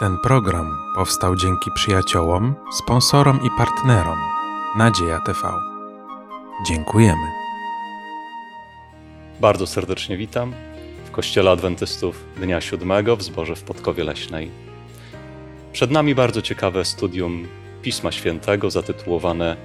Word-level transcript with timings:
Ten 0.00 0.18
program 0.18 0.78
powstał 0.94 1.36
dzięki 1.36 1.70
przyjaciołom, 1.74 2.54
sponsorom 2.72 3.40
i 3.46 3.48
partnerom 3.58 4.18
Nadzieja 4.76 5.20
TV. 5.20 5.52
Dziękujemy. 6.66 7.26
Bardzo 9.40 9.66
serdecznie 9.66 10.16
witam 10.16 10.52
w 11.04 11.10
Kościele 11.10 11.50
Adwentystów 11.50 12.24
Dnia 12.36 12.60
Siódmego 12.60 13.16
w 13.16 13.22
Zborze 13.22 13.56
w 13.56 13.62
Podkowie 13.62 14.04
Leśnej. 14.04 14.50
Przed 15.72 15.90
nami 15.90 16.14
bardzo 16.14 16.42
ciekawe 16.42 16.84
studium 16.84 17.48
Pisma 17.82 18.12
Świętego 18.12 18.70
zatytułowane 18.70 19.56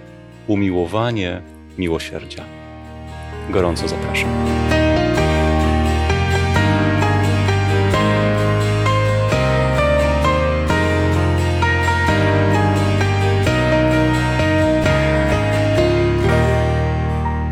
Umiłowanie 0.47 1.41
miłosierdzia. 1.77 2.43
Gorąco 3.49 3.88
zapraszam. 3.88 4.64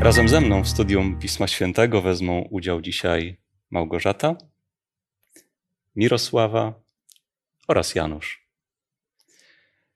Razem 0.04 0.30
ze 0.30 0.42
mną 0.42 0.64
w 0.64 0.68
studium 0.68 1.20
Pisma 1.20 1.48
Świętego 1.48 2.02
wezmą 2.02 2.48
udział 2.52 2.82
dzisiaj 2.82 3.38
Małgorzata, 3.72 4.36
Mirosława 5.96 6.74
oraz 7.68 7.96
Janusz. 7.96 8.48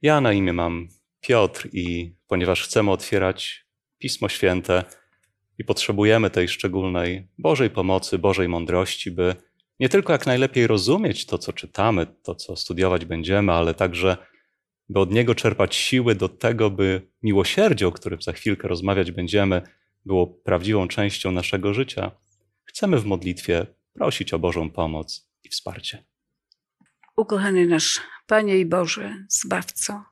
Ja 0.01 0.21
na 0.21 0.33
imię 0.33 0.53
mam 0.53 0.87
Piotr 1.21 1.69
i 1.73 2.15
ponieważ 2.27 2.63
chcemy 2.63 2.91
otwierać 2.91 3.65
Pismo 3.97 4.29
Święte 4.29 4.83
i 5.57 5.63
potrzebujemy 5.63 6.29
tej 6.29 6.47
szczególnej 6.47 7.27
Bożej 7.37 7.69
pomocy, 7.69 8.19
Bożej 8.19 8.49
mądrości, 8.49 9.11
by 9.11 9.35
nie 9.79 9.89
tylko 9.89 10.13
jak 10.13 10.25
najlepiej 10.25 10.67
rozumieć 10.67 11.25
to, 11.25 11.37
co 11.37 11.53
czytamy, 11.53 12.07
to, 12.23 12.35
co 12.35 12.55
studiować 12.55 13.05
będziemy, 13.05 13.51
ale 13.51 13.73
także 13.73 14.17
by 14.89 14.99
od 14.99 15.11
Niego 15.11 15.35
czerpać 15.35 15.75
siły 15.75 16.15
do 16.15 16.29
tego, 16.29 16.69
by 16.69 17.01
miłosierdzie, 17.23 17.87
o 17.87 17.91
którym 17.91 18.21
za 18.21 18.33
chwilkę 18.33 18.67
rozmawiać 18.67 19.11
będziemy, 19.11 19.61
było 20.07 20.27
prawdziwą 20.27 20.87
częścią 20.87 21.31
naszego 21.31 21.73
życia, 21.73 22.11
chcemy 22.63 22.99
w 22.99 23.05
modlitwie 23.05 23.67
prosić 23.93 24.33
o 24.33 24.39
Bożą 24.39 24.69
pomoc 24.69 25.29
i 25.43 25.49
wsparcie. 25.49 26.03
Ukochany 27.17 27.67
nasz 27.67 28.01
Panie 28.27 28.57
i 28.57 28.65
Boże, 28.65 29.25
Zbawco, 29.29 30.05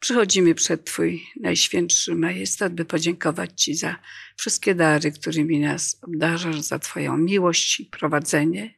przychodzimy 0.00 0.54
przed 0.54 0.84
Twój 0.84 1.26
Najświętszy 1.40 2.14
Majestat, 2.14 2.74
by 2.74 2.84
podziękować 2.84 3.62
Ci 3.62 3.74
za 3.74 3.96
wszystkie 4.36 4.74
dary, 4.74 5.12
którymi 5.12 5.60
nas 5.60 5.98
obdarzasz, 6.02 6.60
za 6.60 6.78
Twoją 6.78 7.16
miłość 7.16 7.80
i 7.80 7.86
prowadzenie 7.86 8.74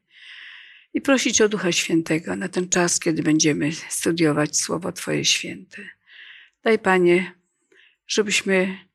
i 0.95 1.01
prosić 1.01 1.41
o 1.41 1.49
Ducha 1.49 1.73
Świętego 1.73 2.37
na 2.37 2.49
ten 2.49 2.69
czas, 2.69 3.01
kiedy 3.01 3.23
będziemy 3.23 3.73
studiować 3.73 4.57
Słowo 4.57 4.93
Twoje 4.93 5.25
święte. 5.25 5.89
Daj 6.65 6.79
Panie, 6.79 7.33
żebyśmy 8.07 8.88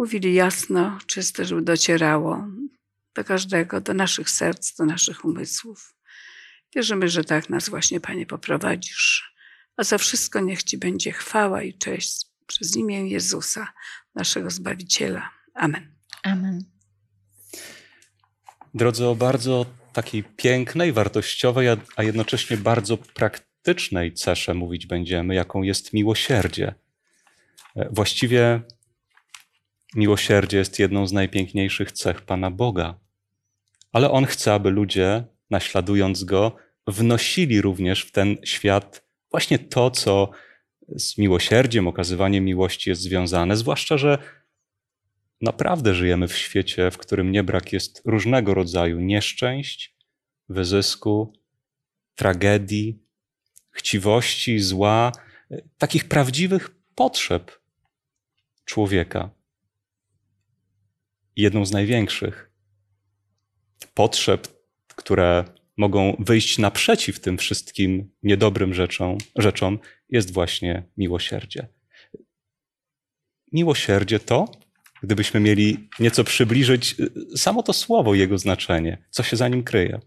mówili 0.00 0.34
jasno, 0.34 0.98
czyste, 1.06 1.44
żeby 1.44 1.62
docierało 1.62 2.46
do 3.14 3.24
każdego, 3.24 3.80
do 3.80 3.94
naszych 3.94 4.30
serc, 4.30 4.76
do 4.76 4.84
naszych 4.84 5.24
umysłów. 5.24 5.94
Wierzymy, 6.74 7.08
że 7.08 7.24
tak 7.24 7.50
nas 7.50 7.68
właśnie, 7.68 8.00
Panie, 8.00 8.26
poprowadzisz. 8.26 9.34
A 9.76 9.84
za 9.84 9.98
wszystko 9.98 10.40
niech 10.40 10.62
Ci 10.62 10.78
będzie 10.78 11.12
chwała 11.12 11.62
i 11.62 11.74
cześć 11.74 12.26
przez 12.46 12.76
imię 12.76 13.08
Jezusa, 13.08 13.72
naszego 14.14 14.50
Zbawiciela. 14.50 15.30
Amen. 15.54 15.94
Amen. 16.22 16.64
Drodzy, 18.74 19.06
o 19.06 19.14
bardzo 19.14 19.66
takiej 19.92 20.24
pięknej, 20.24 20.92
wartościowej, 20.92 21.68
a 21.96 22.02
jednocześnie 22.02 22.56
bardzo 22.56 22.96
praktycznej 22.96 24.14
cesze 24.14 24.54
mówić 24.54 24.86
będziemy, 24.86 25.34
jaką 25.34 25.62
jest 25.62 25.92
miłosierdzie. 25.92 26.74
Właściwie 27.90 28.62
Miłosierdzie 29.94 30.58
jest 30.58 30.78
jedną 30.78 31.06
z 31.06 31.12
najpiękniejszych 31.12 31.92
cech 31.92 32.22
Pana 32.22 32.50
Boga, 32.50 32.98
ale 33.92 34.10
On 34.10 34.26
chce, 34.26 34.54
aby 34.54 34.70
ludzie, 34.70 35.24
naśladując 35.50 36.24
Go, 36.24 36.56
wnosili 36.86 37.60
również 37.60 38.02
w 38.02 38.12
ten 38.12 38.36
świat 38.44 39.04
właśnie 39.30 39.58
to, 39.58 39.90
co 39.90 40.30
z 40.88 41.18
miłosierdziem, 41.18 41.88
okazywaniem 41.88 42.44
miłości 42.44 42.90
jest 42.90 43.02
związane, 43.02 43.56
zwłaszcza, 43.56 43.98
że 43.98 44.18
naprawdę 45.40 45.94
żyjemy 45.94 46.28
w 46.28 46.36
świecie, 46.36 46.90
w 46.90 46.98
którym 46.98 47.32
nie 47.32 47.42
brak 47.42 47.72
jest 47.72 48.02
różnego 48.04 48.54
rodzaju 48.54 49.00
nieszczęść, 49.00 49.96
wyzysku, 50.48 51.32
tragedii, 52.14 52.98
chciwości, 53.70 54.58
zła, 54.58 55.12
takich 55.78 56.08
prawdziwych 56.08 56.70
potrzeb 56.94 57.60
człowieka 58.64 59.30
jedną 61.40 61.66
z 61.66 61.72
największych 61.72 62.50
potrzeb, 63.94 64.48
które 64.96 65.44
mogą 65.76 66.16
wyjść 66.18 66.58
naprzeciw 66.58 67.20
tym 67.20 67.38
wszystkim 67.38 68.10
niedobrym 68.22 68.74
rzeczom, 68.74 69.18
rzeczom, 69.36 69.78
jest 70.08 70.32
właśnie 70.32 70.82
miłosierdzie. 70.96 71.68
Miłosierdzie 73.52 74.20
to, 74.20 74.48
gdybyśmy 75.02 75.40
mieli 75.40 75.88
nieco 76.00 76.24
przybliżyć 76.24 76.96
samo 77.36 77.62
to 77.62 77.72
słowo, 77.72 78.14
jego 78.14 78.38
znaczenie, 78.38 79.04
co 79.10 79.22
się 79.22 79.36
za 79.36 79.48
nim 79.48 79.62
kryje. 79.62 80.00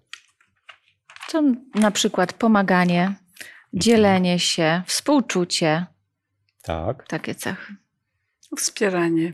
To 1.31 1.44
na 1.75 1.91
przykład 1.91 2.33
pomaganie, 2.33 3.15
dzielenie 3.73 4.39
się, 4.39 4.81
współczucie. 4.88 5.85
Tak. 6.61 7.07
Takie 7.07 7.35
cechy. 7.35 7.75
Wspieranie. 8.57 9.33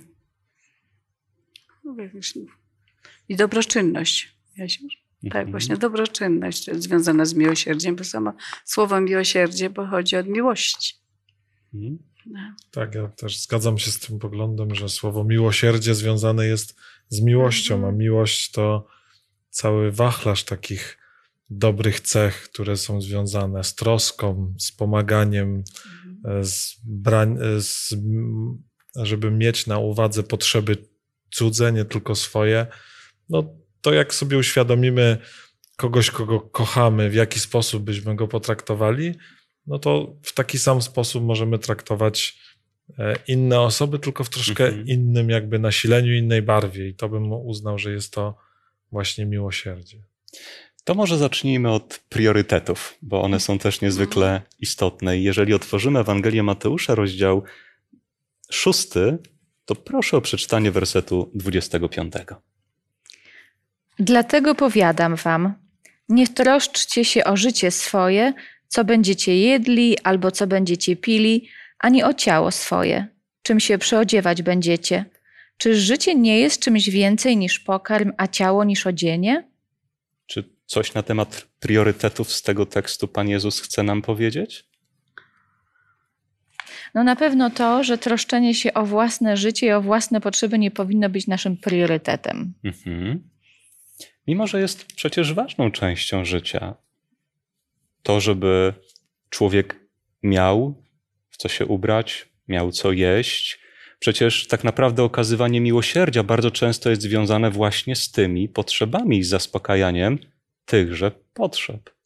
I 3.30 3.36
dobroczynność. 3.36 4.36
Tak, 5.24 5.26
Mhm. 5.36 5.52
właśnie 5.52 5.78
dobroczynność 5.78 6.70
związana 6.74 7.26
z 7.26 7.34
miłosierdziem, 7.34 7.96
bo 7.96 8.04
samo 8.04 8.34
słowo 8.66 9.02
miłosierdzie 9.02 9.70
pochodzi 9.70 10.16
od 10.16 10.28
miłości. 10.28 10.96
Mhm. 11.74 12.00
No. 12.26 12.40
Tak, 12.72 12.96
ja 12.96 13.08
też 13.08 13.40
zgadzam 13.40 13.78
się 13.78 13.92
z 13.92 14.00
tym 14.00 14.20
poglądem, 14.20 14.76
że 14.76 14.90
słowo 14.90 15.24
miłosierdzie 15.24 15.96
związane 15.96 16.46
jest 16.48 16.76
z 17.10 17.22
miłością, 17.22 17.74
a 17.76 17.78
Mhm. 17.78 17.98
miłość 17.98 18.52
to 18.52 18.88
cały 19.50 19.92
wachlarz 19.92 20.44
takich 20.44 20.98
dobrych 21.50 22.00
cech, 22.00 22.44
które 22.44 22.78
są 22.78 23.02
związane 23.02 23.64
z 23.64 23.76
troską, 23.76 24.54
z 24.60 24.72
pomaganiem, 24.72 25.64
Mhm. 26.16 26.46
z 26.46 26.76
brań, 26.84 27.38
z, 27.60 27.96
żeby 28.96 29.32
mieć 29.32 29.68
na 29.68 29.78
uwadze 29.78 30.24
potrzeby 30.24 30.78
cudze, 31.32 31.74
nie 31.74 31.86
tylko 31.86 32.16
swoje. 32.16 32.68
No 33.30 33.44
to 33.82 33.94
jak 33.94 34.14
sobie 34.14 34.38
uświadomimy 34.38 35.18
kogoś, 35.78 36.12
kogo 36.12 36.40
kochamy, 36.40 37.10
w 37.10 37.14
jaki 37.14 37.40
sposób 37.40 37.84
byśmy 37.84 38.16
go 38.16 38.28
potraktowali, 38.28 39.14
no 39.68 39.80
to 39.80 40.16
w 40.24 40.34
taki 40.34 40.60
sam 40.60 40.82
sposób 40.82 41.24
możemy 41.24 41.60
traktować 41.60 42.40
e, 43.00 43.16
inne 43.28 43.62
osoby, 43.62 44.00
tylko 44.00 44.24
w 44.24 44.30
troszkę 44.30 44.66
Mhm. 44.68 44.88
innym 44.88 45.30
jakby 45.30 45.60
nasileniu, 45.60 46.14
innej 46.14 46.42
barwie. 46.42 46.88
I 46.88 46.94
to 46.94 47.10
bym 47.10 47.32
uznał, 47.32 47.78
że 47.78 47.92
jest 47.92 48.14
to 48.14 48.38
właśnie 48.92 49.26
miłosierdzie. 49.26 49.98
To 50.84 50.96
może 50.96 51.18
zacznijmy 51.18 51.72
od 51.72 52.00
priorytetów, 52.10 52.98
bo 53.02 53.22
one 53.22 53.40
są 53.40 53.60
też 53.60 53.82
niezwykle 53.82 54.42
istotne. 54.60 55.18
I 55.18 55.24
jeżeli 55.24 55.54
otworzymy 55.54 56.00
Ewangelię 56.00 56.44
Mateusza, 56.44 56.96
rozdział 56.96 57.44
szósty, 58.52 59.18
to 59.70 59.76
proszę 59.76 60.18
o 60.18 60.22
przeczytanie 60.22 60.72
wersetu 60.72 61.32
25. 61.36 62.14
Dlatego 64.00 64.56
powiadam 64.56 65.16
wam, 65.16 65.54
nie 66.10 66.28
troszczcie 66.28 67.06
się 67.06 67.24
o 67.24 67.38
życie 67.38 67.72
swoje, 67.72 68.34
co 68.68 68.84
będziecie 68.84 69.38
jedli 69.38 70.00
albo 70.00 70.32
co 70.32 70.48
będziecie 70.48 70.96
pili, 70.96 71.50
ani 71.80 72.04
o 72.04 72.14
ciało 72.14 72.52
swoje, 72.52 73.08
czym 73.42 73.60
się 73.60 73.78
przyodziewać 73.78 74.42
będziecie. 74.42 75.06
Czy 75.58 75.76
życie 75.76 76.16
nie 76.16 76.40
jest 76.40 76.62
czymś 76.62 76.90
więcej 76.90 77.38
niż 77.38 77.60
pokarm, 77.60 78.12
a 78.18 78.28
ciało 78.28 78.64
niż 78.64 78.88
odzienie? 78.88 79.48
Czy 80.26 80.50
coś 80.66 80.94
na 80.94 81.04
temat 81.04 81.48
priorytetów 81.60 82.34
z 82.34 82.42
tego 82.42 82.66
tekstu 82.66 83.08
Pan 83.08 83.30
Jezus 83.30 83.62
chce 83.62 83.84
nam 83.84 84.02
powiedzieć? 84.02 84.69
No 86.96 87.04
na 87.04 87.16
pewno 87.16 87.50
to, 87.50 87.84
że 87.84 87.98
troszczenie 87.98 88.54
się 88.54 88.74
o 88.74 88.86
własne 88.86 89.38
życie 89.38 89.68
i 89.68 89.72
o 89.72 89.82
własne 89.82 90.22
potrzeby 90.22 90.60
nie 90.60 90.72
powinno 90.72 91.10
być 91.10 91.28
naszym 91.28 91.58
priorytetem. 91.58 92.54
Mhm. 92.64 93.30
Mimo, 94.28 94.48
że 94.48 94.62
jest 94.62 94.86
przecież 94.86 95.34
ważną 95.34 95.72
częścią 95.72 96.26
życia, 96.26 96.76
to, 98.04 98.20
żeby 98.20 98.74
człowiek 99.30 99.80
miał 100.24 100.84
w 101.30 101.38
co 101.38 101.50
się 101.50 101.66
ubrać, 101.66 102.30
miał 102.48 102.72
co 102.72 102.92
jeść. 102.92 103.60
Przecież 104.00 104.48
tak 104.48 104.64
naprawdę 104.64 105.04
okazywanie 105.04 105.62
miłosierdzia 105.62 106.24
bardzo 106.24 106.52
często 106.52 106.90
jest 106.90 107.02
związane 107.02 107.52
właśnie 107.52 107.96
z 107.96 108.12
tymi 108.12 108.50
potrzebami 108.50 109.18
i 109.18 109.24
zaspokajaniem 109.24 110.20
tychże 110.66 111.12
potrzeb. 111.34 111.99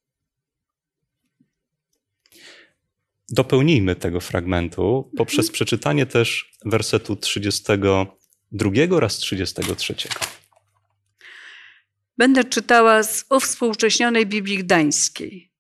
Dopełnijmy 3.34 3.96
tego 3.96 4.20
fragmentu 4.20 5.12
poprzez 5.18 5.52
przeczytanie 5.52 6.06
też 6.06 6.52
wersetu 6.66 7.16
32 7.16 8.72
oraz 8.92 9.18
33. 9.18 9.96
Będę 12.18 12.44
czytała 12.44 13.04
z 13.04 13.26
uwspółcześnionej 13.30 14.26
Biblii 14.26 14.58
Gdańskiej. 14.58 15.52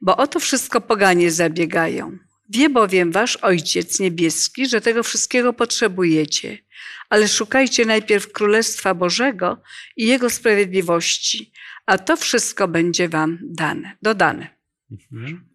Bo 0.00 0.16
o 0.16 0.26
to 0.26 0.40
wszystko 0.40 0.80
poganie 0.80 1.30
zabiegają. 1.30 2.18
Wie 2.48 2.70
bowiem 2.70 3.12
wasz 3.12 3.36
Ojciec 3.36 4.00
Niebieski, 4.00 4.68
że 4.68 4.80
tego 4.80 5.02
wszystkiego 5.02 5.52
potrzebujecie, 5.52 6.58
ale 7.10 7.28
szukajcie 7.28 7.84
najpierw 7.84 8.32
Królestwa 8.32 8.94
Bożego 8.94 9.62
i 9.96 10.06
Jego 10.06 10.30
sprawiedliwości, 10.30 11.52
a 11.86 11.98
to 11.98 12.16
wszystko 12.16 12.68
będzie 12.68 13.08
wam 13.08 13.38
dane, 13.42 13.96
dodane. 14.02 14.58
Mhm. 14.90 15.48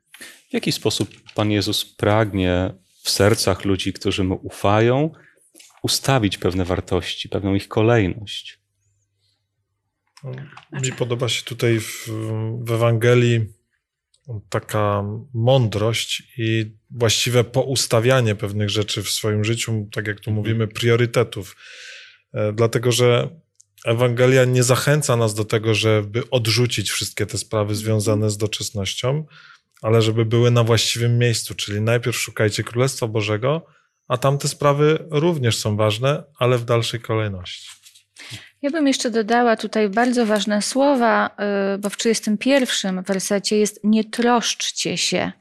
W 0.54 0.56
jaki 0.56 0.72
sposób 0.72 1.10
Pan 1.36 1.52
Jezus 1.52 1.86
pragnie 1.96 2.74
w 3.04 3.10
sercach 3.10 3.66
ludzi, 3.66 3.94
którzy 3.94 4.24
mu 4.24 4.40
ufają, 4.44 5.12
ustawić 5.84 6.38
pewne 6.38 6.66
wartości, 6.66 7.30
pewną 7.30 7.56
ich 7.56 7.68
kolejność? 7.68 8.60
Mi 10.72 10.92
podoba 10.92 11.30
się 11.30 11.44
tutaj 11.44 11.80
w, 11.80 12.10
w 12.62 12.72
Ewangelii 12.72 13.46
taka 14.50 15.04
mądrość 15.34 16.24
i 16.38 16.72
właściwe 16.92 17.44
poustawianie 17.44 18.36
pewnych 18.36 18.70
rzeczy 18.70 19.04
w 19.04 19.10
swoim 19.10 19.44
życiu, 19.44 19.90
tak 19.92 20.08
jak 20.08 20.20
tu 20.20 20.30
Mhm. 20.30 20.36
mówimy, 20.36 20.68
priorytetów. 20.68 21.56
E, 22.34 22.54
Dlatego, 22.54 22.92
że 22.92 23.30
Ewangelia 23.86 24.46
nie 24.46 24.64
zachęca 24.64 25.16
nas 25.16 25.34
do 25.34 25.46
tego, 25.46 25.74
żeby 25.74 26.30
odrzucić 26.30 26.92
wszystkie 26.92 27.26
te 27.26 27.38
sprawy 27.38 27.76
związane 27.76 28.30
z 28.30 28.38
doczesnością, 28.38 29.26
ale 29.84 30.02
żeby 30.02 30.26
były 30.26 30.52
na 30.52 30.64
właściwym 30.64 31.18
miejscu. 31.18 31.56
Czyli 31.56 31.82
najpierw 31.82 32.18
szukajcie 32.18 32.64
Królestwa 32.64 33.08
Bożego, 33.08 33.66
a 34.08 34.18
tamte 34.18 34.48
sprawy 34.48 35.06
również 35.12 35.58
są 35.58 35.76
ważne, 35.76 36.24
ale 36.40 36.58
w 36.58 36.66
dalszej 36.66 37.00
kolejności. 37.00 37.70
Ja 38.62 38.70
bym 38.70 38.88
jeszcze 38.88 39.10
dodała 39.10 39.56
tutaj 39.56 39.90
bardzo 39.90 40.26
ważne 40.26 40.62
słowa, 40.62 41.30
y, 41.76 41.78
bo 41.78 41.90
w 41.90 41.98
31 41.98 43.04
wersecie 43.04 43.58
jest 43.58 43.80
nie 43.84 44.04
troszczcie 44.04 44.98
się. 44.98 45.32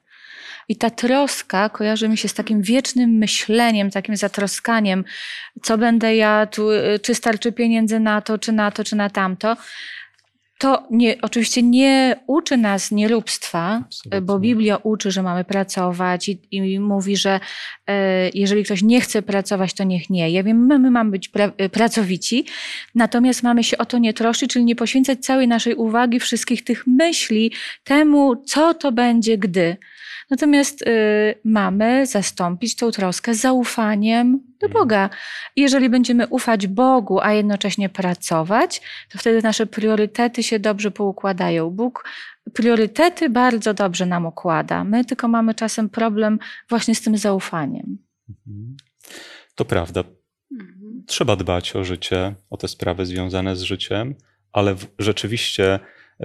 I 0.69 0.77
ta 0.77 0.91
troska 0.91 1.69
kojarzy 1.69 2.09
mi 2.09 2.19
się 2.19 2.29
z 2.29 2.35
takim 2.35 2.63
wiecznym 2.63 3.11
myśleniem, 3.11 3.91
takim 3.91 4.17
zatroskaniem, 4.17 5.05
co 5.63 5.79
będę 5.79 6.17
jadł, 6.17 6.71
y, 6.71 6.99
czy 7.03 7.15
starczy 7.15 7.53
pieniędzy 7.53 8.01
na 8.01 8.21
to, 8.21 8.39
czy 8.39 8.53
na 8.53 8.71
to, 8.71 8.85
czy 8.85 8.97
na 8.97 9.11
tamto. 9.11 9.57
To 10.63 10.87
nie, 10.91 11.17
oczywiście 11.23 11.63
nie 11.63 12.21
uczy 12.27 12.57
nas 12.57 12.91
nieróbstwa, 12.91 13.83
Absolutnie. 13.85 14.21
bo 14.21 14.39
Biblia 14.39 14.77
uczy, 14.77 15.11
że 15.11 15.23
mamy 15.23 15.45
pracować 15.45 16.29
i, 16.29 16.41
i 16.51 16.81
mówi, 16.81 17.17
że 17.17 17.41
jeżeli 18.35 18.65
ktoś 18.65 18.83
nie 18.83 19.01
chce 19.01 19.23
pracować, 19.23 19.75
to 19.75 19.85
niech 19.85 20.11
nie. 20.11 20.31
Ja 20.31 20.43
wiem, 20.43 20.67
my, 20.67 20.79
my 20.79 20.91
mamy 20.91 21.11
być 21.11 21.29
pra, 21.29 21.53
e, 21.59 21.69
pracowici, 21.69 22.45
natomiast 22.95 23.43
mamy 23.43 23.65
się 23.65 23.79
o 23.79 23.87
to 23.87 23.99
nie 23.99 24.13
troszczyć, 24.13 24.53
czyli 24.53 24.65
nie 24.65 24.77
poświęcać 24.77 25.19
całej 25.19 25.49
naszej 25.49 25.75
uwagi, 25.75 26.21
wszystkich 26.21 26.65
tych 26.65 26.87
myśli 26.87 27.53
temu, 27.85 28.37
co 28.37 28.75
to 28.75 28.93
będzie, 28.93 29.39
gdy. 29.39 29.77
Natomiast 30.33 30.83
y, 30.83 31.35
mamy 31.45 32.07
zastąpić 32.07 32.77
tą 32.77 32.91
troskę 32.91 33.35
zaufaniem 33.35 34.41
do 34.61 34.67
Mhm. 34.67 34.73
Boga. 34.73 35.11
Jeżeli 35.57 35.89
będziemy 35.91 36.27
ufać 36.27 36.67
Bogu, 36.67 37.21
a 37.21 37.33
jednocześnie 37.33 37.89
pracować, 37.89 38.81
to 39.13 39.19
wtedy 39.19 39.43
nasze 39.43 39.67
priorytety 39.67 40.43
się 40.43 40.59
dobrze 40.59 40.91
poukładają. 40.91 41.71
Bóg 41.71 42.05
priorytety 42.55 43.31
bardzo 43.31 43.75
dobrze 43.75 44.07
nam 44.07 44.27
układa. 44.27 44.85
My 44.85 45.05
tylko 45.05 45.29
mamy 45.29 45.55
czasem 45.55 45.89
problem 45.89 46.39
właśnie 46.69 46.95
z 46.95 47.03
tym 47.03 47.19
zaufaniem. 47.19 47.99
Mhm. 48.29 48.77
To 49.55 49.65
prawda. 49.65 50.05
Mhm. 50.53 51.05
Trzeba 51.07 51.37
dbać 51.37 51.77
o 51.77 51.85
życie, 51.85 52.35
o 52.51 52.57
te 52.57 52.69
sprawy 52.69 53.07
związane 53.07 53.57
z 53.57 53.63
życiem, 53.63 54.15
ale 54.53 54.77
rzeczywiście 54.99 55.81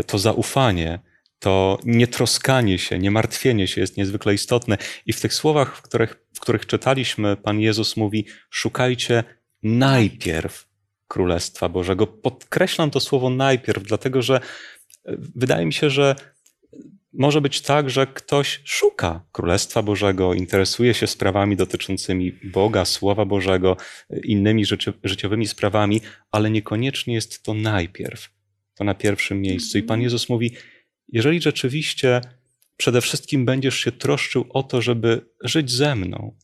to 0.05 0.17
zaufanie, 0.17 0.99
to 1.39 1.79
nietroskanie 1.85 2.79
się, 2.79 2.99
nie 2.99 3.11
martwienie 3.11 3.67
się 3.67 3.81
jest 3.81 3.97
niezwykle 3.97 4.33
istotne. 4.33 4.77
I 5.05 5.13
w 5.13 5.21
tych 5.21 5.33
słowach, 5.33 5.77
w 5.77 5.81
których, 5.81 6.25
w 6.33 6.39
których 6.39 6.65
czytaliśmy, 6.65 7.37
Pan 7.37 7.59
Jezus 7.59 7.97
mówi: 7.97 8.25
Szukajcie 8.49 9.23
najpierw 9.63 10.67
Królestwa 11.07 11.69
Bożego. 11.69 12.07
Podkreślam 12.07 12.91
to 12.91 12.99
słowo 12.99 13.29
najpierw, 13.29 13.83
dlatego 13.83 14.21
że 14.21 14.35
e, 14.35 14.41
wydaje 15.35 15.65
mi 15.65 15.73
się, 15.73 15.89
że 15.89 16.15
może 17.13 17.41
być 17.41 17.61
tak, 17.61 17.89
że 17.89 18.07
ktoś 18.07 18.61
szuka 18.63 19.25
Królestwa 19.31 19.83
Bożego, 19.83 20.33
interesuje 20.33 20.93
się 20.93 21.07
sprawami 21.07 21.55
dotyczącymi 21.55 22.31
Boga, 22.43 22.85
Słowa 22.85 23.25
Bożego, 23.25 23.77
innymi 24.23 24.65
życi- 24.65 24.93
życiowymi 25.03 25.47
sprawami, 25.47 26.01
ale 26.31 26.49
niekoniecznie 26.49 27.13
jest 27.13 27.43
to 27.43 27.53
najpierw, 27.53 28.29
to 28.75 28.83
na 28.83 28.93
pierwszym 28.93 29.41
miejscu. 29.41 29.77
I 29.77 29.83
Pan 29.83 30.01
Jezus 30.01 30.29
mówi: 30.29 30.51
Jeżeli 31.07 31.41
rzeczywiście 31.41 32.21
przede 32.77 33.01
wszystkim 33.01 33.45
będziesz 33.45 33.77
się 33.79 33.91
troszczył 33.91 34.45
o 34.49 34.63
to, 34.63 34.81
żeby 34.81 35.25
żyć 35.43 35.71
ze 35.71 35.95
mną, 35.95 36.35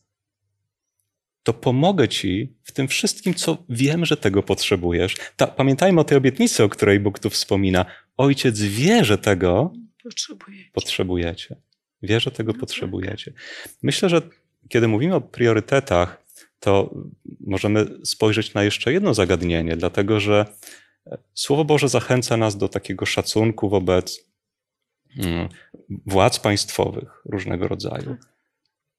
to 1.42 1.52
pomogę 1.52 2.08
ci 2.08 2.56
w 2.62 2.72
tym 2.72 2.88
wszystkim, 2.88 3.34
co 3.34 3.64
wiem, 3.68 4.04
że 4.04 4.16
tego 4.16 4.42
potrzebujesz. 4.42 5.16
Ta, 5.36 5.46
pamiętajmy 5.46 6.00
o 6.00 6.04
tej 6.04 6.18
obietnicy, 6.18 6.64
o 6.64 6.68
której 6.68 7.00
Bóg 7.00 7.18
tu 7.18 7.30
wspomina. 7.30 7.86
Ojciec 8.16 8.60
wie, 8.60 9.04
że 9.04 9.18
tego 9.18 9.72
Potrzebuję. 10.02 10.64
potrzebujecie. 10.72 11.56
Wie, 12.02 12.20
że 12.20 12.30
tego 12.30 12.54
potrzebujecie. 12.54 13.32
Myślę, 13.82 14.08
że 14.08 14.22
kiedy 14.68 14.88
mówimy 14.88 15.14
o 15.14 15.20
priorytetach, 15.20 16.24
to 16.60 16.94
możemy 17.40 17.86
spojrzeć 18.04 18.54
na 18.54 18.64
jeszcze 18.64 18.92
jedno 18.92 19.14
zagadnienie, 19.14 19.76
dlatego 19.76 20.20
że 20.20 20.46
Słowo 21.34 21.64
Boże 21.64 21.88
zachęca 21.88 22.36
nas 22.36 22.56
do 22.56 22.68
takiego 22.68 23.06
szacunku 23.06 23.68
wobec 23.68 24.20
mm, 25.18 25.48
władz 26.06 26.38
państwowych 26.38 27.22
różnego 27.24 27.68
rodzaju, 27.68 28.16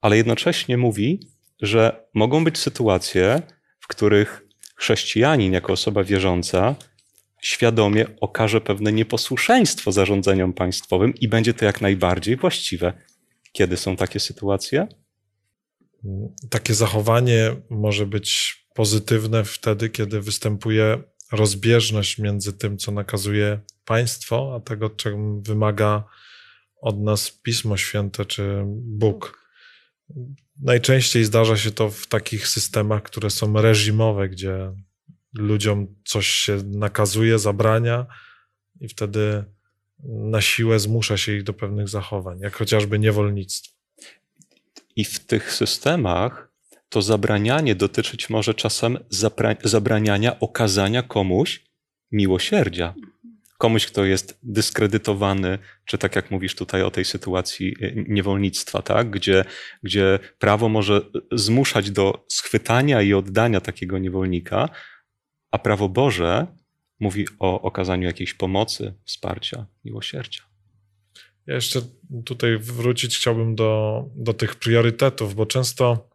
ale 0.02 0.18
jednocześnie 0.18 0.78
mówi, 0.78 1.20
że 1.62 2.06
mogą 2.14 2.44
być 2.44 2.58
sytuacje, 2.58 3.42
w 3.80 3.88
których 3.88 4.48
chrześcijanin 4.76 5.54
jako 5.54 5.74
osoba 5.74 6.04
wierząca 6.04 6.76
świadomie 7.42 8.06
okaże 8.22 8.62
pewne 8.62 8.92
nieposłuszeństwo 8.92 9.92
zarządzeniom 9.92 10.54
państwowym 10.54 11.16
i 11.16 11.28
będzie 11.28 11.54
to 11.54 11.66
jak 11.66 11.82
najbardziej 11.82 12.36
właściwe. 12.38 12.94
Kiedy 13.52 13.78
są 13.78 13.96
takie 13.96 14.20
sytuacje? 14.20 14.88
Takie 16.50 16.74
zachowanie 16.74 17.56
może 17.70 18.06
być 18.06 18.56
pozytywne 18.76 19.44
wtedy, 19.44 19.90
kiedy 19.90 20.22
występuje 20.22 21.04
rozbieżność 21.32 22.18
między 22.18 22.54
tym, 22.54 22.78
co 22.78 22.92
nakazuje 22.92 23.60
państwo, 23.86 24.54
a 24.56 24.60
tego, 24.60 24.90
czego 24.90 25.18
wymaga 25.42 26.04
od 26.82 27.02
nas 27.02 27.32
Pismo 27.32 27.78
Święte 27.78 28.26
czy 28.26 28.64
Bóg. 28.68 29.46
Najczęściej 30.62 31.26
zdarza 31.26 31.58
się 31.58 31.72
to 31.72 31.90
w 31.90 32.08
takich 32.08 32.48
systemach, 32.48 33.04
które 33.04 33.30
są 33.30 33.62
reżimowe, 33.62 34.30
gdzie 34.30 34.72
ludziom 35.38 35.96
coś 36.06 36.28
się 36.28 36.58
nakazuje, 36.66 37.40
zabrania 37.40 38.06
i 38.82 38.88
wtedy 38.88 39.44
na 40.04 40.42
siłę 40.42 40.80
zmusza 40.80 41.18
się 41.18 41.36
ich 41.36 41.44
do 41.44 41.54
pewnych 41.54 41.90
zachowań, 41.90 42.40
jak 42.40 42.56
chociażby 42.56 43.00
niewolnictwo. 43.00 43.76
I 44.96 45.06
w 45.06 45.20
tych 45.20 45.52
systemach 45.52 46.52
to 46.90 47.02
zabranianie 47.02 47.76
dotyczyć 47.76 48.30
może 48.30 48.54
czasem 48.54 48.98
zabraniania 49.64 50.40
okazania 50.40 51.04
komuś 51.04 51.64
miłosierdzia. 52.12 52.94
Komuś, 53.58 53.86
kto 53.86 54.06
jest 54.06 54.40
dyskredytowany, 54.44 55.60
czy 55.86 55.98
tak 55.98 56.16
jak 56.16 56.32
mówisz 56.32 56.56
tutaj 56.56 56.82
o 56.82 56.92
tej 56.92 57.06
sytuacji 57.06 57.76
y, 57.82 58.06
niewolnictwa, 58.08 58.82
tak? 58.82 59.10
gdzie, 59.10 59.46
gdzie 59.84 60.20
prawo 60.40 60.70
może 60.70 61.02
zmuszać 61.32 61.92
do 61.92 62.26
schwytania 62.28 63.02
i 63.02 63.14
oddania 63.14 63.62
takiego 63.62 63.98
niewolnika, 64.00 64.70
a 65.56 65.60
prawo 65.60 65.90
Boże 65.90 66.48
mówi 67.00 67.26
o 67.40 67.62
okazaniu 67.62 68.08
jakiejś 68.08 68.34
pomocy, 68.34 68.94
wsparcia, 69.06 69.66
miłosierdzia. 69.86 70.42
Ja 71.48 71.56
jeszcze 71.56 71.82
tutaj 72.26 72.58
wrócić 72.58 73.18
chciałbym 73.18 73.56
do, 73.56 74.04
do 74.16 74.34
tych 74.34 74.56
priorytetów, 74.56 75.36
bo 75.36 75.46
często, 75.46 76.10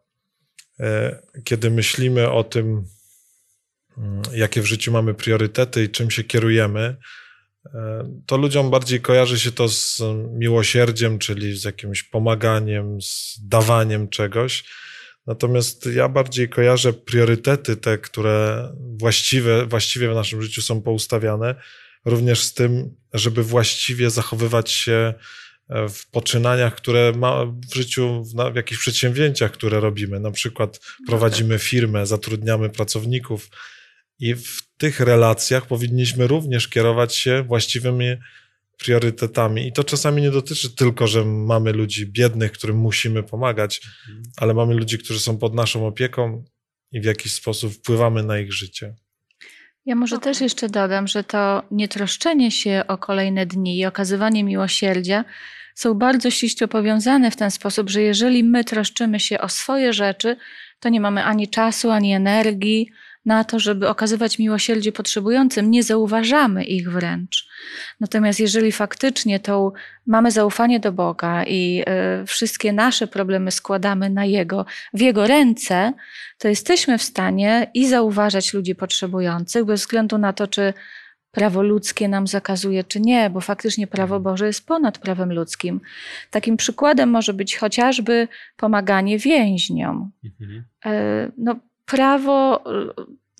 e, 0.81 1.23
kiedy 1.45 1.71
myślimy 1.71 2.31
o 2.31 2.45
tym, 2.45 2.85
mm, 3.99 4.23
jakie 4.35 4.63
w 4.63 4.67
życiu 4.67 4.93
mamy 4.93 5.15
priorytety 5.15 5.85
i 5.85 5.89
czym 5.89 6.11
się 6.11 6.25
kierujemy, 6.25 6.97
e, 7.75 8.21
to 8.27 8.37
ludziom 8.37 8.71
bardziej 8.71 9.01
kojarzy 9.01 9.39
się 9.39 9.53
to 9.53 9.69
z 9.69 10.03
miłosierdziem, 10.33 11.19
czyli 11.19 11.57
z 11.57 11.65
jakimś 11.65 12.03
pomaganiem, 12.03 13.03
z 13.03 13.39
dawaniem 13.43 14.09
czegoś. 14.09 14.65
Natomiast 15.27 15.87
ja 15.87 16.09
bardziej 16.09 16.49
kojarzę 16.49 16.93
priorytety, 16.93 17.77
te, 17.77 17.99
które 17.99 18.69
właściwe, 18.99 19.67
właściwie 19.67 20.11
w 20.11 20.15
naszym 20.15 20.43
życiu 20.43 20.63
są 20.63 20.83
poustawiane, 20.83 21.55
również 22.05 22.43
z 22.43 22.55
tym, 22.55 22.97
żeby 23.13 23.43
właściwie 23.43 24.11
zachowywać 24.11 24.71
się 24.71 25.15
e, 25.69 25.89
w 25.89 26.11
poczynaniach, 26.11 26.75
które 26.75 27.13
ma 27.13 27.45
w 27.45 27.75
życiu, 27.75 28.25
w, 28.25 28.53
w 28.53 28.57
jakichś 28.57 28.81
przedsięwzięciach, 28.81 29.53
które 29.53 29.81
robimy. 29.81 30.21
Na 30.21 30.31
przykład 30.31 30.81
prowadzimy 31.07 31.59
firmę, 31.59 32.07
zatrudniamy 32.07 32.71
pracowników 32.71 33.49
i 34.19 34.35
w 34.35 34.63
tych 34.77 35.01
relacjach 35.01 35.67
powinniśmy 35.67 36.27
również 36.27 36.69
kierować 36.69 37.15
się 37.15 37.43
właściwymi 37.43 38.17
priorytetami. 38.81 39.67
I 39.67 39.73
to 39.73 39.85
czasami 39.85 40.23
nie 40.23 40.31
dotyczy 40.31 40.77
tylko, 40.77 41.07
że 41.07 41.25
mamy 41.25 41.73
ludzi 41.73 42.07
biednych, 42.07 42.53
którym 42.53 42.77
musimy 42.77 43.23
pomagać, 43.23 43.81
ale 44.37 44.55
mamy 44.55 44.75
ludzi, 44.75 44.99
którzy 44.99 45.21
są 45.21 45.39
pod 45.39 45.55
naszą 45.55 45.87
opieką 45.87 46.45
i 46.93 47.01
w 47.01 47.05
jakiś 47.05 47.35
sposób 47.35 47.73
wpływamy 47.73 48.23
na 48.23 48.39
ich 48.39 48.53
życie. 48.53 48.95
Ja 49.87 49.95
może 49.95 50.17
Okej. 50.17 50.33
też 50.33 50.41
jeszcze 50.41 50.69
dodam, 50.69 51.09
że 51.09 51.25
to 51.25 51.63
nietroszczenie 51.71 52.51
się 52.51 52.85
o 52.89 52.99
kolejne 52.99 53.47
dni 53.47 53.79
i 53.79 53.87
okazywanie 53.87 54.45
miłosierdzia 54.45 55.25
są 55.75 55.95
bardzo 55.95 56.31
ściśle 56.31 56.69
powiązane 56.69 57.31
w 57.31 57.37
ten 57.37 57.51
sposób, 57.51 57.91
że 57.91 58.03
jeżeli 58.03 58.45
my 58.45 58.65
troszczymy 58.65 59.21
się 59.21 59.41
o 59.41 59.49
swoje 59.49 59.93
rzeczy, 59.93 60.37
to 60.81 60.89
nie 60.89 61.01
mamy 61.01 61.25
ani 61.25 61.49
czasu, 61.49 61.91
ani 61.91 62.13
energii 62.13 62.91
na 63.25 63.45
to, 63.45 63.59
żeby 63.59 63.89
okazywać 63.89 64.39
miłosierdzie 64.39 64.93
potrzebującym, 64.93 65.71
nie 65.71 65.83
zauważamy 65.83 66.65
ich 66.65 66.91
wręcz. 66.91 67.49
Natomiast 68.01 68.41
jeżeli 68.41 68.73
faktycznie 68.73 69.41
to 69.41 69.73
mamy 70.07 70.31
zaufanie 70.31 70.81
do 70.81 70.93
Boga 70.93 71.45
i 71.45 71.85
y, 72.23 72.27
wszystkie 72.27 72.73
nasze 72.73 73.07
problemy 73.07 73.51
składamy 73.51 74.11
na 74.11 74.25
Jego, 74.25 74.67
w 74.95 75.01
Jego 75.01 75.27
ręce, 75.27 75.93
to 76.39 76.49
jesteśmy 76.49 76.99
w 76.99 77.03
stanie 77.03 77.71
i 77.75 77.89
zauważać 77.89 78.55
ludzi 78.55 78.75
potrzebujących, 78.75 79.65
bez 79.65 79.81
względu 79.81 80.19
na 80.19 80.33
to, 80.33 80.47
czy 80.47 80.73
prawo 81.31 81.63
ludzkie 81.63 82.09
nam 82.09 82.27
zakazuje, 82.27 82.85
czy 82.85 83.01
nie, 83.01 83.31
bo 83.31 83.41
faktycznie 83.41 83.87
prawo 83.87 84.21
Boże 84.21 84.47
jest 84.47 84.67
ponad 84.67 84.99
prawem 84.99 85.33
ludzkim. 85.33 85.81
Takim 86.31 86.57
przykładem 86.57 87.11
może 87.11 87.35
być 87.35 87.57
chociażby 87.57 88.29
pomaganie 88.57 89.19
więźniom. 89.19 90.11
Mhm. 90.25 90.65
E, 90.85 91.31
No, 91.39 91.57
prawo, 91.91 92.65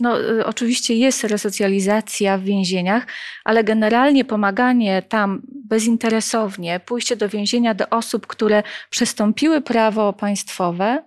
no, 0.01 0.15
oczywiście 0.45 0.95
jest 0.95 1.25
resocjalizacja 1.25 2.39
w 2.39 2.43
więzieniach, 2.43 3.07
ale 3.45 3.65
generalnie 3.65 4.25
pomaganie 4.25 5.03
tam 5.03 5.43
bezinteresownie, 5.65 6.81
pójście 6.87 7.17
do 7.17 7.29
więzienia 7.29 7.75
do 7.75 7.89
osób, 7.89 8.27
które 8.27 8.63
przestąpiły 8.91 9.61
prawo 9.61 10.13
państwowe, 10.13 11.05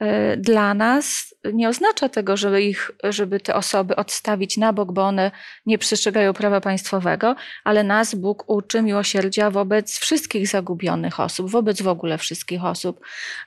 e, 0.00 0.36
dla 0.36 0.74
nas 0.74 1.34
nie 1.52 1.68
oznacza 1.68 2.08
tego, 2.08 2.36
żeby, 2.36 2.62
ich, 2.62 2.90
żeby 3.04 3.40
te 3.40 3.54
osoby 3.54 3.96
odstawić 3.96 4.56
na 4.56 4.72
bok, 4.72 4.92
bo 4.92 5.02
one 5.02 5.30
nie 5.66 5.78
przestrzegają 5.78 6.32
prawa 6.32 6.60
państwowego, 6.60 7.36
ale 7.64 7.84
nas 7.84 8.14
Bóg 8.14 8.44
uczy 8.46 8.82
miłosierdzia 8.82 9.50
wobec 9.50 9.98
wszystkich 9.98 10.48
zagubionych 10.48 11.20
osób, 11.20 11.50
wobec 11.50 11.82
w 11.82 11.88
ogóle 11.88 12.18
wszystkich 12.18 12.64
osób. 12.64 13.00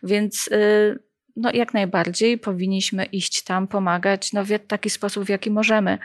Więc 0.03 0.47
y, 0.47 1.06
no, 1.37 1.51
jak 1.53 1.73
najbardziej 1.73 2.37
powinniśmy 2.37 3.05
iść 3.05 3.43
tam, 3.43 3.67
pomagać 3.67 4.33
no, 4.33 4.45
w 4.45 4.49
taki 4.67 4.89
sposób, 4.89 5.23
w 5.25 5.29
jaki 5.29 5.51
możemy. 5.51 5.97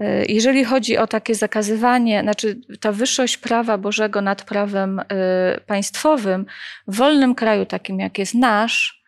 Y, 0.00 0.26
Jeżeli 0.28 0.64
chodzi 0.64 0.98
o 0.98 1.06
takie 1.06 1.34
zakazywanie, 1.34 2.22
znaczy 2.22 2.60
ta 2.80 2.92
wyższość 2.92 3.36
prawa 3.38 3.78
Bożego 3.78 4.20
nad 4.20 4.44
prawem 4.44 4.98
y, 4.98 5.04
państwowym, 5.66 6.46
w 6.88 6.96
wolnym 6.96 7.34
kraju 7.34 7.66
takim 7.66 8.00
jak 8.00 8.18
jest 8.18 8.34
nasz, 8.34 9.02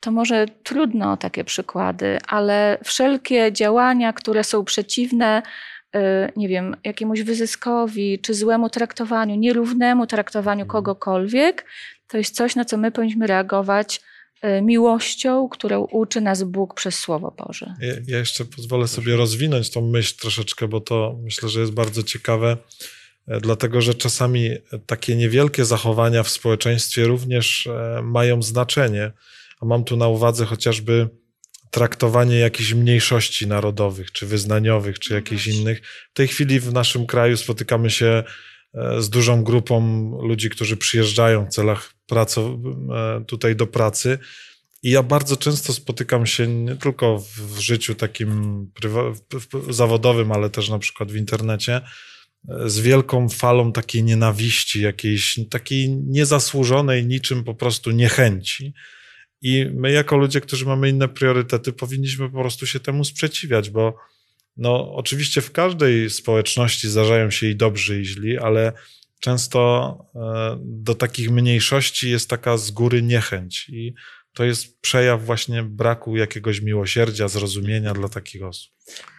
to 0.00 0.10
może 0.10 0.46
trudno 0.62 1.12
o 1.12 1.16
takie 1.16 1.44
przykłady, 1.44 2.18
ale 2.28 2.78
wszelkie 2.84 3.52
działania, 3.52 4.12
które 4.12 4.44
są 4.44 4.64
przeciwne, 4.64 5.42
y, 5.96 5.98
nie 6.36 6.48
wiem, 6.48 6.76
jakiemuś 6.84 7.22
wyzyskowi, 7.22 8.18
czy 8.18 8.34
złemu 8.34 8.70
traktowaniu, 8.70 9.34
nierównemu 9.36 10.06
traktowaniu 10.06 10.66
kogokolwiek, 10.66 11.64
to 12.08 12.18
jest 12.18 12.34
coś, 12.34 12.56
na 12.56 12.64
co 12.64 12.76
my 12.76 12.90
powinniśmy 12.90 13.26
reagować 13.26 14.00
miłością, 14.62 15.48
którą 15.48 15.84
uczy 15.84 16.20
nas 16.20 16.42
Bóg 16.42 16.74
przez 16.74 16.98
Słowo 16.98 17.34
Boże. 17.46 17.74
Ja, 17.80 17.94
ja 18.06 18.18
jeszcze 18.18 18.44
pozwolę 18.44 18.88
sobie 18.88 19.16
rozwinąć 19.16 19.70
tą 19.70 19.88
myśl 19.88 20.14
troszeczkę, 20.20 20.68
bo 20.68 20.80
to 20.80 21.18
myślę, 21.22 21.48
że 21.48 21.60
jest 21.60 21.72
bardzo 21.72 22.02
ciekawe, 22.02 22.56
e, 23.28 23.40
dlatego 23.40 23.80
że 23.80 23.94
czasami 23.94 24.50
takie 24.86 25.16
niewielkie 25.16 25.64
zachowania 25.64 26.22
w 26.22 26.28
społeczeństwie 26.28 27.04
również 27.04 27.66
e, 27.66 28.02
mają 28.02 28.42
znaczenie. 28.42 29.12
A 29.60 29.66
mam 29.66 29.84
tu 29.84 29.96
na 29.96 30.08
uwadze 30.08 30.44
chociażby 30.44 31.08
traktowanie 31.70 32.38
jakichś 32.38 32.72
mniejszości 32.72 33.46
narodowych, 33.46 34.12
czy 34.12 34.26
wyznaniowych, 34.26 34.98
czy 34.98 35.14
jakichś 35.14 35.44
właśnie. 35.44 35.62
innych. 35.62 35.82
W 36.10 36.16
tej 36.16 36.28
chwili 36.28 36.60
w 36.60 36.72
naszym 36.72 37.06
kraju 37.06 37.36
spotykamy 37.36 37.90
się 37.90 38.24
e, 38.74 39.02
z 39.02 39.10
dużą 39.10 39.44
grupą 39.44 40.10
ludzi, 40.22 40.50
którzy 40.50 40.76
przyjeżdżają 40.76 41.46
w 41.46 41.48
celach 41.48 41.97
praco, 42.08 42.58
e, 43.20 43.24
tutaj 43.24 43.56
do 43.56 43.66
pracy. 43.66 44.18
I 44.82 44.90
ja 44.90 45.02
bardzo 45.02 45.36
często 45.36 45.72
spotykam 45.72 46.26
się 46.26 46.46
nie 46.46 46.76
tylko 46.76 47.18
w- 47.18 47.58
życiu 47.58 47.94
takim 47.94 48.70
zawodowym, 49.70 50.32
ale 50.32 50.50
też 50.50 50.68
na 50.68 50.78
przykład 50.78 51.12
w 51.12 51.16
internecie, 51.16 51.80
e, 52.48 52.70
z 52.70 52.78
wielką 52.80 53.28
falą 53.28 53.72
takiej 53.72 54.04
nienawiści, 54.04 54.80
jakiejś 54.82 55.40
takiej 55.50 55.88
niezasłużonej 55.90 57.06
niczym 57.06 57.44
po 57.44 57.54
prostu 57.54 57.90
niechęci. 57.90 58.74
I 59.42 59.66
my, 59.74 59.92
jako 59.92 60.16
ludzie, 60.16 60.40
którzy 60.40 60.66
mamy 60.66 60.88
inne 60.88 61.08
priorytety, 61.08 61.72
powinniśmy 61.72 62.30
po 62.30 62.40
prostu 62.40 62.66
się 62.66 62.80
temu 62.80 63.04
sprzeciwiać, 63.04 63.70
bo 63.70 63.96
no, 64.56 64.94
oczywiście 64.94 65.40
w 65.40 65.52
każdej 65.52 66.10
społeczności 66.10 66.88
zdarzają 66.88 67.30
się 67.30 67.46
i 67.46 67.56
dobrzy, 67.56 68.00
i 68.00 68.04
źli, 68.04 68.38
ale 68.38 68.72
często 69.20 69.98
e, 70.14 70.58
do 70.64 70.94
takich 70.94 71.30
mniejszości 71.30 72.10
jest 72.10 72.30
taka 72.30 72.56
z 72.56 72.70
góry 72.70 73.02
niechęć. 73.02 73.68
I 73.68 73.94
to 74.32 74.44
jest 74.44 74.80
przejaw 74.80 75.24
właśnie 75.24 75.62
braku 75.62 76.16
jakiegoś 76.16 76.60
miłosierdzia, 76.60 77.28
zrozumienia 77.28 77.94
dla 77.94 78.08
takich 78.08 78.42
osób. 78.42 78.72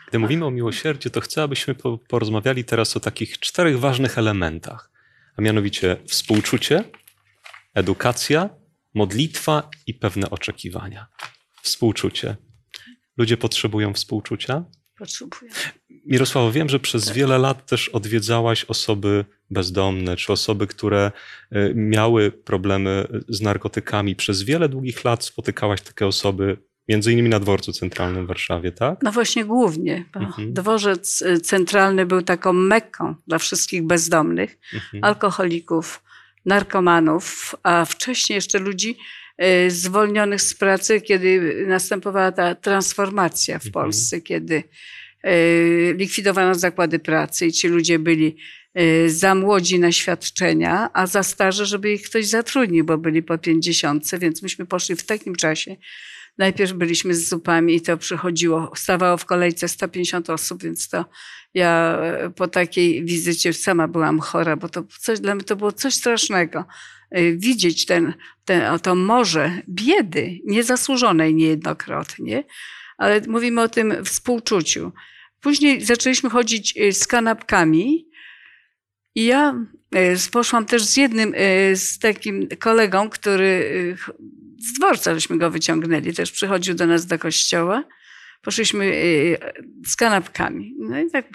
Gdy 0.09 0.19
mówimy 0.19 0.45
o 0.45 0.51
miłosierdziu, 0.51 1.09
to 1.09 1.21
chcę, 1.21 1.43
abyśmy 1.43 1.75
po, 1.75 1.97
porozmawiali 1.97 2.63
teraz 2.63 2.97
o 2.97 2.99
takich 2.99 3.39
czterech 3.39 3.79
ważnych 3.79 4.17
elementach, 4.17 4.91
a 5.35 5.41
mianowicie 5.41 5.97
współczucie, 6.07 6.83
edukacja, 7.73 8.49
modlitwa 8.93 9.69
i 9.87 9.93
pewne 9.93 10.29
oczekiwania. 10.29 11.07
Współczucie. 11.61 12.35
Ludzie 13.17 13.37
potrzebują 13.37 13.93
współczucia. 13.93 14.65
Potrzebuję. 14.97 15.51
Mirosławo, 16.05 16.51
wiem, 16.51 16.69
że 16.69 16.79
przez 16.79 17.09
wiele 17.09 17.37
lat 17.37 17.65
też 17.65 17.89
odwiedzałaś 17.89 18.65
osoby 18.65 19.25
bezdomne, 19.49 20.15
czy 20.17 20.33
osoby, 20.33 20.67
które 20.67 21.11
y, 21.55 21.71
miały 21.75 22.31
problemy 22.31 23.07
z 23.29 23.41
narkotykami. 23.41 24.15
Przez 24.15 24.43
wiele 24.43 24.69
długich 24.69 25.03
lat 25.03 25.25
spotykałaś 25.25 25.81
takie 25.81 26.07
osoby, 26.07 26.57
między 26.87 27.13
innymi 27.13 27.29
na 27.29 27.39
dworcu 27.39 27.71
centralnym 27.73 28.25
w 28.25 28.27
Warszawie, 28.27 28.71
tak? 28.71 28.99
No 29.03 29.11
właśnie 29.11 29.45
głównie, 29.45 30.05
bo 30.13 30.19
Mhm. 30.19 30.53
dworzec 30.53 31.21
y, 31.21 31.39
centralny 31.39 32.05
był 32.05 32.21
taką 32.21 32.53
mekką 32.53 33.15
dla 33.27 33.37
wszystkich 33.37 33.83
bezdomnych, 33.83 34.57
Mhm. 34.73 35.03
alkoholików, 35.03 36.03
narkomanów, 36.45 37.55
a 37.63 37.85
wcześniej 37.85 38.35
jeszcze 38.35 38.59
ludzi 38.59 38.97
y, 39.67 39.71
zwolnionych 39.71 40.41
z 40.41 40.53
pracy, 40.53 41.01
kiedy 41.01 41.63
następowała 41.67 42.31
ta 42.31 42.55
transformacja 42.55 43.59
w 43.59 43.65
Mhm. 43.65 43.71
Polsce, 43.73 44.21
kiedy 44.21 44.63
y, 45.25 45.95
likwidowano 45.97 46.55
zakłady 46.55 46.99
pracy 46.99 47.45
i 47.47 47.51
ci 47.51 47.67
ludzie 47.67 47.99
byli 47.99 48.35
za 49.07 49.35
młodzi 49.35 49.79
na 49.79 49.91
świadczenia, 49.91 50.89
a 50.93 51.07
za 51.07 51.23
starzy, 51.23 51.65
żeby 51.65 51.93
ich 51.93 52.01
ktoś 52.01 52.27
zatrudnił, 52.27 52.85
bo 52.85 52.97
byli 52.97 53.23
po 53.23 53.37
pięćdziesiątce, 53.37 54.19
więc 54.19 54.41
myśmy 54.41 54.65
poszli 54.65 54.95
w 54.95 55.05
takim 55.05 55.35
czasie. 55.35 55.75
Najpierw 56.37 56.73
byliśmy 56.73 57.13
z 57.13 57.29
zupami 57.29 57.75
i 57.75 57.81
to 57.81 57.97
przychodziło, 57.97 58.71
stawało 58.75 59.17
w 59.17 59.25
kolejce 59.25 59.67
150 59.67 60.29
osób, 60.29 60.63
więc 60.63 60.89
to 60.89 61.05
ja 61.53 61.99
e, 62.01 62.29
po 62.29 62.47
takiej 62.47 63.05
wizycie 63.05 63.53
sama 63.53 63.87
byłam 63.87 64.19
chora, 64.19 64.55
bo 64.55 64.69
to 64.69 64.83
coś, 64.99 65.19
dla 65.19 65.35
mnie 65.35 65.43
to 65.43 65.55
było 65.55 65.71
coś 65.71 65.93
strasznego. 65.93 66.65
Y, 67.17 67.37
Widzieć 67.37 67.85
ten, 67.85 68.13
ten, 68.45 68.79
to 68.79 68.95
morze 68.95 69.61
biedy, 69.69 70.39
niezasłużonej 70.45 71.35
niejednokrotnie, 71.35 72.43
ale 72.97 73.21
mówimy 73.27 73.61
o 73.61 73.69
tym 73.69 74.05
współczuciu. 74.05 74.91
Później 75.41 75.81
zaczęliśmy 75.81 76.29
chodzić 76.29 76.77
y, 76.77 76.93
z 76.93 77.07
kanapkami 77.07 78.08
i 79.15 79.25
ja 79.25 79.65
y, 79.95 80.31
poszłam 80.31 80.65
też 80.65 80.85
z 80.85 80.97
jednym, 80.97 81.33
y, 81.35 81.75
z 81.75 81.99
takim 81.99 82.47
kolegą, 82.59 83.09
który 83.09 83.95
ch- 83.99 84.11
z 84.59 84.73
dworca 84.73 85.13
żeśmy 85.13 85.37
go 85.37 85.51
wyciągnęli, 85.51 86.13
też 86.13 86.31
przychodził 86.31 86.75
do 86.75 86.87
nas 86.87 87.05
do 87.05 87.19
kościoła. 87.19 87.83
Poszliśmy 88.41 88.93
z 89.87 89.95
kanapkami. 89.95 90.75
No 90.79 90.99
i 90.99 91.09
tak 91.11 91.25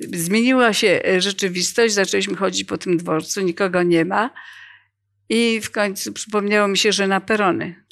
zmieniła 0.00 0.72
się 0.72 1.00
rzeczywistość, 1.18 1.94
zaczęliśmy 1.94 2.36
chodzić 2.36 2.64
po 2.64 2.78
tym 2.78 2.96
dworcu, 2.96 3.40
nikogo 3.40 3.82
nie 3.82 4.04
ma. 4.04 4.30
I 5.28 5.60
w 5.60 5.70
końcu 5.70 6.12
przypomniało 6.12 6.68
mi 6.68 6.78
się, 6.78 6.92
że 6.92 7.06
na 7.06 7.20
perony. 7.20 7.84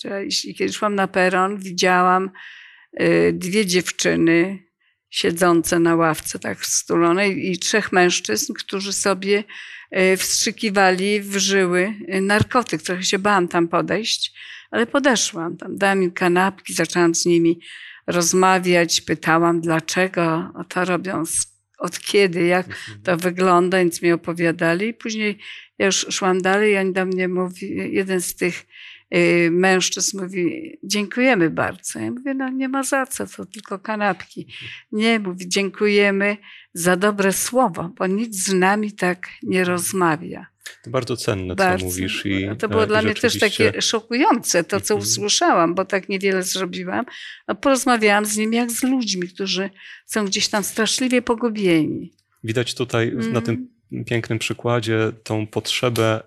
Kiedy 0.59 0.73
szłam 0.73 0.95
na 0.95 1.09
peron, 1.09 1.59
widziałam 1.59 2.31
dwie 3.33 3.67
dziewczyny, 3.67 4.68
siedzące 5.11 5.79
na 5.79 5.97
ławce 5.97 6.39
tak 6.39 6.67
stulonej 6.67 7.51
i 7.51 7.59
trzech 7.59 7.93
mężczyzn, 7.93 8.53
którzy 8.53 8.93
sobie 8.93 9.45
e, 9.91 10.17
wstrzykiwali 10.17 11.21
w 11.21 11.37
żyły 11.37 11.95
e, 12.09 12.21
narkotyk. 12.21 12.83
Trochę 12.83 13.03
się 13.03 13.19
bałam 13.19 13.49
tam 13.49 13.69
podejść, 13.69 14.33
ale 14.71 14.87
podeszłam 14.87 15.57
tam. 15.57 15.77
Dałam 15.77 16.03
im 16.03 16.11
kanapki, 16.11 16.75
zaczęłam 16.75 17.15
z 17.15 17.27
nimi 17.27 17.61
rozmawiać, 18.07 19.01
pytałam 19.01 19.61
dlaczego 19.61 20.53
to 20.69 20.85
robią, 20.85 21.25
od 21.79 22.01
kiedy, 22.01 22.47
jak 22.47 22.67
to 23.05 23.17
wygląda, 23.17 23.79
więc 23.79 24.03
mi 24.03 24.13
opowiadali. 24.13 24.95
Później 24.95 25.39
ja 25.79 25.87
już 25.87 26.07
szłam 26.11 26.43
dalej 26.43 26.73
i 26.73 26.77
oni 26.77 26.93
do 26.93 27.07
mnie 27.07 27.29
mówi, 27.29 27.77
jeden 27.93 28.21
z 28.21 28.37
tych 28.37 28.67
mężczyzn 29.51 30.21
mówi, 30.23 30.73
dziękujemy 30.85 31.51
bardzo. 31.51 31.99
Ja 31.99 32.11
mówię, 32.11 32.35
no 32.35 32.49
nie 32.49 32.69
ma 32.69 32.83
za 32.83 33.07
co, 33.07 33.27
to 33.27 33.47
tylko 33.47 33.79
kanapki. 33.79 34.47
Nie, 34.93 35.19
mówi, 35.19 35.49
dziękujemy 35.49 36.37
za 36.75 36.97
dobre 36.97 37.33
słowo, 37.33 37.91
bo 37.99 38.07
nic 38.07 38.45
z 38.45 38.53
nami 38.53 38.93
tak 38.93 39.29
nie 39.43 39.65
rozmawia. 39.65 40.47
To 40.85 40.91
bardzo 40.91 41.17
cenne, 41.17 41.55
Bardzo. 41.55 41.79
co 41.79 41.85
mówisz. 41.85 42.27
I, 42.27 42.49
to 42.59 42.69
było 42.69 42.83
e, 42.85 42.87
dla 42.87 43.03
i 43.03 43.05
mnie 43.05 43.15
też 43.15 43.33
rzeczywiście- 43.33 43.65
takie 43.71 43.83
szokujące, 43.83 44.65
to 44.65 44.81
co 44.81 44.95
Mhm. 44.95 45.09
usłyszałam, 45.09 45.75
bo 45.75 45.85
tak 45.85 46.09
niewiele 46.09 46.43
zrobiłam. 46.43 47.05
No, 47.49 47.55
porozmawiałam 47.55 48.25
z 48.25 48.37
nimi 48.37 48.57
jak 48.57 48.71
z 48.71 48.83
ludźmi, 48.83 49.29
którzy 49.29 49.71
są 50.07 50.25
gdzieś 50.25 50.49
tam 50.49 50.65
straszliwie 50.65 51.23
pogubieni. 51.23 52.13
Widać 52.45 52.75
tutaj 52.75 53.13
na 53.17 53.23
Mm. 53.25 53.43
tym 53.43 53.69
pięknym 54.07 54.39
przykładzie 54.39 55.13
tą 55.25 55.47
potrzebę 55.47 56.23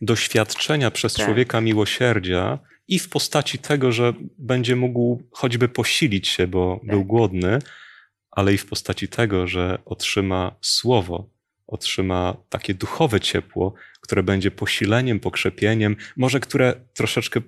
doświadczenia 0.00 0.90
przez 0.90 1.14
Tak. 1.14 1.26
człowieka 1.26 1.60
miłosierdzia 1.60 2.58
i 2.88 2.98
w 2.98 3.08
postaci 3.08 3.58
tego, 3.58 3.92
że 3.92 4.12
będzie 4.38 4.76
mógł 4.76 5.22
choćby 5.30 5.68
posilić 5.68 6.28
się, 6.28 6.46
bo 6.46 6.76
Tak. 6.80 6.90
był 6.90 7.04
głodny, 7.04 7.58
ale 8.30 8.54
i 8.54 8.58
w 8.58 8.66
postaci 8.66 9.08
tego, 9.08 9.46
że 9.46 9.78
otrzyma 9.84 10.56
słowo, 10.60 11.30
otrzyma 11.66 12.36
takie 12.48 12.74
duchowe 12.74 13.20
ciepło, 13.20 13.74
które 14.00 14.22
będzie 14.22 14.50
posileniem, 14.50 15.20
pokrzepieniem, 15.20 15.96
może 16.16 16.40
które 16.40 16.74
troszeczkę 16.94 17.40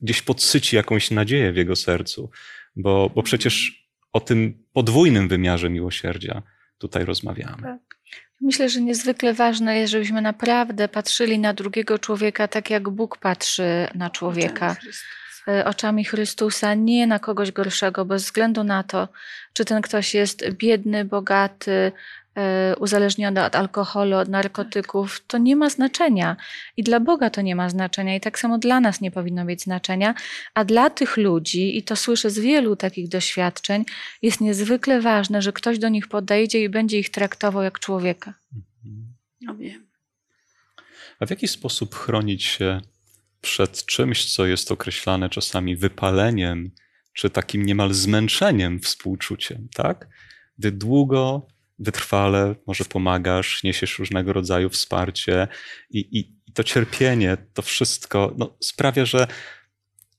gdzieś 0.00 0.22
podsyci 0.22 0.76
jakąś 0.76 1.10
nadzieję 1.10 1.52
w 1.52 1.56
jego 1.56 1.76
sercu, 1.76 2.30
bo, 2.76 3.10
bo 3.14 3.22
przecież 3.22 3.84
o 4.12 4.20
tym 4.20 4.64
podwójnym 4.72 5.28
wymiarze 5.28 5.70
miłosierdzia 5.70 6.42
tutaj 6.78 7.04
rozmawiamy. 7.04 7.78
Myślę, 8.40 8.68
że 8.68 8.80
niezwykle 8.80 9.34
ważne 9.34 9.78
jest, 9.78 9.90
żebyśmy 9.90 10.22
naprawdę 10.22 10.88
patrzyli 10.88 11.38
na 11.38 11.54
drugiego 11.54 11.98
człowieka 11.98 12.48
tak, 12.48 12.70
jak 12.70 12.88
Bóg 12.88 13.18
patrzy 13.18 13.88
na 13.94 14.10
człowieka. 14.10 14.76
e, 15.48 15.64
oczami 15.64 16.04
Chrystusa, 16.04 16.74
nie 16.74 17.06
na 17.06 17.18
kogoś 17.18 17.52
gorszego, 17.52 18.04
bez 18.04 18.24
względu 18.24 18.64
na 18.64 18.82
to, 18.82 19.08
czy 19.52 19.64
ten 19.64 19.82
ktoś 19.82 20.14
jest 20.14 20.50
biedny, 20.50 21.04
bogaty, 21.04 21.92
e, 22.34 22.76
uzależniony 22.76 23.44
od 23.44 23.56
alkoholu, 23.56 24.16
od 24.16 24.28
narkotyków, 24.28 25.24
to 25.26 25.38
nie 25.38 25.56
ma 25.56 25.70
znaczenia. 25.70 26.36
I 26.76 26.82
dla 26.82 27.00
Boga 27.00 27.30
to 27.30 27.40
nie 27.40 27.56
ma 27.56 27.68
znaczenia, 27.68 28.16
i 28.16 28.20
tak 28.20 28.38
samo 28.38 28.58
dla 28.58 28.80
nas 28.80 29.00
nie 29.00 29.10
powinno 29.10 29.44
mieć 29.44 29.62
znaczenia. 29.62 30.14
A 30.54 30.64
dla 30.64 30.90
tych 30.90 31.16
ludzi, 31.16 31.78
i 31.78 31.82
to 31.82 31.96
słyszę 31.96 32.30
z 32.30 32.38
wielu 32.38 32.76
takich 32.76 33.08
doświadczeń, 33.08 33.84
jest 34.22 34.40
niezwykle 34.40 35.00
ważne, 35.00 35.42
że 35.42 35.52
ktoś 35.52 35.78
do 35.78 35.88
nich 35.88 36.08
podejdzie 36.08 36.62
i 36.62 36.68
będzie 36.68 36.98
ich 36.98 37.10
traktował 37.10 37.62
jak 37.62 37.78
człowieka. 37.78 38.34
No 39.40 39.56
wiem. 39.56 39.86
A 41.20 41.26
w 41.26 41.30
jaki 41.30 41.48
sposób 41.48 41.94
chronić 41.94 42.44
się 42.44 42.80
przed 43.40 43.86
czymś, 43.86 44.34
co 44.34 44.46
jest 44.46 44.72
określane 44.72 45.30
czasami 45.30 45.76
wypaleniem, 45.76 46.70
czy 47.12 47.30
takim 47.30 47.66
niemal 47.66 47.92
zmęczeniem 47.92 48.80
współczuciem, 48.80 49.68
tak? 49.74 50.08
Gdy 50.58 50.72
długo, 50.72 51.46
wytrwale 51.80 52.54
może 52.66 52.84
pomagasz, 52.84 53.62
niesiesz 53.64 53.98
różnego 53.98 54.32
rodzaju 54.32 54.68
wsparcie 54.68 55.48
i, 55.90 55.98
i, 55.98 56.18
i 56.46 56.52
to 56.52 56.64
cierpienie, 56.64 57.36
to 57.54 57.62
wszystko 57.62 58.34
no, 58.38 58.56
sprawia, 58.60 59.04
że 59.04 59.26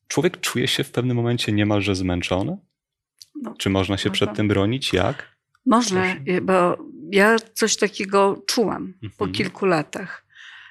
człowiek 0.07 0.39
czuje 0.39 0.67
się 0.67 0.83
w 0.83 0.91
pewnym 0.91 1.17
momencie 1.17 1.51
niemalże 1.51 1.95
zmęczony? 1.95 2.57
No, 3.41 3.53
Czy 3.57 3.69
można 3.69 3.97
się 3.97 4.11
przed 4.11 4.29
Można. 4.29 4.35
tym 4.37 4.47
bronić? 4.47 4.93
Jak? 4.93 5.35
Można, 5.65 6.01
Proszę. 6.01 6.37
y, 6.37 6.41
bo 6.41 6.77
ja 7.11 7.35
coś 7.53 7.75
takiego 7.77 8.43
czułam 8.47 8.93
po 9.01 9.25
Mhm. 9.25 9.31
kilku 9.31 9.65
latach. 9.65 10.25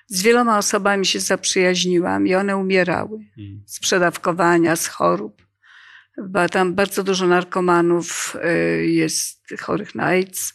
Z 0.07 0.23
wieloma 0.23 0.59
osobami 0.59 1.07
się 1.07 1.21
zaprzyjaźniłam 1.21 2.27
i 2.27 2.35
one 2.35 2.57
umierały 2.57 3.19
Mm. 3.39 3.63
z 3.67 3.81
przedawkowania, 3.81 4.77
z 4.77 4.87
chorób. 4.87 5.43
Bo 6.29 6.49
tam 6.49 6.75
bardzo 6.75 7.05
dużo 7.05 7.27
narkomanów 7.27 8.37
y, 8.81 8.87
jest 8.87 9.43
chorych 9.61 9.95
na 9.95 10.05
AIDS, 10.05 10.55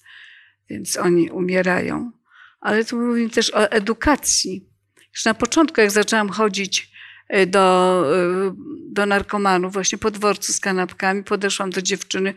więc 0.69 0.97
oni 0.97 1.29
umierają. 1.29 2.11
Ale 2.61 2.85
tu 2.85 2.99
mówimy 2.99 3.29
też 3.29 3.53
o 3.53 3.71
edukacji. 3.71 4.69
Już 5.13 5.25
na 5.25 5.33
początku, 5.33 5.81
jak 5.81 5.91
zaczęłam 5.91 6.29
chodzić 6.29 6.91
y, 7.35 7.45
do, 7.45 8.05
y, 8.49 8.51
do 8.91 9.05
narkomanów, 9.05 9.73
właśnie 9.73 9.97
po 9.97 10.11
dworcu 10.11 10.53
z 10.53 10.59
kanapkami, 10.59 11.23
podeszłam 11.23 11.69
do 11.69 11.81
dziewczyny. 11.81 12.33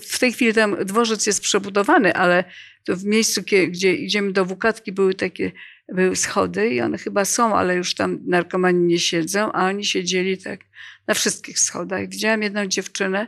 W 0.00 0.18
tej 0.18 0.32
chwili 0.32 0.54
tam 0.54 0.76
dworzec 0.84 1.26
jest 1.26 1.40
przebudowany, 1.40 2.14
ale 2.14 2.44
w 2.88 3.04
miejscu, 3.04 3.42
gdzie 3.68 3.94
idziemy 3.94 4.32
do 4.32 4.44
Wukatki, 4.44 4.92
były 4.92 5.14
takie 5.14 5.52
były 5.88 6.16
schody 6.16 6.68
i 6.68 6.80
one 6.80 6.98
chyba 6.98 7.24
są, 7.24 7.56
ale 7.56 7.76
już 7.76 7.94
tam 7.94 8.18
narkomani 8.26 8.86
nie 8.86 8.98
siedzą, 8.98 9.52
a 9.52 9.66
oni 9.66 9.84
siedzieli 9.84 10.38
tak 10.38 10.60
na 11.06 11.14
wszystkich 11.14 11.58
schodach. 11.58 12.08
Widziałam 12.08 12.42
jedną 12.42 12.66
dziewczynę, 12.66 13.26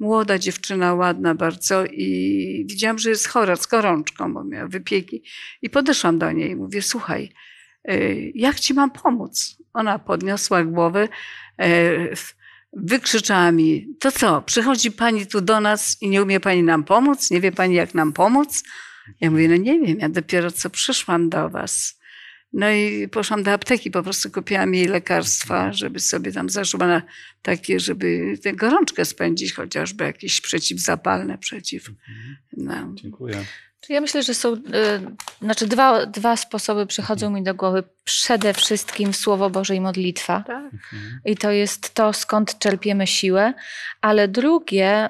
młoda 0.00 0.38
dziewczyna, 0.38 0.94
ładna 0.94 1.34
bardzo 1.34 1.84
i 1.84 2.64
widziałam, 2.68 2.98
że 2.98 3.10
jest 3.10 3.28
chora 3.28 3.56
z 3.56 3.66
gorączką, 3.66 4.34
bo 4.34 4.44
miała 4.44 4.68
wypieki. 4.68 5.22
I 5.62 5.70
podeszłam 5.70 6.18
do 6.18 6.32
niej 6.32 6.50
i 6.50 6.56
mówię, 6.56 6.82
słuchaj, 6.82 7.32
y, 7.90 8.32
jak 8.34 8.60
ci 8.60 8.74
mam 8.74 8.90
pomóc? 8.90 9.56
Ona 9.72 9.98
podniosła 9.98 10.64
głowę, 10.64 11.08
y, 11.62 12.14
wykrzyczała 12.72 13.52
mi, 13.52 13.88
to 14.00 14.12
co, 14.12 14.42
przychodzi 14.42 14.92
pani 14.92 15.26
tu 15.26 15.40
do 15.40 15.60
nas 15.60 16.02
i 16.02 16.08
nie 16.08 16.22
umie 16.22 16.40
pani 16.40 16.62
nam 16.62 16.84
pomóc? 16.84 17.30
Nie 17.30 17.40
wie 17.40 17.52
pani, 17.52 17.74
jak 17.74 17.94
nam 17.94 18.12
pomóc? 18.12 18.62
Ja 19.20 19.30
mówię, 19.30 19.48
no 19.48 19.56
nie 19.56 19.80
wiem, 19.80 19.98
ja 19.98 20.08
dopiero 20.08 20.50
co 20.50 20.70
przyszłam 20.70 21.28
do 21.28 21.50
was. 21.50 21.99
No 22.52 22.70
i 22.70 23.08
poszłam 23.08 23.42
do 23.42 23.52
apteki, 23.52 23.90
po 23.90 24.02
prostu 24.02 24.30
kupiłam 24.30 24.74
jej 24.74 24.86
lekarstwa, 24.86 25.72
żeby 25.72 26.00
sobie 26.00 26.32
tam 26.32 26.50
zaszła 26.50 26.86
na 26.86 27.02
takie, 27.42 27.80
żeby 27.80 28.38
tę 28.42 28.52
gorączkę 28.52 29.04
spędzić, 29.04 29.52
chociażby 29.52 30.04
jakieś 30.04 30.40
przeciwzapalne, 30.40 31.38
przeciw. 31.38 31.90
No. 32.56 32.74
Dziękuję. 32.94 33.44
Czy 33.80 33.92
Ja 33.92 34.00
myślę, 34.00 34.22
że 34.22 34.34
są, 34.34 34.52
y, 34.52 34.60
znaczy 35.42 35.66
dwa, 35.66 36.06
dwa 36.06 36.36
sposoby 36.36 36.86
przychodzą 36.86 37.30
mi 37.30 37.42
do 37.42 37.54
głowy. 37.54 37.82
Przede 38.04 38.54
wszystkim 38.54 39.14
Słowo 39.14 39.50
Boże 39.50 39.76
i 39.76 39.80
modlitwa. 39.80 40.44
Tak. 40.46 40.64
Mhm. 40.74 41.20
I 41.24 41.36
to 41.36 41.50
jest 41.50 41.94
to, 41.94 42.12
skąd 42.12 42.58
czerpiemy 42.58 43.06
siłę. 43.06 43.54
Ale 44.00 44.28
drugie, 44.28 45.08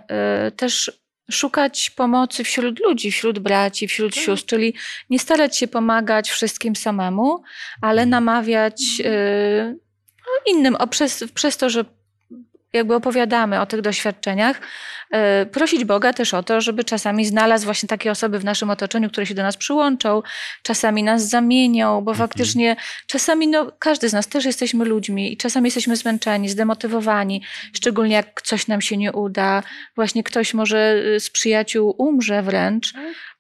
y, 0.48 0.50
też 0.52 0.99
szukać 1.30 1.90
pomocy 1.90 2.44
wśród 2.44 2.80
ludzi, 2.80 3.12
wśród 3.12 3.38
braci, 3.38 3.88
wśród 3.88 4.14
Tak. 4.14 4.24
sióstr, 4.24 4.48
czyli 4.48 4.74
nie 5.10 5.18
starać 5.18 5.56
się 5.56 5.68
pomagać 5.68 6.30
wszystkim 6.30 6.76
samemu, 6.76 7.42
ale 7.82 8.06
namawiać 8.06 8.82
y, 9.00 9.78
no, 10.18 10.52
innym 10.52 10.74
o, 10.74 10.86
przez, 10.86 11.24
przez 11.34 11.56
to, 11.56 11.70
że 11.70 11.84
jakby 12.72 12.94
opowiadamy 12.94 13.60
o 13.60 13.66
tych 13.66 13.80
doświadczeniach, 13.80 14.60
y, 15.42 15.46
prosić 15.46 15.84
Boga 15.84 16.12
też 16.12 16.34
o 16.34 16.42
to, 16.42 16.60
żeby 16.60 16.84
czasami 16.84 17.24
znalazł 17.26 17.64
właśnie 17.64 17.88
takie 17.88 18.10
osoby 18.10 18.38
w 18.38 18.44
naszym 18.44 18.70
otoczeniu, 18.70 19.10
które 19.10 19.26
się 19.26 19.34
do 19.34 19.42
nas 19.42 19.56
przyłączą, 19.56 20.22
czasami 20.62 21.02
nas 21.02 21.28
zamienią, 21.28 22.00
bo 22.00 22.10
Mhm. 22.10 22.28
faktycznie 22.28 22.76
czasami 23.06 23.48
no, 23.48 23.72
każdy 23.78 24.08
z 24.08 24.12
nas 24.12 24.26
też 24.28 24.44
jesteśmy 24.44 24.84
ludźmi 24.84 25.32
i 25.32 25.36
czasami 25.36 25.66
jesteśmy 25.66 25.96
zmęczeni, 25.96 26.48
zdemotywowani, 26.48 27.42
szczególnie 27.74 28.14
jak 28.14 28.42
coś 28.42 28.66
nam 28.66 28.80
się 28.80 28.96
nie 28.96 29.12
uda, 29.12 29.62
właśnie 29.96 30.22
ktoś 30.24 30.54
może 30.54 30.94
y, 31.16 31.20
z 31.20 31.30
przyjaciół 31.30 31.94
umrze 31.98 32.42
wręcz. 32.42 32.94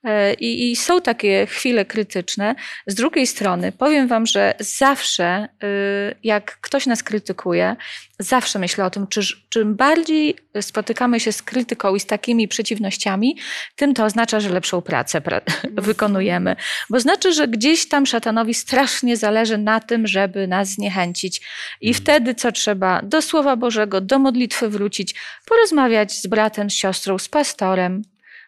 E, 0.04 0.34
I, 0.34 0.70
I 0.70 0.76
są 0.76 1.00
takie 1.00 1.46
chwile 1.46 1.84
krytyczne. 1.84 2.54
Z 2.86 2.94
drugiej 2.94 3.26
strony 3.26 3.72
powiem 3.72 4.08
Wam, 4.08 4.26
że 4.26 4.54
zawsze, 4.58 5.48
y, 5.64 6.14
jak 6.24 6.60
ktoś 6.60 6.86
nas 6.86 7.02
krytykuje, 7.02 7.76
zawsze 8.18 8.58
myślę 8.58 8.84
o 8.84 8.90
tym, 8.90 9.06
czy, 9.06 9.20
czym 9.48 9.74
bardziej 9.74 10.36
spotykamy 10.60 11.20
się 11.20 11.32
z 11.32 11.42
krytyką 11.42 11.94
i 11.94 12.00
z 12.00 12.06
takimi 12.06 12.48
przeciwnościami, 12.48 13.36
tym 13.76 13.94
to 13.94 14.04
oznacza, 14.04 14.40
że 14.40 14.48
lepszą 14.48 14.82
pracę 14.82 15.20
pra- 15.20 15.40
wykonujemy. 15.82 16.56
Bo 16.90 17.00
znaczy, 17.00 17.32
że 17.32 17.48
gdzieś 17.48 17.88
tam 17.88 18.06
szatanowi 18.06 18.54
strasznie 18.54 19.16
zależy 19.16 19.58
na 19.58 19.80
tym, 19.80 20.06
żeby 20.06 20.46
nas 20.46 20.68
zniechęcić. 20.68 21.40
I 21.80 21.88
Mhm. 21.88 22.02
wtedy 22.04 22.34
co 22.34 22.52
trzeba? 22.52 23.00
Do 23.02 23.22
Słowa 23.22 23.56
Bożego, 23.56 24.00
do 24.00 24.18
modlitwy 24.18 24.68
wrócić, 24.68 25.14
porozmawiać 25.46 26.12
z 26.12 26.26
bratem, 26.26 26.70
z 26.70 26.74
siostrą, 26.74 27.18
z 27.18 27.28
pastorem, 27.28 28.02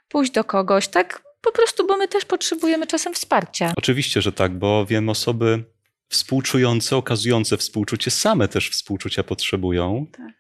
pójść 0.09 0.33
do 0.33 0.45
kogoś, 0.45 0.89
tak 0.89 1.23
po 1.43 1.53
prostu, 1.53 1.87
bo 1.87 1.97
my 1.97 2.09
też 2.09 2.25
potrzebujemy 2.25 2.87
czasem 2.87 3.15
wsparcia. 3.15 3.73
Oczywiście, 3.77 4.23
że 4.23 4.33
tak, 4.33 4.59
bo 4.59 4.87
wiem 4.87 5.09
osoby 5.09 5.65
współczujące, 6.09 6.97
okazujące 6.97 7.57
współczucie, 7.57 8.11
same 8.11 8.49
też 8.49 8.71
współczucia 8.71 9.23
potrzebują. 9.23 10.07
Tak. 10.13 10.33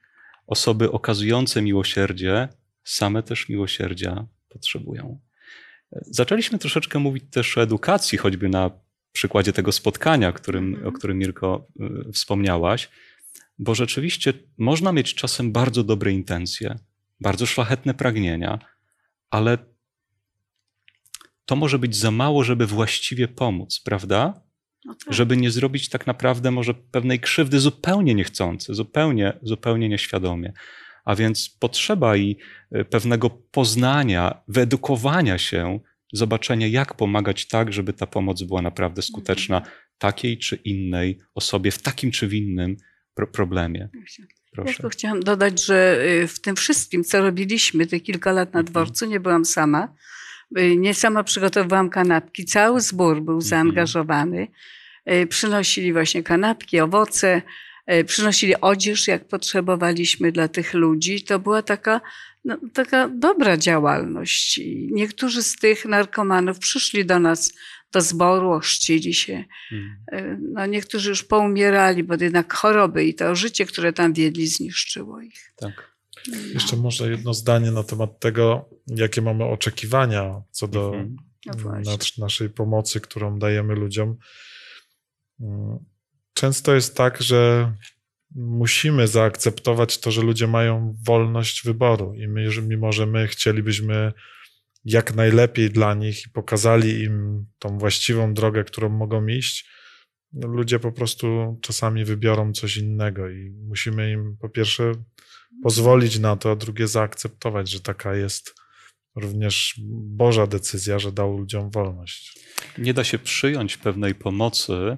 Osoby 0.46 0.90
okazujące 0.90 1.62
miłosierdzie, 1.62 2.48
same 2.84 3.22
też 3.22 3.48
miłosierdzia 3.48 4.26
potrzebują. 4.48 5.20
Zaczęliśmy 5.92 6.58
troszeczkę 6.58 6.98
mówić 6.98 7.24
też 7.30 7.58
o 7.58 7.62
edukacji, 7.62 8.18
choćby 8.18 8.48
na 8.48 8.70
przykładzie 9.12 9.52
tego 9.52 9.72
spotkania, 9.72 10.32
którym, 10.32 10.68
Mhm. 10.74 10.86
o 10.86 10.92
którym 10.92 11.18
Mirko 11.18 11.66
y, 12.08 12.12
wspomniałaś, 12.12 12.88
bo 13.58 13.74
rzeczywiście 13.74 14.32
można 14.58 14.92
mieć 14.92 15.14
czasem 15.14 15.52
bardzo 15.52 15.84
dobre 15.84 16.12
intencje, 16.12 16.78
bardzo 17.20 17.46
szlachetne 17.46 17.94
pragnienia, 17.94 18.58
ale 19.30 19.58
to 21.44 21.56
może 21.56 21.78
być 21.78 21.96
za 21.96 22.10
mało, 22.10 22.44
żeby 22.44 22.66
właściwie 22.66 23.28
pomóc, 23.28 23.80
prawda? 23.84 24.42
No 24.84 24.94
tak. 25.04 25.14
Żeby 25.14 25.36
nie 25.36 25.50
zrobić 25.50 25.88
tak 25.88 26.06
naprawdę 26.06 26.50
może 26.50 26.74
pewnej 26.74 27.20
krzywdy 27.20 27.60
zupełnie 27.60 28.14
niechcący, 28.14 28.74
zupełnie, 28.74 29.38
zupełnie 29.42 29.88
nieświadomie. 29.88 30.52
A 31.04 31.14
więc 31.14 31.48
potrzeba 31.60 32.16
i 32.16 32.36
y, 32.76 32.84
pewnego 32.84 33.30
poznania, 33.30 34.42
wyedukowania 34.48 35.38
się, 35.38 35.80
zobaczenia, 36.12 36.66
jak 36.66 36.94
pomagać 36.96 37.46
tak, 37.48 37.72
żeby 37.72 37.92
ta 37.92 38.06
pomoc 38.06 38.42
była 38.42 38.62
naprawdę 38.62 39.02
skuteczna 39.02 39.62
takiej 39.98 40.38
czy 40.38 40.56
innej 40.56 41.18
osobie 41.34 41.70
w 41.70 41.82
takim 41.82 42.10
czy 42.10 42.28
w 42.28 42.34
innym 42.34 42.76
pro 43.14 43.26
problemie. 43.26 43.88
Ja 43.94 44.00
Proszę. 44.52 44.72
tylko 44.74 44.88
chciałam 44.88 45.20
dodać, 45.20 45.64
że 45.64 46.04
y, 46.22 46.28
w 46.28 46.40
tym 46.40 46.56
wszystkim, 46.56 47.04
co 47.04 47.20
robiliśmy 47.20 47.86
te 47.86 48.00
kilka 48.00 48.32
lat 48.32 48.54
na 48.54 48.60
Mhm. 48.60 48.72
dworcu, 48.72 49.06
nie 49.06 49.20
byłam 49.20 49.44
sama. 49.44 49.94
Y, 50.58 50.76
Nie 50.76 50.94
sama 50.94 51.24
przygotowywałam 51.24 51.90
kanapki. 51.90 52.44
Cały 52.44 52.80
zbór 52.80 53.14
był 53.22 53.34
Mhm. 53.34 53.40
zaangażowany. 53.42 54.48
Y, 55.12 55.26
Przynosili 55.26 55.92
właśnie 55.92 56.22
kanapki, 56.22 56.80
owoce, 56.80 57.42
y, 57.92 58.04
przynosili 58.04 58.54
odzież, 58.60 59.08
jak 59.08 59.28
potrzebowaliśmy 59.28 60.32
dla 60.32 60.48
tych 60.48 60.74
ludzi. 60.74 61.22
To 61.22 61.38
była 61.38 61.62
taka, 61.62 62.00
no, 62.44 62.56
taka 62.74 63.08
dobra 63.08 63.56
działalność. 63.56 64.58
I 64.58 64.88
niektórzy 64.92 65.42
z 65.42 65.56
tych 65.56 65.84
narkomanów 65.84 66.58
przyszli 66.58 67.04
do 67.04 67.18
nas 67.18 67.52
do 67.92 68.00
zboru, 68.00 68.50
ochrzcili 68.50 69.14
się. 69.14 69.44
Y, 70.12 70.38
No, 70.52 70.66
niektórzy 70.66 71.08
już 71.10 71.22
poumierali, 71.24 72.04
bo 72.04 72.14
jednak 72.20 72.54
choroby 72.54 73.04
i 73.04 73.14
to 73.14 73.36
życie, 73.36 73.66
które 73.66 73.92
tam 73.92 74.12
wiedli, 74.12 74.46
zniszczyło 74.46 75.20
ich. 75.20 75.52
Tak. 75.56 75.91
Jeszcze 76.54 76.76
może 76.76 77.10
jedno 77.10 77.34
zdanie 77.34 77.70
na 77.70 77.82
temat 77.82 78.20
tego, 78.20 78.70
jakie 78.86 79.22
mamy 79.22 79.44
oczekiwania 79.44 80.42
co 80.50 80.68
do 80.68 80.86
Mhm. 80.94 81.16
No 81.46 81.80
nas- 81.80 82.18
naszej 82.18 82.50
pomocy, 82.50 83.00
którą 83.00 83.38
dajemy 83.38 83.74
ludziom. 83.74 84.16
Mm, 85.40 85.78
Często 86.34 86.74
jest 86.74 86.96
tak, 86.96 87.22
że 87.22 87.72
musimy 88.34 89.08
zaakceptować 89.08 89.98
to, 89.98 90.10
że 90.10 90.22
ludzie 90.22 90.46
mają 90.46 90.96
wolność 91.06 91.64
wyboru 91.64 92.14
i 92.14 92.28
my, 92.28 92.48
mimo 92.62 92.92
że 92.92 93.06
my 93.06 93.26
chcielibyśmy 93.28 94.12
jak 94.84 95.14
najlepiej 95.14 95.70
dla 95.70 95.94
nich 95.94 96.26
i 96.26 96.30
pokazali 96.30 97.02
im 97.02 97.46
tą 97.58 97.78
właściwą 97.78 98.34
drogę, 98.34 98.64
którą 98.64 98.88
mogą 98.88 99.26
iść, 99.26 99.68
no 100.32 100.48
ludzie 100.48 100.78
po 100.78 100.92
prostu 100.92 101.58
czasami 101.62 102.04
wybiorą 102.04 102.52
coś 102.52 102.76
innego 102.76 103.30
i 103.30 103.50
musimy 103.50 104.12
im 104.12 104.36
po 104.40 104.48
pierwsze 104.48 104.92
pozwolić 105.62 106.18
na 106.18 106.36
to, 106.36 106.50
a 106.50 106.56
drugie 106.56 106.88
zaakceptować, 106.88 107.70
że 107.70 107.80
taka 107.80 108.14
jest 108.14 108.54
również 109.16 109.80
Boża 109.92 110.46
decyzja, 110.46 110.98
że 110.98 111.12
dał 111.12 111.38
ludziom 111.38 111.70
wolność. 111.70 112.38
Nie 112.78 112.94
da 112.94 113.04
się 113.04 113.18
przyjąć 113.18 113.76
pewnej 113.76 114.14
pomocy, 114.14 114.96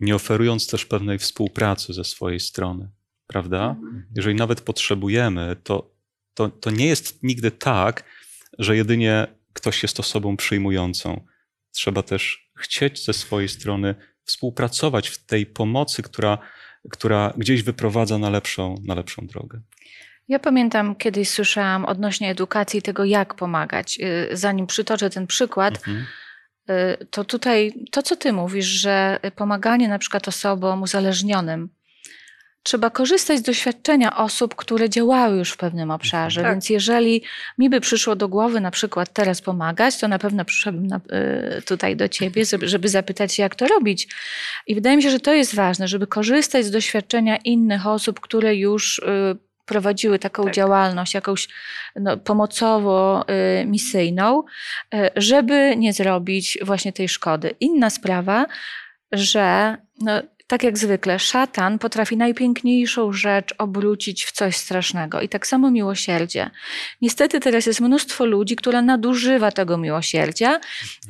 nie 0.00 0.14
oferując 0.14 0.66
też 0.66 0.86
pewnej 0.86 1.18
współpracy 1.18 1.92
ze 1.92 2.04
swojej 2.04 2.40
strony, 2.40 2.90
prawda? 3.26 3.76
Jeżeli 4.16 4.36
nawet 4.36 4.60
potrzebujemy, 4.60 5.56
to, 5.64 5.94
to, 6.34 6.48
to 6.48 6.70
nie 6.70 6.86
jest 6.86 7.22
nigdy 7.22 7.50
tak, 7.50 8.04
że 8.58 8.76
jedynie 8.76 9.26
ktoś 9.52 9.82
jest 9.82 10.00
osobą 10.00 10.36
przyjmującą. 10.36 11.26
Trzeba 11.70 12.02
też 12.02 12.50
chcieć 12.58 13.04
ze 13.04 13.12
swojej 13.12 13.48
strony 13.48 13.94
współpracować 14.24 15.08
w 15.08 15.26
tej 15.26 15.46
pomocy, 15.46 16.02
która, 16.02 16.38
która 16.90 17.32
gdzieś 17.36 17.62
wyprowadza 17.62 18.18
na 18.18 18.30
lepszą, 18.30 18.74
na 18.84 18.94
lepszą 18.94 19.26
drogę. 19.26 19.60
Ja 20.28 20.38
pamiętam, 20.38 20.94
kiedyś 20.96 21.30
słyszałam 21.30 21.84
odnośnie 21.84 22.30
edukacji 22.30 22.82
tego, 22.82 23.04
jak 23.04 23.34
pomagać. 23.34 23.98
Y, 24.32 24.36
Zanim 24.36 24.66
przytoczę 24.66 25.10
ten 25.10 25.26
przykład, 25.26 25.74
Mhm. 25.76 26.06
y, 26.70 27.06
to 27.10 27.24
tutaj 27.24 27.72
to, 27.90 28.02
co 28.02 28.16
ty 28.16 28.32
mówisz, 28.32 28.66
że 28.66 29.18
pomaganie 29.36 29.88
na 29.88 29.98
przykład 29.98 30.28
osobom 30.28 30.82
uzależnionym, 30.82 31.68
trzeba 32.66 32.90
korzystać 32.90 33.38
z 33.38 33.42
doświadczenia 33.42 34.16
osób, 34.16 34.54
które 34.54 34.90
działały 34.90 35.36
już 35.36 35.50
w 35.50 35.56
pewnym 35.56 35.90
obszarze. 35.90 36.42
Tak. 36.42 36.52
Więc 36.52 36.70
jeżeli 36.70 37.22
mi 37.58 37.70
by 37.70 37.80
przyszło 37.80 38.16
do 38.16 38.28
głowy 38.28 38.60
na 38.60 38.70
przykład 38.70 39.12
teraz 39.12 39.42
pomagać, 39.42 39.98
to 39.98 40.08
na 40.08 40.18
pewno 40.18 40.44
przyszłabym 40.44 40.86
na, 40.86 41.00
y, 41.58 41.62
tutaj 41.62 41.96
do 41.96 42.08
ciebie, 42.08 42.44
żeby, 42.62 42.88
zapytać 42.88 43.34
się, 43.34 43.42
jak 43.42 43.54
to 43.54 43.66
robić. 43.66 44.08
I 44.66 44.74
wydaje 44.74 44.96
mi 44.96 45.02
się, 45.02 45.10
że 45.10 45.20
to 45.20 45.34
jest 45.34 45.54
ważne, 45.54 45.88
żeby 45.88 46.06
korzystać 46.06 46.64
z 46.64 46.70
doświadczenia 46.70 47.36
innych 47.36 47.86
osób, 47.86 48.20
które 48.20 48.56
już 48.56 48.98
y, 48.98 49.02
prowadziły 49.66 50.18
taką 50.18 50.44
Tak. 50.44 50.54
działalność, 50.54 51.14
jakąś 51.14 51.48
no, 51.96 52.16
pomocowo-misyjną, 52.16 54.42
y, 54.94 55.10
żeby 55.16 55.74
nie 55.76 55.92
zrobić 55.92 56.58
właśnie 56.62 56.92
tej 56.92 57.08
szkody. 57.08 57.54
Inna 57.60 57.90
sprawa, 57.90 58.46
że 59.12 59.76
no, 60.00 60.22
tak 60.46 60.62
jak 60.62 60.78
zwykle, 60.78 61.18
szatan 61.18 61.78
potrafi 61.78 62.16
najpiękniejszą 62.16 63.12
rzecz 63.12 63.54
obrócić 63.58 64.24
w 64.24 64.32
coś 64.32 64.56
strasznego. 64.56 65.20
I 65.20 65.28
tak 65.28 65.46
samo 65.46 65.70
miłosierdzie. 65.70 66.50
Niestety 67.02 67.40
teraz 67.40 67.66
jest 67.66 67.80
mnóstwo 67.80 68.24
ludzi, 68.24 68.56
które 68.56 68.82
nadużywa 68.82 69.52
tego 69.52 69.78
miłosierdzia, 69.78 70.60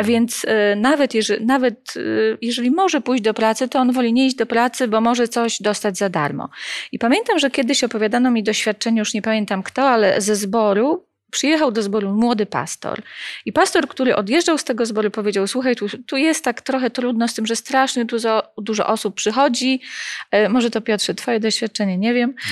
więc 0.05 0.45
y, 0.45 0.49
nawet, 0.77 1.15
jeżeli, 1.15 1.47
nawet 1.47 1.97
y, 1.97 2.39
jeżeli 2.43 2.71
może 2.71 3.01
pójść 3.01 3.23
do 3.23 3.35
pracy, 3.35 3.69
to 3.69 3.79
on 3.79 3.93
woli 3.93 4.13
nie 4.13 4.27
iść 4.27 4.37
do 4.37 4.47
pracy, 4.47 4.89
bo 4.89 5.01
może 5.01 5.29
coś 5.29 5.63
dostać 5.63 5.99
za 5.99 6.09
darmo. 6.09 6.49
I 6.93 6.99
pamiętam, 6.99 7.39
że 7.39 7.51
kiedyś 7.51 7.85
opowiadano 7.85 8.31
mi 8.31 8.43
doświadczenie, 8.43 8.99
już 8.99 9.15
nie 9.15 9.23
pamiętam 9.23 9.63
kto, 9.63 9.91
ale 9.91 10.21
ze 10.21 10.37
zboru, 10.37 11.06
przyjechał 11.31 11.73
do 11.73 11.83
zboru 11.83 12.13
młody 12.13 12.47
pastor. 12.47 13.03
I 13.45 13.53
pastor, 13.53 13.89
który 13.89 14.17
odjeżdżał 14.17 14.59
z 14.59 14.65
tego 14.65 14.87
zboru, 14.87 15.11
powiedział: 15.11 15.47
Słuchaj, 15.47 15.77
tu, 15.77 15.87
tu 16.07 16.17
jest 16.17 16.45
tak 16.45 16.61
trochę 16.61 16.91
trudno 16.91 17.29
z 17.29 17.35
tym, 17.35 17.47
że 17.47 17.57
strasznie 17.57 18.05
dużo, 18.05 18.43
dużo 18.59 18.87
osób 18.87 19.15
przychodzi. 19.15 19.81
E, 20.31 20.49
może 20.49 20.71
to 20.71 20.81
Piotrze, 20.81 21.15
Twoje 21.15 21.41
doświadczenie, 21.41 21.99
nie 21.99 22.15
wiem. 22.15 22.35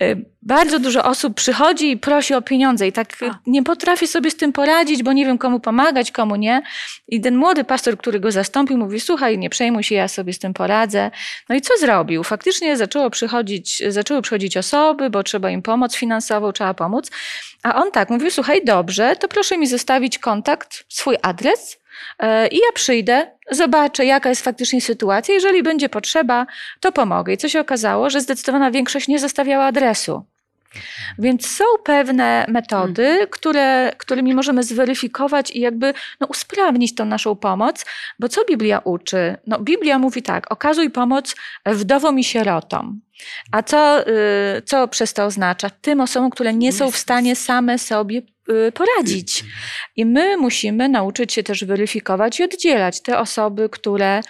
E, 0.00 0.16
Bardzo 0.48 0.78
dużo 0.78 1.04
osób 1.04 1.34
przychodzi 1.34 1.90
i 1.90 1.96
prosi 1.96 2.34
o 2.34 2.42
pieniądze, 2.42 2.88
i 2.88 2.92
tak 2.92 3.16
A. 3.30 3.38
nie 3.46 3.62
potrafię 3.62 4.06
sobie 4.06 4.30
z 4.30 4.36
tym 4.36 4.52
poradzić, 4.52 5.02
bo 5.02 5.12
nie 5.12 5.26
wiem, 5.26 5.38
komu 5.38 5.60
pomagać, 5.60 6.12
komu 6.12 6.36
nie. 6.36 6.62
I 7.08 7.20
ten 7.20 7.36
młody 7.36 7.64
pastor, 7.64 7.98
który 7.98 8.20
go 8.20 8.32
zastąpił, 8.32 8.78
mówi: 8.78 9.00
Słuchaj, 9.00 9.38
nie 9.38 9.50
przejmuj 9.50 9.82
się, 9.82 9.94
ja 9.94 10.08
sobie 10.08 10.32
z 10.32 10.38
tym 10.38 10.54
poradzę. 10.54 11.10
No 11.48 11.54
i 11.54 11.60
co 11.60 11.76
zrobił? 11.80 12.24
Faktycznie 12.24 12.76
zaczęło 12.76 13.10
przychodzić, 13.10 13.82
zaczęły 13.88 14.22
przychodzić 14.22 14.56
osoby, 14.56 15.10
bo 15.10 15.22
trzeba 15.22 15.50
im 15.50 15.62
pomoc 15.62 15.96
finansową, 15.96 16.52
trzeba 16.52 16.74
pomóc. 16.74 17.10
A 17.62 17.82
on 17.82 17.90
tak 17.90 18.10
mówił: 18.10 18.30
Słuchaj, 18.30 18.64
dobrze, 18.64 19.16
to 19.16 19.28
proszę 19.28 19.58
mi 19.58 19.66
zostawić 19.66 20.18
kontakt, 20.18 20.84
swój 20.88 21.16
adres. 21.22 21.78
e, 22.18 22.48
I 22.48 22.56
ja 22.56 22.72
przyjdę, 22.74 23.30
zobaczę, 23.50 24.04
jaka 24.04 24.28
jest 24.28 24.44
faktycznie 24.44 24.80
sytuacja. 24.80 25.34
Jeżeli 25.34 25.62
będzie 25.62 25.88
potrzeba, 25.88 26.46
to 26.80 26.92
pomogę. 26.92 27.32
I 27.32 27.36
co 27.36 27.48
się 27.48 27.60
okazało, 27.60 28.10
że 28.10 28.20
zdecydowana 28.20 28.70
większość 28.70 29.08
nie 29.08 29.18
zostawiała 29.18 29.64
adresu. 29.64 30.24
Więc 31.18 31.46
są 31.46 31.64
pewne 31.84 32.46
metody, 32.48 33.26
które, 33.30 33.92
którymi 33.98 34.34
możemy 34.34 34.62
zweryfikować 34.62 35.50
i 35.50 35.60
jakby 35.60 35.94
no, 36.20 36.26
usprawnić 36.26 36.94
tą 36.94 37.04
naszą 37.04 37.36
pomoc, 37.36 37.84
bo 38.18 38.28
co 38.28 38.44
Biblia 38.44 38.80
uczy? 38.84 39.36
No, 39.46 39.58
Biblia 39.58 39.98
mówi 39.98 40.22
tak: 40.22 40.52
okazuj 40.52 40.90
pomoc 40.90 41.36
wdowom 41.66 42.18
i 42.18 42.24
sierotom. 42.24 43.00
A 43.52 43.62
co, 43.62 44.08
y, 44.08 44.62
co 44.64 44.88
przez 44.88 45.14
to 45.14 45.24
oznacza? 45.24 45.70
Tym 45.70 46.00
osobom, 46.00 46.30
które 46.30 46.54
nie 46.54 46.72
są 46.72 46.90
w 46.90 46.96
stanie 46.96 47.36
same 47.36 47.78
sobie 47.78 48.22
y, 48.68 48.72
poradzić. 48.72 49.44
I 49.96 50.06
my 50.06 50.36
musimy 50.36 50.88
nauczyć 50.88 51.32
się 51.32 51.42
też 51.42 51.64
weryfikować 51.64 52.40
i 52.40 52.44
oddzielać 52.44 53.00
te 53.02 53.18
osoby, 53.18 53.68
które 53.68 54.20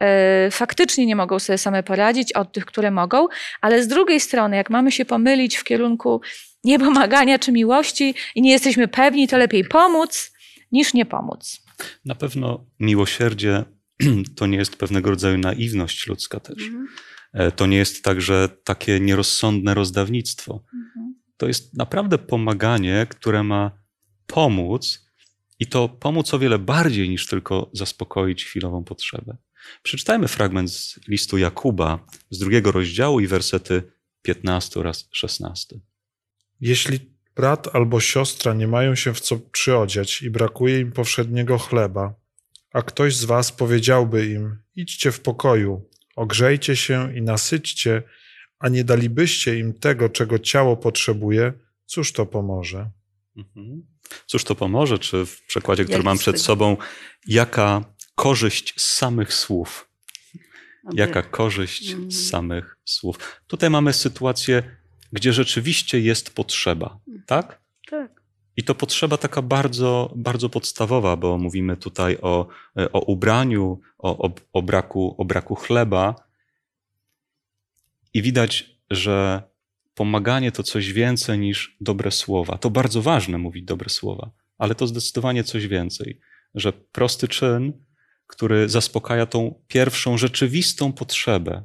e, 0.00 0.50
faktycznie 0.50 1.06
nie 1.06 1.16
mogą 1.16 1.38
sobie 1.38 1.58
same 1.58 1.82
poradzić, 1.82 2.32
od 2.32 2.52
tych, 2.52 2.64
które 2.64 2.90
mogą, 2.90 3.28
ale 3.60 3.82
z 3.82 3.88
drugiej 3.88 4.20
strony, 4.20 4.56
jak 4.56 4.70
mamy 4.70 4.92
się 4.92 5.04
pomylić 5.04 5.56
w 5.56 5.64
kierunku 5.64 6.20
niepomagania 6.64 7.38
czy 7.38 7.52
miłości 7.52 8.14
i 8.34 8.42
nie 8.42 8.50
jesteśmy 8.50 8.88
pewni, 8.88 9.28
to 9.28 9.38
lepiej 9.38 9.64
pomóc 9.64 10.32
niż 10.72 10.94
nie 10.94 11.06
pomóc. 11.06 11.62
Na 12.04 12.14
pewno 12.14 12.64
miłosierdzie 12.80 13.64
to 14.36 14.46
nie 14.46 14.58
jest 14.58 14.76
pewnego 14.76 15.10
rodzaju 15.10 15.38
naiwność 15.38 16.06
ludzka 16.06 16.40
też. 16.40 16.62
Mhm. 16.62 16.88
E, 17.36 17.52
To 17.52 17.66
nie 17.66 17.76
jest 17.76 18.04
także 18.04 18.48
takie 18.64 19.00
nierozsądne 19.00 19.74
rozdawnictwo. 19.74 20.64
To 21.36 21.46
jest 21.46 21.74
naprawdę 21.74 22.18
pomaganie, 22.18 23.06
które 23.10 23.42
ma 23.42 23.70
pomóc 24.26 25.06
i 25.58 25.66
to 25.66 25.88
pomóc 25.88 26.34
o 26.34 26.38
wiele 26.38 26.58
bardziej 26.58 27.08
niż 27.08 27.26
tylko 27.26 27.70
zaspokoić 27.72 28.44
chwilową 28.44 28.84
potrzebę. 28.84 29.36
Przeczytajmy 29.82 30.28
fragment 30.28 30.72
z 30.72 31.08
listu 31.08 31.38
Jakuba 31.38 32.06
z 32.30 32.38
drugiego 32.38 32.72
rozdziału 32.72 33.20
i 33.20 33.26
wersety 33.26 33.82
15 34.22 34.80
oraz 34.80 35.08
16. 35.12 35.80
Jeśli 36.60 37.16
Brat 37.36 37.68
albo 37.74 38.00
siostra 38.00 38.54
nie 38.54 38.68
mają 38.68 38.94
się 38.94 39.14
w 39.14 39.20
co 39.20 39.38
przyodziać 39.38 40.22
i 40.22 40.30
brakuje 40.30 40.80
im 40.80 40.92
powszedniego 40.92 41.58
chleba, 41.58 42.14
a 42.72 42.82
ktoś 42.82 43.16
z 43.16 43.24
was 43.24 43.52
powiedziałby 43.52 44.26
im: 44.26 44.58
Idźcie 44.76 45.12
w 45.12 45.20
pokoju, 45.20 45.88
ogrzejcie 46.16 46.76
się 46.76 47.16
i 47.16 47.22
nasyćcie, 47.22 48.02
a 48.58 48.68
nie 48.68 48.84
dalibyście 48.84 49.58
im 49.58 49.72
tego, 49.74 50.08
czego 50.08 50.38
ciało 50.38 50.76
potrzebuje, 50.76 51.52
cóż 51.86 52.12
to 52.12 52.26
pomoże? 52.26 52.90
Mhm. 53.36 53.86
Cóż 54.26 54.44
to 54.44 54.54
pomoże? 54.54 54.98
Czy 54.98 55.26
w 55.26 55.42
przekładzie, 55.46 55.84
który 55.84 56.02
mam 56.02 56.18
przed 56.18 56.34
tego? 56.34 56.44
sobą, 56.44 56.76
jaka 57.26 57.84
korzyść 58.14 58.74
z 58.80 58.90
samych 58.90 59.34
słów? 59.34 59.88
Jaka 60.92 61.22
korzyść 61.22 61.90
Mhm. 61.90 62.10
z 62.12 62.28
samych 62.30 62.76
słów? 62.84 63.40
Tutaj 63.46 63.70
mamy 63.70 63.92
sytuację, 63.92 64.76
gdzie 65.12 65.32
rzeczywiście 65.32 66.00
jest 66.00 66.34
potrzeba, 66.34 66.98
tak? 67.26 67.60
Tak. 67.90 68.15
I 68.56 68.64
to 68.64 68.74
potrzeba 68.74 69.16
taka 69.16 69.42
bardzo, 69.42 70.12
bardzo 70.16 70.48
podstawowa, 70.48 71.16
bo 71.16 71.38
mówimy 71.38 71.76
tutaj 71.76 72.18
o, 72.22 72.46
o 72.92 73.00
ubraniu, 73.00 73.80
o, 73.98 74.32
o, 74.52 74.62
braku, 74.62 75.14
o 75.18 75.24
braku 75.24 75.54
chleba. 75.54 76.14
I 78.14 78.22
widać, 78.22 78.76
że 78.90 79.42
pomaganie 79.94 80.52
to 80.52 80.62
coś 80.62 80.92
więcej 80.92 81.38
niż 81.38 81.76
dobre 81.80 82.10
słowa. 82.10 82.58
To 82.58 82.70
bardzo 82.70 83.02
ważne 83.02 83.38
mówić 83.38 83.64
dobre 83.64 83.88
słowa, 83.88 84.30
ale 84.58 84.74
to 84.74 84.86
zdecydowanie 84.86 85.44
coś 85.44 85.66
więcej. 85.66 86.20
Że 86.54 86.72
prosty 86.72 87.28
czyn, 87.28 87.72
który 88.26 88.68
zaspokaja 88.68 89.26
tą 89.26 89.62
pierwszą 89.68 90.18
rzeczywistą 90.18 90.92
potrzebę, 90.92 91.62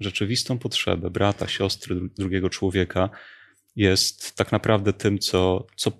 rzeczywistą 0.00 0.58
potrzebę 0.58 1.10
brata, 1.10 1.48
siostry, 1.48 1.96
dru- 1.96 2.08
drugiego 2.18 2.50
człowieka, 2.50 3.10
jest 3.76 4.36
tak 4.36 4.52
naprawdę 4.52 4.92
tym, 4.92 5.18
co, 5.18 5.66
co 5.76 5.92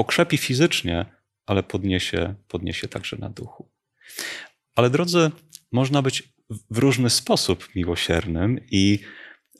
pokrzepi 0.00 0.36
fizycznie, 0.36 1.06
ale 1.46 1.62
podniesie, 1.62 2.34
podniesie 2.48 2.88
także 2.88 3.16
na 3.16 3.30
duchu. 3.30 3.70
Ale 4.74 4.90
drodzy, 4.90 5.30
można 5.72 6.02
być 6.02 6.22
w 6.70 6.78
różny 6.78 7.10
sposób 7.10 7.74
miłosiernym 7.74 8.60
i 8.70 8.98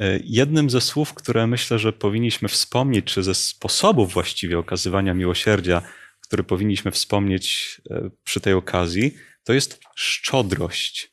e, 0.00 0.18
jednym 0.24 0.70
ze 0.70 0.81
słów, 0.81 1.14
które 1.14 1.46
myślę, 1.46 1.79
że 1.79 1.92
powinniśmy 1.92 2.48
wspomnieć, 2.48 3.05
czy 3.05 3.22
ze 3.22 3.35
sposobów 3.35 4.12
właściwie 4.12 4.59
okazywania 4.59 5.14
miłosierdzia, 5.14 5.83
który 6.20 6.44
powinniśmy 6.44 6.90
wspomnieć 6.90 7.81
e, 7.90 8.11
przy 8.24 8.40
tej 8.40 8.53
okazji, 8.53 9.14
to 9.44 9.53
jest 9.53 9.81
szczodrość. 9.94 11.12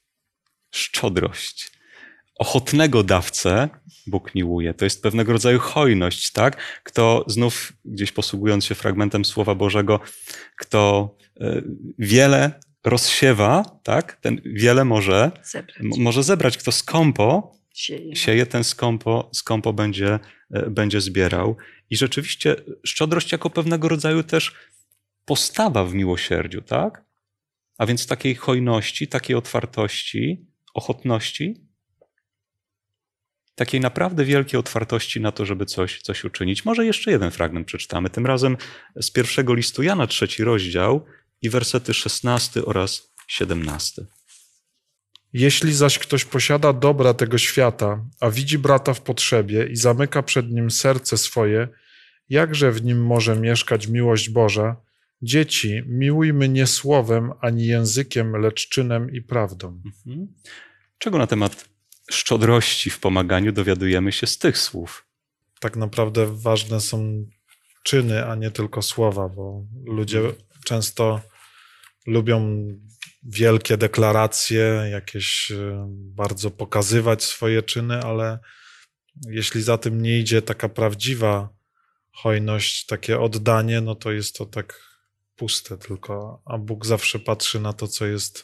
Szczodrość. 0.72 1.72
Ochotnego 2.40 3.04
dawcę 3.04 3.70
Bóg 4.08 4.36
miłuje. 4.36 4.74
To 4.74 4.86
jest 4.86 5.04
pewnego 5.04 5.34
rodzaju 5.34 5.60
hojność, 5.60 6.32
tak? 6.32 6.82
Kto 6.84 7.26
znów, 7.28 7.74
gdzieś 7.86 8.12
posługując 8.12 8.66
się 8.66 8.76
fragmentem 8.76 9.26
Słowa 9.26 9.56
Bożego, 9.56 10.00
kto 10.60 11.16
e, 11.42 11.62
wiele 12.00 12.60
rozsiewa, 12.86 13.80
tak? 13.84 14.18
Ten 14.22 14.42
wiele 14.46 14.86
może, 14.86 15.32
Zebrać. 15.44 15.78
może 15.98 16.24
zebrać. 16.24 16.58
Kto 16.58 16.72
skąpo 16.72 17.56
Sieje. 17.74 18.16
sieje, 18.16 18.46
ten 18.46 18.64
skąpo, 18.64 19.30
skąpo 19.34 19.74
będzie, 19.74 20.20
e, 20.52 20.70
będzie 20.70 21.02
zbierał. 21.02 21.58
I 21.90 21.98
rzeczywiście 21.98 22.56
szczodrość 22.86 23.32
jako 23.32 23.50
pewnego 23.50 23.88
rodzaju 23.88 24.24
też 24.24 24.54
postawa 25.26 25.86
w 25.86 25.94
miłosierdziu, 25.94 26.62
tak? 26.62 27.04
A 27.78 27.86
więc 27.86 28.08
takiej 28.08 28.36
hojności, 28.36 29.08
takiej 29.08 29.36
otwartości, 29.36 30.46
ochotności, 30.74 31.67
takiej 33.58 33.82
naprawdę 33.82 34.26
wielkiej 34.26 34.60
otwartości 34.60 35.22
na 35.22 35.32
to, 35.32 35.46
żeby 35.46 35.66
coś, 35.66 36.02
coś 36.02 36.24
uczynić. 36.24 36.66
Może 36.66 36.86
jeszcze 36.86 37.12
jeden 37.12 37.32
fragment 37.32 37.68
przeczytamy, 37.68 38.10
tym 38.10 38.26
razem 38.26 38.58
z 39.02 39.12
pierwszego 39.12 39.54
listu 39.54 39.84
Jana, 39.84 40.08
trzeci 40.08 40.44
rozdział 40.44 41.06
i 41.42 41.50
wersety 41.50 41.94
16 41.94 42.66
oraz 42.66 43.14
17. 43.28 44.06
Jeśli 45.34 45.74
zaś 45.74 46.00
ktoś 46.00 46.26
posiada 46.26 46.74
dobra 46.74 47.14
tego 47.14 47.38
świata, 47.38 48.06
a 48.20 48.30
widzi 48.30 48.58
brata 48.58 48.94
w 48.94 49.02
potrzebie 49.02 49.68
i 49.68 49.76
zamyka 49.76 50.24
przed 50.24 50.52
nim 50.52 50.72
serce 50.72 51.18
swoje, 51.18 51.68
jakże 52.30 52.72
w 52.72 52.84
nim 52.84 53.06
może 53.06 53.36
mieszkać 53.36 53.88
miłość 53.88 54.30
Boża? 54.30 54.76
Dzieci, 55.22 55.84
miłujmy 55.88 56.50
nie 56.50 56.68
słowem 56.68 57.32
ani 57.42 57.66
językiem, 57.66 58.32
lecz 58.32 58.70
czynem 58.70 59.12
i 59.12 59.22
prawdą. 59.22 59.82
Mhm. 59.86 60.28
Czego 60.98 61.18
na 61.18 61.28
temat 61.28 61.77
szczodrości 62.12 62.90
w 62.90 63.00
pomaganiu 63.00 63.52
dowiadujemy 63.52 64.12
się 64.12 64.28
z 64.28 64.38
tych 64.38 64.58
słów? 64.58 65.06
Tak 65.60 65.76
naprawdę 65.76 66.36
ważne 66.36 66.82
są 66.82 67.26
czyny, 67.84 68.26
a 68.26 68.36
nie 68.36 68.52
tylko 68.52 68.82
słowa, 68.82 69.30
bo 69.30 69.66
ludzie 69.86 70.22
często 70.66 71.22
lubią 72.06 72.68
wielkie 73.24 73.78
deklaracje, 73.78 74.88
jakieś 74.92 75.52
e, 75.52 75.88
bardzo 75.90 76.52
pokazywać 76.52 77.24
swoje 77.24 77.64
czyny, 77.64 78.02
ale 78.02 78.40
jeśli 79.30 79.62
za 79.62 79.78
tym 79.78 80.02
nie 80.02 80.20
idzie 80.20 80.42
taka 80.42 80.70
prawdziwa 80.70 81.50
hojność, 82.12 82.86
takie 82.86 83.20
oddanie, 83.20 83.82
no 83.82 83.96
to 83.96 84.12
jest 84.12 84.36
to 84.36 84.46
tak 84.46 84.82
puste 85.36 85.78
tylko, 85.78 86.42
a 86.46 86.58
Bóg 86.58 86.86
zawsze 86.86 87.20
patrzy 87.20 87.60
na 87.60 87.74
to, 87.74 87.88
co 87.88 88.06
jest 88.06 88.40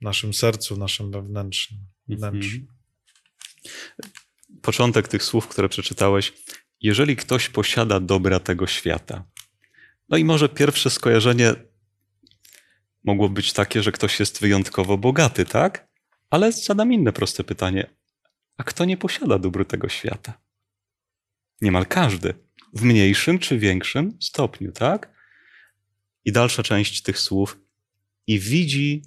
w 0.00 0.02
naszym 0.02 0.34
sercu, 0.34 0.74
w 0.74 0.78
naszym 0.78 1.10
wewnętrznym 1.10 1.80
wnętrzu. 2.08 2.56
Mhm. 2.56 2.81
Początek 4.62 5.08
tych 5.08 5.22
słów, 5.22 5.48
które 5.48 5.68
przeczytałeś. 5.68 6.32
Jeżeli 6.80 7.16
ktoś 7.16 7.48
posiada 7.48 8.00
dobra 8.00 8.40
tego 8.40 8.66
świata. 8.66 9.24
No 10.08 10.16
i 10.16 10.24
może 10.24 10.48
pierwsze 10.48 10.90
skojarzenie 10.90 11.54
mogło 13.04 13.28
być 13.28 13.52
takie, 13.52 13.82
że 13.82 13.92
ktoś 13.92 14.20
jest 14.20 14.40
wyjątkowo 14.40 14.98
bogaty, 14.98 15.44
tak? 15.44 15.88
Ale 16.30 16.52
zadam 16.52 16.92
inne 16.92 17.12
proste 17.12 17.44
pytanie. 17.44 17.90
A 18.56 18.64
kto 18.64 18.84
nie 18.84 18.96
posiada 18.96 19.38
dóbr 19.38 19.66
tego 19.66 19.88
świata? 19.88 20.40
Niemal 21.60 21.86
każdy. 21.86 22.34
W 22.74 22.82
mniejszym 22.82 23.38
czy 23.38 23.58
większym 23.58 24.18
stopniu, 24.20 24.72
tak? 24.72 25.12
I 26.24 26.32
dalsza 26.32 26.62
część 26.62 27.02
tych 27.02 27.18
słów. 27.18 27.58
I 28.26 28.38
widzi 28.38 29.02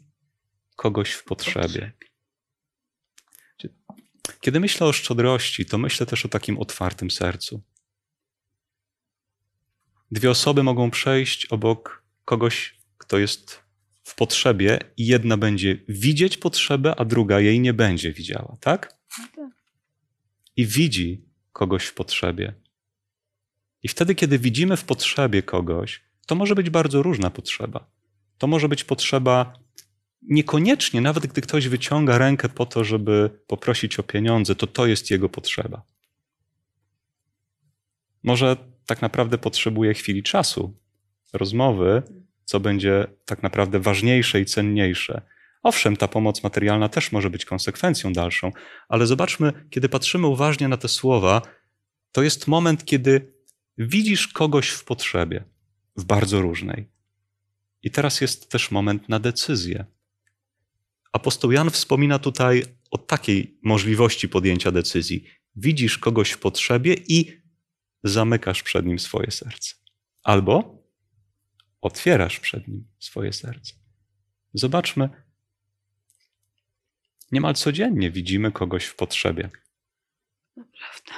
kogoś 0.76 1.12
w 1.12 1.24
potrzebie. 1.24 1.92
Kiedy 4.42 4.60
myślę 4.60 4.88
o 4.88 4.94
szczodrości, 4.94 5.66
to 5.66 5.78
myślę 5.78 6.06
też 6.06 6.26
o 6.26 6.30
takim 6.30 6.60
otwartym 6.60 7.12
sercu. 7.12 7.62
Dwie 10.12 10.32
osoby 10.32 10.64
mogą 10.64 10.92
przejść 10.92 11.46
obok 11.46 12.04
kogoś, 12.26 12.78
kto 12.98 13.18
jest 13.18 13.60
w 14.04 14.16
potrzebie, 14.16 14.80
i 14.98 15.08
jedna 15.08 15.38
będzie 15.38 15.78
widzieć 15.90 16.38
potrzebę, 16.38 16.96
a 16.98 17.06
druga 17.06 17.40
jej 17.40 17.60
nie 17.60 17.74
będzie 17.74 18.14
widziała, 18.14 18.58
tak? 18.60 18.98
I 20.56 20.66
widzi 20.66 21.26
kogoś 21.54 21.86
w 21.86 21.94
potrzebie. 21.94 22.54
I 23.84 23.88
wtedy, 23.88 24.16
kiedy 24.16 24.40
widzimy 24.40 24.78
w 24.78 24.84
potrzebie 24.84 25.44
kogoś, 25.44 26.04
to 26.26 26.36
może 26.36 26.56
być 26.56 26.70
bardzo 26.70 27.04
różna 27.04 27.30
potrzeba. 27.30 27.92
To 28.38 28.48
może 28.48 28.70
być 28.70 28.84
potrzeba 28.84 29.54
niekoniecznie, 30.30 31.02
nawet 31.02 31.28
gdy 31.28 31.42
ktoś 31.42 31.68
wyciąga 31.68 32.18
rękę 32.18 32.50
po 32.50 32.66
to, 32.66 32.84
żeby 32.84 33.30
poprosić 33.48 34.00
o 34.00 34.04
pieniądze, 34.04 34.56
to 34.56 34.68
to 34.68 34.86
jest 34.86 35.12
jego 35.12 35.30
potrzeba. 35.30 35.84
Może 38.24 38.58
tak 38.86 39.02
naprawdę 39.02 39.38
potrzebuje 39.38 39.94
chwili 39.94 40.24
czasu, 40.24 40.80
rozmowy, 41.34 42.04
co 42.46 42.60
będzie 42.60 43.08
tak 43.26 43.44
naprawdę 43.44 43.80
ważniejsze 43.80 44.42
i 44.42 44.46
cenniejsze. 44.46 45.22
Owszem, 45.64 45.98
ta 45.98 46.08
pomoc 46.08 46.44
materialna 46.44 46.90
też 46.90 47.12
może 47.12 47.30
być 47.30 47.46
konsekwencją 47.46 48.14
dalszą, 48.14 48.52
ale 48.90 49.08
zobaczmy, 49.08 49.54
kiedy 49.70 49.90
patrzymy 49.90 50.28
uważnie 50.28 50.68
na 50.68 50.78
te 50.78 50.88
słowa, 50.88 51.42
to 52.12 52.24
jest 52.24 52.48
moment, 52.48 52.86
kiedy 52.86 53.34
widzisz 53.78 54.28
kogoś 54.28 54.70
w 54.70 54.84
potrzebie, 54.84 55.44
w 55.98 56.04
bardzo 56.04 56.42
różnej. 56.42 56.90
I 57.84 57.92
teraz 57.92 58.22
jest 58.22 58.52
też 58.52 58.72
moment 58.72 59.10
na 59.10 59.20
decyzję. 59.20 59.86
Apostoł 61.16 61.52
Jan 61.52 61.70
wspomina 61.70 62.20
tutaj 62.20 62.64
o 62.92 62.98
takiej 62.98 63.60
możliwości 63.64 64.30
podjęcia 64.30 64.72
decyzji. 64.72 65.28
Widzisz 65.56 65.98
kogoś 65.98 66.32
w 66.32 66.38
potrzebie 66.38 66.94
i 67.08 67.42
zamykasz 68.04 68.64
przed 68.64 68.86
nim 68.86 69.00
swoje 69.00 69.32
serce. 69.32 69.76
Albo 70.24 70.84
otwierasz 71.82 72.40
przed 72.40 72.68
nim 72.68 72.88
swoje 73.00 73.34
serce. 73.34 73.74
Zobaczmy, 74.54 75.10
niemal 77.32 77.54
codziennie 77.54 78.12
widzimy 78.12 78.52
kogoś 78.52 78.86
w 78.86 78.96
potrzebie. 78.96 79.50
Prawda. 80.54 81.14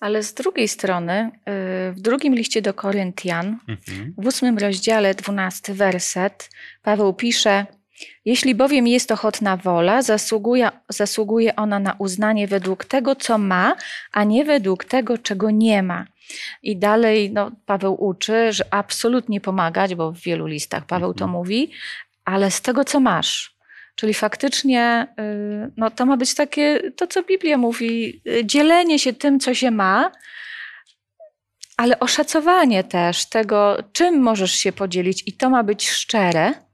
Ale 0.00 0.22
z 0.22 0.34
drugiej 0.34 0.68
strony, 0.68 1.30
y, 1.90 1.92
w 1.92 2.00
drugim 2.00 2.34
liście 2.34 2.62
do 2.62 2.74
Koryntian, 2.74 3.58
Mhm. 3.68 4.14
w 4.18 4.26
ósmym 4.26 4.58
rozdziale, 4.58 5.14
dwunasty 5.14 5.74
werset, 5.74 6.50
Paweł 6.82 7.14
pisze: 7.14 7.66
Jeśli 8.24 8.54
bowiem 8.54 8.86
jest 8.86 9.12
ochotna 9.12 9.56
wola, 9.56 10.02
zasługuje, 10.02 10.70
zasługuje 10.88 11.56
ona 11.56 11.78
na 11.78 11.94
uznanie 11.98 12.48
według 12.48 12.84
tego, 12.84 13.16
co 13.16 13.38
ma, 13.38 13.76
a 14.12 14.24
nie 14.24 14.44
według 14.44 14.84
tego, 14.84 15.18
czego 15.18 15.50
nie 15.50 15.82
ma. 15.82 16.06
I 16.62 16.76
dalej 16.76 17.30
no, 17.32 17.50
Paweł 17.66 18.04
uczy, 18.04 18.52
że 18.52 18.64
absolutnie 18.70 19.40
pomagać, 19.40 19.94
bo 19.94 20.12
w 20.12 20.18
wielu 20.18 20.46
listach 20.46 20.86
Paweł 20.86 21.14
to 21.14 21.24
Mhm. 21.24 21.30
mówi, 21.30 21.70
ale 22.24 22.50
z 22.50 22.60
tego, 22.60 22.84
co 22.84 23.00
masz. 23.00 23.56
Czyli 23.94 24.14
faktycznie 24.14 25.06
y, 25.66 25.72
no, 25.76 25.90
to 25.90 26.06
ma 26.06 26.16
być 26.16 26.34
takie, 26.34 26.92
to 26.96 27.06
co 27.06 27.22
Biblia 27.22 27.58
mówi, 27.58 28.22
y, 28.26 28.44
dzielenie 28.44 28.98
się 28.98 29.12
tym, 29.12 29.40
co 29.40 29.54
się 29.54 29.70
ma, 29.70 30.12
ale 31.76 32.00
oszacowanie 32.00 32.84
też 32.84 33.26
tego, 33.26 33.76
czym 33.92 34.22
możesz 34.22 34.52
się 34.52 34.72
podzielić, 34.72 35.22
i 35.26 35.32
to 35.32 35.50
ma 35.50 35.62
być 35.62 35.90
szczere 35.90 36.65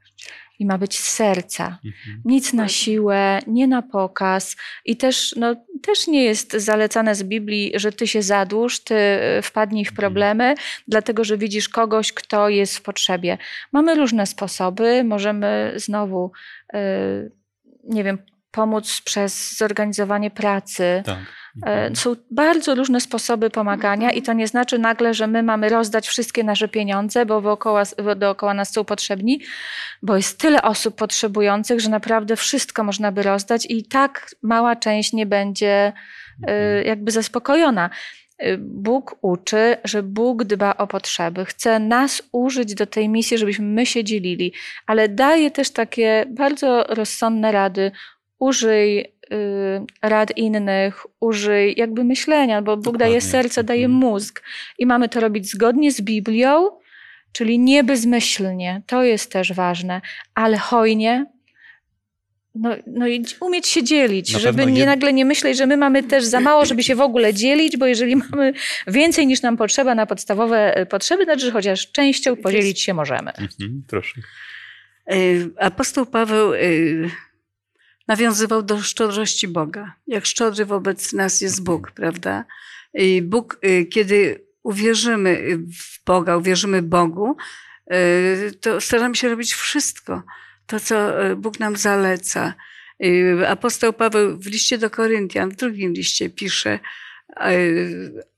i 0.59 0.65
ma 0.65 0.77
być 0.77 0.99
z 0.99 1.07
serca. 1.11 1.65
Mhm. 1.85 2.21
Nic 2.25 2.53
na 2.53 2.67
siłę, 2.67 3.39
nie 3.47 3.67
na 3.67 3.81
pokaz. 3.81 4.55
I 4.85 4.97
też, 4.97 5.35
no, 5.37 5.55
też 5.81 6.07
nie 6.07 6.23
jest 6.23 6.51
zalecane 6.53 7.15
z 7.15 7.23
Biblii, 7.23 7.71
że 7.75 7.91
ty 7.91 8.07
się 8.07 8.21
zadłuż, 8.21 8.79
ty 8.79 8.95
y, 9.39 9.41
wpadnij 9.41 9.85
w 9.85 9.87
Mhm. 9.89 9.95
problemy, 9.95 10.55
dlatego 10.87 11.23
że 11.23 11.37
widzisz 11.37 11.69
kogoś, 11.69 12.13
kto 12.13 12.49
jest 12.49 12.77
w 12.77 12.81
potrzebie. 12.81 13.37
Mamy 13.71 13.95
różne 13.95 14.25
sposoby. 14.27 15.03
Możemy 15.03 15.73
znowu, 15.75 16.31
y, 16.75 17.31
nie 17.83 18.03
wiem, 18.03 18.17
pomóc 18.51 19.01
przez 19.05 19.57
zorganizowanie 19.57 20.31
pracy. 20.31 21.03
Tak. 21.05 21.19
E, 21.61 21.65
Mhm. 21.65 21.95
Są 21.95 22.15
bardzo 22.31 22.75
różne 22.75 23.01
sposoby 23.01 23.49
pomagania 23.49 24.11
i 24.11 24.21
to 24.21 24.33
nie 24.33 24.47
znaczy 24.47 24.79
nagle, 24.79 25.13
że 25.13 25.27
my 25.27 25.43
mamy 25.43 25.69
rozdać 25.69 26.07
wszystkie 26.07 26.43
nasze 26.43 26.67
pieniądze, 26.67 27.25
bo 27.25 27.41
wookoła, 27.41 27.83
dookoła 28.15 28.53
nas 28.53 28.73
są 28.73 28.83
potrzebni, 28.83 29.41
bo 30.01 30.15
jest 30.15 30.39
tyle 30.39 30.61
osób 30.61 30.95
potrzebujących, 30.95 31.79
że 31.79 31.89
naprawdę 31.89 32.35
wszystko 32.35 32.83
można 32.83 33.11
by 33.11 33.23
rozdać 33.23 33.65
i 33.69 33.83
tak 33.83 34.35
mała 34.41 34.75
część 34.75 35.13
nie 35.13 35.25
będzie 35.25 35.93
e, 36.47 36.83
jakby 36.83 37.11
zaspokojona. 37.11 37.89
E, 38.37 38.57
Bóg 38.57 39.15
uczy, 39.21 39.77
że 39.83 40.03
Bóg 40.03 40.43
dba 40.43 40.77
o 40.77 40.87
potrzeby, 40.87 41.45
chce 41.45 41.79
nas 41.79 42.23
użyć 42.31 42.75
do 42.75 42.85
tej 42.85 43.09
misji, 43.09 43.37
żebyśmy 43.37 43.65
my 43.65 43.85
się 43.85 44.03
dzielili, 44.03 44.53
ale 44.87 45.09
daje 45.09 45.51
też 45.51 45.71
takie 45.71 46.25
bardzo 46.29 46.83
rozsądne 46.83 47.51
rady. 47.51 47.91
Użyj 48.39 49.12
rad 50.01 50.37
innych, 50.37 51.05
użyj 51.19 51.73
jakby 51.77 52.03
myślenia, 52.03 52.61
bo 52.61 52.77
Bóg 52.77 52.97
daje 52.97 53.11
Dokładnie. 53.13 53.31
serce, 53.31 53.63
daje 53.63 53.85
Mhm. 53.85 53.99
mózg 53.99 54.43
i 54.79 54.85
mamy 54.85 55.09
to 55.09 55.19
robić 55.19 55.49
zgodnie 55.51 55.91
z 55.91 56.01
Biblią, 56.01 56.69
czyli 57.31 57.59
nie 57.59 57.83
bezmyślnie, 57.83 58.81
to 58.87 59.03
jest 59.03 59.31
też 59.31 59.53
ważne, 59.53 60.01
ale 60.35 60.57
hojnie. 60.57 61.25
No, 62.55 62.69
no 62.87 63.07
i 63.07 63.25
umieć 63.41 63.67
się 63.67 63.83
dzielić, 63.83 64.33
Na 64.33 64.39
żeby 64.39 64.65
nie 64.65 64.81
jed- 64.83 64.85
nagle 64.85 65.13
nie 65.13 65.25
myśleć, 65.25 65.57
że 65.57 65.65
my 65.67 65.77
mamy 65.77 66.03
też 66.03 66.23
za 66.23 66.39
mało, 66.39 66.65
żeby 66.65 66.83
się 66.83 66.95
w 66.95 67.01
ogóle 67.01 67.33
dzielić, 67.33 67.77
bo 67.77 67.85
jeżeli 67.85 68.15
mamy 68.15 68.53
więcej 68.87 69.27
niż 69.27 69.41
nam 69.41 69.57
potrzeba 69.57 69.95
na 69.95 70.05
podstawowe 70.05 70.75
e, 70.77 70.85
potrzeby, 70.85 71.23
znaczy, 71.23 71.45
że 71.45 71.51
chociaż 71.51 71.91
częścią 71.91 72.35
podzielić 72.35 72.81
się 72.81 72.93
możemy. 72.93 73.31
Mhm. 73.31 73.83
Proszę. 73.87 74.21
Y, 75.13 75.49
Apostoł 75.59 76.05
Paweł 76.05 76.53
y, 76.53 77.09
nawiązywał 78.07 78.63
do 78.63 78.81
szczodrości 78.81 79.47
Boga. 79.47 79.95
Jak 80.07 80.25
szczodry 80.25 80.65
wobec 80.65 81.13
nas 81.13 81.41
jest 81.41 81.63
Bóg, 81.63 81.91
prawda? 81.91 82.45
I 82.93 83.21
Bóg, 83.21 83.59
y, 83.65 83.85
kiedy 83.85 84.45
uwierzymy 84.63 85.57
w 85.57 86.05
Boga, 86.05 86.37
uwierzymy 86.37 86.81
Bogu, 86.81 87.37
y, 87.93 88.51
to 88.61 88.81
staramy 88.81 89.15
się 89.15 89.29
robić 89.29 89.53
wszystko, 89.53 90.23
to 90.67 90.79
co 90.79 91.25
y, 91.25 91.35
Bóg 91.35 91.59
nam 91.59 91.77
zaleca. 91.77 92.53
Apostoł 93.47 93.93
Paweł 93.93 94.37
w 94.39 94.45
liście 94.45 94.77
do 94.77 94.89
Koryntian, 94.89 95.49
w 95.49 95.55
drugim 95.55 95.93
liście 95.93 96.29
pisze 96.29 96.79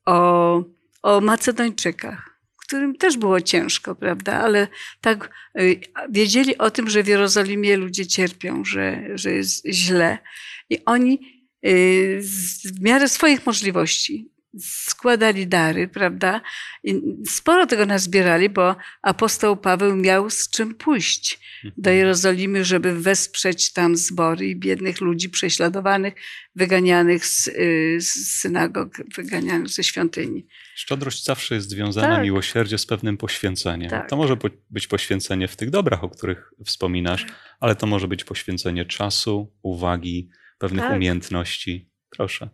o, 0.06 0.64
o 1.02 1.22
Macedończykach, 1.22 2.35
którym 2.68 2.96
też 2.96 3.18
było 3.18 3.42
ciężko, 3.42 3.96
prawda? 3.96 4.34
Ale 4.34 4.68
tak 5.02 5.30
y, 5.60 5.80
wiedzieli 6.10 6.58
o 6.58 6.72
tym, 6.72 6.90
że 6.90 7.04
w 7.04 7.08
Jerozolimie 7.08 7.78
ludzie 7.78 8.08
cierpią, 8.08 8.66
że, 8.66 9.02
że 9.16 9.32
jest 9.32 9.68
źle. 9.68 10.18
I 10.70 10.86
oni 10.86 11.44
y, 11.66 12.22
w 12.66 12.82
miarę 12.82 13.10
swoich 13.10 13.46
możliwości 13.46 14.35
składali 14.60 15.48
dary, 15.48 15.88
prawda? 15.88 16.42
I 16.84 17.02
sporo 17.28 17.68
tego 17.68 17.86
nazbierali, 17.86 18.50
bo 18.50 18.76
apostoł 19.02 19.58
Paweł 19.58 19.96
miał 19.96 20.30
z 20.30 20.50
czym 20.50 20.76
pójść 20.76 21.40
do 21.78 21.90
Jerozolimy, 21.90 22.66
żeby 22.66 23.00
wesprzeć 23.00 23.74
tam 23.74 23.96
zbory 23.98 24.48
i 24.48 24.56
biednych 24.56 25.02
ludzi 25.02 25.30
prześladowanych, 25.30 26.14
wyganianych 26.56 27.26
z, 27.26 27.48
y, 27.48 27.98
z 28.02 28.36
synagog, 28.36 28.98
wyganianych 29.16 29.70
ze 29.70 29.84
świątyni. 29.84 30.48
Szczodrość 30.76 31.24
zawsze 31.24 31.56
jest 31.56 31.70
związana, 31.70 32.16
Tak. 32.16 32.24
miłosierdzie 32.24 32.78
z 32.78 32.86
pewnym 32.86 33.18
poświęceniem. 33.18 33.90
Tak. 33.90 34.10
To 34.10 34.16
może 34.18 34.38
być 34.70 34.88
poświęcenie 34.88 35.48
w 35.48 35.56
tych 35.56 35.70
dobrach, 35.70 36.04
o 36.04 36.10
których 36.10 36.52
wspominasz, 36.66 37.26
ale 37.60 37.76
to 37.76 37.88
może 37.88 38.08
być 38.08 38.24
poświęcenie 38.24 38.86
czasu, 38.86 39.54
uwagi, 39.62 40.30
pewnych 40.58 40.84
Tak. 40.84 40.96
umiejętności. 40.96 41.90
Proszę. 42.10 42.50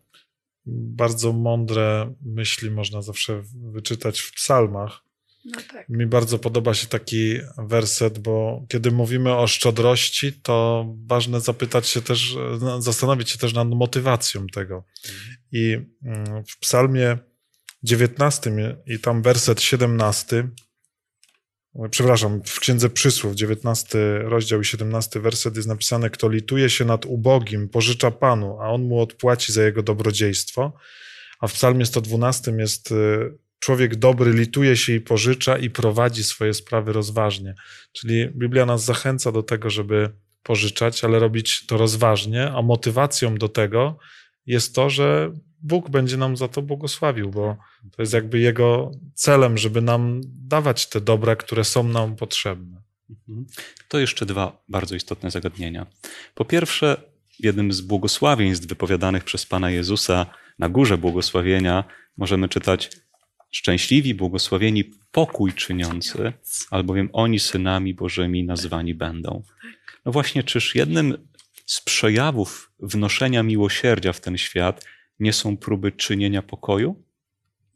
Bardzo 0.66 1.34
mądre 1.34 2.14
myśli 2.22 2.72
można 2.72 3.02
zawsze 3.02 3.44
wyczytać 3.74 4.20
w 4.20 4.34
psalmach. 4.34 5.04
No 5.46 5.62
tak. 5.72 5.90
Mi 5.90 6.06
bardzo 6.06 6.40
podoba 6.40 6.74
się 6.74 6.88
taki 6.88 7.38
werset, 7.58 8.20
bo 8.20 8.66
kiedy 8.70 8.92
mówimy 8.92 9.36
o 9.36 9.48
szczodrości, 9.48 10.34
to 10.34 10.86
ważne 11.06 11.42
zapytać 11.42 11.88
się 11.88 12.02
też, 12.02 12.38
no, 12.62 12.82
zastanowić 12.82 13.30
się 13.30 13.38
też 13.38 13.54
nad 13.54 13.68
motywacją 13.68 14.48
tego. 14.48 14.84
I 15.52 15.78
mm, 16.06 16.44
w 16.46 16.60
psalmie 16.60 17.18
19 17.84 18.52
i 18.86 19.00
tam 19.00 19.22
werset 19.22 19.62
17, 19.62 20.50
przepraszam, 21.90 22.42
w 22.46 22.60
Księdze 22.60 22.90
Przysłów, 22.90 23.36
19 23.36 24.20
rozdział 24.24 24.62
i 24.62 24.66
17 24.66 25.20
werset 25.20 25.56
jest 25.56 25.68
napisane, 25.68 26.10
kto 26.10 26.30
lituje 26.30 26.70
się 26.70 26.86
nad 26.86 27.06
ubogim, 27.06 27.70
pożycza 27.70 28.12
Panu, 28.12 28.62
a 28.62 28.70
On 28.70 28.84
mu 28.84 29.00
odpłaci 29.00 29.54
za 29.54 29.64
jego 29.64 29.84
dobrodziejstwo. 29.84 30.74
A 31.40 31.48
w 31.48 31.54
psalmie 31.54 31.86
112 31.86 32.52
jest 32.52 32.92
y, 32.92 32.96
człowiek 33.60 33.96
dobry 33.96 34.34
lituje 34.34 34.78
się 34.78 34.94
i 34.94 35.02
pożycza 35.02 35.58
i 35.58 35.70
prowadzi 35.70 36.24
swoje 36.24 36.54
sprawy 36.54 36.94
rozważnie. 36.94 37.56
Czyli 37.92 38.30
Biblia 38.30 38.66
nas 38.66 38.84
zachęca 38.84 39.32
do 39.32 39.44
tego, 39.44 39.70
żeby 39.70 40.10
pożyczać, 40.44 41.04
ale 41.04 41.20
robić 41.20 41.66
to 41.66 41.78
rozważnie, 41.78 42.52
a 42.52 42.62
motywacją 42.62 43.36
do 43.36 43.50
tego 43.50 43.98
jest 44.46 44.76
to, 44.76 44.90
że 44.90 45.32
Bóg 45.64 45.90
będzie 45.90 46.18
nam 46.18 46.38
za 46.38 46.48
to 46.48 46.62
błogosławił, 46.62 47.30
bo 47.30 47.58
to 47.96 48.02
jest 48.02 48.14
jakby 48.14 48.40
Jego 48.40 48.92
celem, 49.14 49.58
żeby 49.58 49.82
nam 49.82 50.22
dawać 50.26 50.90
te 50.90 51.02
dobra, 51.02 51.36
które 51.36 51.64
są 51.64 51.84
nam 51.84 52.16
potrzebne. 52.16 52.82
Mhm. 53.10 53.46
To 53.88 54.00
jeszcze 54.00 54.26
dwa 54.26 54.64
bardzo 54.70 54.96
istotne 54.96 55.32
zagadnienia. 55.32 55.86
Po 56.36 56.46
pierwsze, 56.46 57.02
jednym 57.40 57.74
z 57.74 57.82
błogosławieństw 57.82 58.68
wypowiadanych 58.68 59.24
przez 59.24 59.46
Pana 59.46 59.72
Jezusa 59.72 60.26
na 60.60 60.70
górze 60.70 60.98
błogosławienia 60.98 61.84
możemy 62.18 62.50
czytać 62.50 62.90
szczęśliwi, 63.52 64.16
błogosławieni 64.16 64.84
pokój 65.12 65.54
czyniący, 65.54 66.34
albowiem 66.72 67.10
oni 67.14 67.40
synami 67.40 67.94
Bożymi 67.94 68.44
nazwani 68.44 68.94
będą. 68.94 69.44
No 70.06 70.12
właśnie, 70.12 70.44
czyż 70.44 70.76
jednym 70.76 71.28
z 71.66 71.82
przejawów 71.82 72.72
wnoszenia 72.80 73.44
miłosierdzia 73.44 74.14
w 74.14 74.22
ten 74.22 74.38
świat 74.38 74.86
nie 75.22 75.34
są 75.34 75.58
próby 75.58 75.92
czynienia 75.92 76.42
pokoju? 76.42 77.04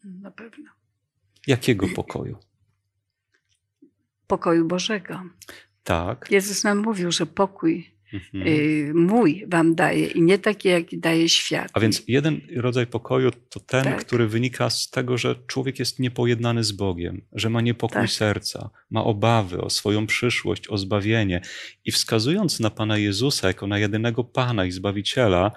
Na 0.03 0.31
pewno. 0.31 0.65
Jakiego 1.47 1.87
pokoju? 1.95 2.37
Pokoju 4.27 4.65
Bożego. 4.67 5.21
Tak. 5.83 6.27
Jezus 6.31 6.63
nam 6.63 6.77
mówił, 6.77 7.11
że 7.11 7.25
pokój 7.25 7.95
Mhm. 8.13 8.47
y, 8.47 8.91
mój 8.95 9.45
wam 9.47 9.75
daje 9.75 10.07
i 10.07 10.21
nie 10.21 10.37
taki, 10.39 10.67
jaki 10.69 10.97
daje 10.99 11.29
świat. 11.29 11.69
A 11.73 11.79
więc 11.79 12.03
jeden 12.07 12.41
rodzaj 12.55 12.87
pokoju 12.87 13.31
to 13.49 13.59
ten, 13.59 13.83
Tak. 13.83 14.05
który 14.05 14.27
wynika 14.27 14.69
z 14.69 14.89
tego, 14.89 15.17
że 15.17 15.35
człowiek 15.47 15.79
jest 15.79 15.99
niepojednany 15.99 16.63
z 16.63 16.71
Bogiem, 16.71 17.21
że 17.31 17.49
ma 17.49 17.61
niepokój 17.61 18.01
Tak. 18.01 18.09
serca, 18.11 18.69
ma 18.89 19.03
obawy 19.03 19.61
o 19.61 19.69
swoją 19.69 20.07
przyszłość, 20.07 20.67
o 20.69 20.77
zbawienie. 20.77 21.41
I 21.85 21.91
wskazując 21.91 22.59
na 22.59 22.69
Pana 22.69 22.97
Jezusa 22.97 23.47
jako 23.47 23.67
na 23.67 23.79
jedynego 23.79 24.23
Pana 24.23 24.65
i 24.65 24.71
Zbawiciela 24.71 25.51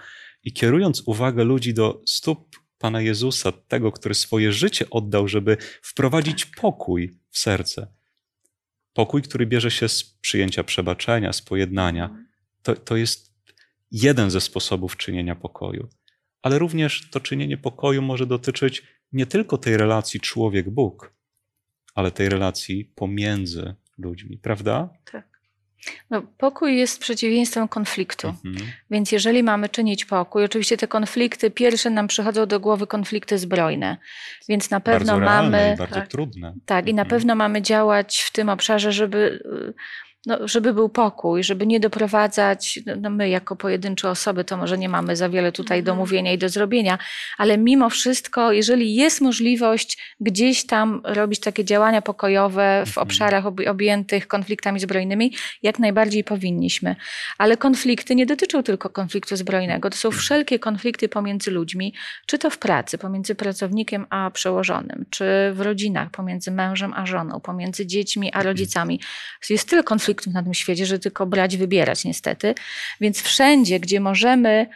i 0.45 0.53
kierując 0.53 1.03
uwagę 1.07 1.45
ludzi 1.45 1.75
do 1.75 2.03
stóp 2.07 2.57
Pana 2.79 3.01
Jezusa, 3.01 3.53
tego, 3.53 3.93
który 3.93 4.15
swoje 4.15 4.53
życie 4.53 4.91
oddał, 4.91 5.29
żeby 5.29 5.57
wprowadzić 5.83 6.47
pokój 6.47 7.19
w 7.31 7.39
serce. 7.39 7.87
Pokój, 8.93 9.23
który 9.23 9.47
bierze 9.47 9.71
się 9.71 9.89
z 9.89 10.05
przyjęcia 10.05 10.65
przebaczenia, 10.65 11.33
z 11.33 11.43
pojednania. 11.43 12.25
To, 12.63 12.77
to 12.77 12.97
jest 12.97 13.35
jeden 13.91 14.31
ze 14.31 14.41
sposobów 14.41 14.97
czynienia 14.97 15.35
pokoju. 15.35 15.89
Ale 16.43 16.59
również 16.59 17.11
to 17.11 17.21
czynienie 17.21 17.57
pokoju 17.57 18.03
może 18.03 18.27
dotyczyć 18.27 18.83
nie 19.13 19.27
tylko 19.27 19.59
tej 19.59 19.77
relacji 19.77 20.21
człowiek-Bóg, 20.21 21.13
ale 21.95 22.11
tej 22.11 22.29
relacji 22.29 22.85
pomiędzy 22.85 23.75
ludźmi, 23.99 24.39
prawda? 24.39 24.91
Tak. 25.13 25.38
No, 26.11 26.23
pokój 26.39 26.77
jest 26.77 27.01
przeciwieństwem 27.01 27.69
konfliktu. 27.69 28.29
Mhm. 28.29 28.57
Więc 28.91 29.13
jeżeli 29.13 29.43
mamy 29.43 29.69
czynić 29.69 30.05
pokój, 30.05 30.45
oczywiście 30.45 30.77
te 30.77 30.89
konflikty, 30.89 31.51
pierwsze 31.51 31.91
nam 31.91 32.07
przychodzą 32.09 32.47
do 32.47 32.61
głowy 32.61 32.87
konflikty 32.87 33.39
zbrojne. 33.39 33.97
Więc 34.49 34.71
na 34.71 34.81
pewno 34.81 35.13
bardzo 35.13 35.21
realne 35.21 35.51
mamy. 35.61 35.75
i 35.75 35.79
bardzo 35.79 35.95
tak. 35.95 36.09
trudne. 36.09 36.55
Tak, 36.67 36.89
i 36.89 36.95
na 36.95 37.03
Mhm. 37.03 37.09
pewno 37.21 37.35
mamy 37.35 37.63
działać 37.63 38.19
w 38.21 38.33
tym 38.33 38.49
obszarze, 38.49 38.93
żeby, 38.93 39.43
y, 39.69 39.75
no, 40.29 40.49
żeby 40.49 40.75
był 40.75 40.89
pokój, 40.89 41.45
żeby 41.45 41.67
nie 41.67 41.81
doprowadzać, 41.81 42.81
no, 42.87 42.93
no 43.01 43.11
my 43.11 43.29
jako 43.29 43.57
pojedyncze 43.57 44.11
osoby 44.11 44.45
to 44.45 44.57
może 44.57 44.79
nie 44.79 44.89
mamy 44.89 45.17
za 45.17 45.29
wiele 45.29 45.53
tutaj 45.53 45.83
do 45.83 45.91
Mhm. 45.93 45.99
mówienia 45.99 46.33
i 46.33 46.39
do 46.39 46.49
zrobienia, 46.49 46.99
ale 47.39 47.59
mimo 47.59 47.91
wszystko, 47.91 48.53
jeżeli 48.53 48.95
jest 48.95 49.21
możliwość 49.21 49.99
gdzieś 50.21 50.67
tam 50.67 51.01
robić 51.05 51.41
takie 51.41 51.65
działania 51.65 52.03
pokojowe 52.03 52.83
w 52.87 52.89
Mhm. 52.89 53.07
obszarach 53.07 53.47
ob- 53.47 53.61
objętych 53.69 54.29
konfliktami 54.29 54.81
zbrojnymi, 54.81 55.35
jak 55.63 55.79
najbardziej 55.79 56.25
powinniśmy. 56.25 56.97
Ale 57.39 57.57
konflikty 57.57 58.15
nie 58.15 58.27
dotyczą 58.27 58.63
tylko 58.63 58.91
konfliktu 58.91 59.37
zbrojnego, 59.37 59.91
to 59.91 59.97
są 59.97 60.11
wszelkie 60.11 60.59
konflikty 60.59 61.09
pomiędzy 61.09 61.51
ludźmi, 61.51 61.95
czy 62.27 62.39
to 62.39 62.51
w 62.51 62.59
pracy, 62.59 62.99
pomiędzy 62.99 63.35
pracownikiem 63.35 64.07
a 64.11 64.31
przełożonym, 64.31 65.05
czy 65.11 65.25
w 65.53 65.61
rodzinach, 65.61 66.11
pomiędzy 66.11 66.51
mężem 66.51 66.93
a 66.97 67.07
żoną, 67.07 67.41
pomiędzy 67.41 67.87
dziećmi 67.87 68.33
a 68.33 68.43
rodzicami. 68.43 69.01
Jest 69.51 69.69
tyle 69.71 69.83
konfliktów 69.83 70.18
na 70.27 70.43
tym 70.43 70.55
świecie, 70.55 70.87
że 70.87 70.99
tylko 70.99 71.27
brać, 71.27 71.57
wybierać 71.57 72.05
niestety. 72.05 72.55
Więc 73.01 73.23
wszędzie, 73.23 73.81
gdzie 73.81 74.01
możemy 74.01 74.67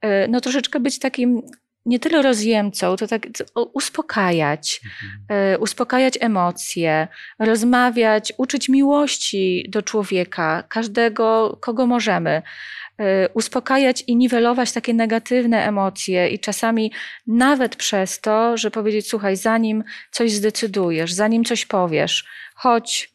e, 0.00 0.28
no, 0.28 0.40
troszeczkę 0.40 0.80
być 0.80 0.98
takim 0.98 1.42
nie 1.86 1.98
tyle 1.98 2.22
rozjemcą, 2.22 2.96
to 2.96 3.06
tak 3.06 3.26
to 3.54 3.64
uspokajać, 3.64 4.80
Mhm. 4.84 5.52
e, 5.54 5.58
uspokajać 5.58 6.18
emocje, 6.20 7.08
rozmawiać, 7.38 8.32
uczyć 8.36 8.68
miłości 8.68 9.66
do 9.68 9.82
człowieka, 9.82 10.64
każdego, 10.68 11.58
kogo 11.60 11.86
możemy. 11.86 12.42
e, 12.98 13.28
Uspokajać 13.28 14.04
i 14.06 14.16
niwelować 14.16 14.72
takie 14.72 14.94
negatywne 14.94 15.66
emocje, 15.66 16.28
i 16.28 16.38
czasami 16.38 16.92
nawet 17.26 17.76
przez 17.76 18.20
to, 18.20 18.56
że 18.56 18.70
powiedzieć: 18.70 19.08
Słuchaj, 19.08 19.36
zanim 19.36 19.84
coś 20.10 20.32
zdecydujesz, 20.32 21.12
zanim 21.12 21.44
coś 21.44 21.66
powiesz, 21.66 22.24
chodź, 22.54 23.12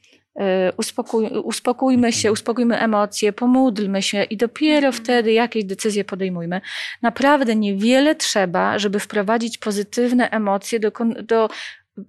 uspokój, 0.78 1.28
uspokójmy 1.44 2.14
się, 2.14 2.32
uspokójmy 2.32 2.80
emocje, 2.80 3.34
pomódlmy 3.34 4.02
się, 4.02 4.24
i 4.24 4.38
dopiero 4.38 4.92
wtedy 4.92 5.34
jakieś 5.34 5.66
decyzje 5.66 6.04
podejmujmy. 6.04 6.62
Naprawdę 7.02 7.56
niewiele 7.56 8.16
trzeba, 8.16 8.80
żeby 8.80 9.00
wprowadzić 9.00 9.58
pozytywne 9.58 10.30
emocje 10.30 10.80
do, 10.80 10.92
do 11.24 11.50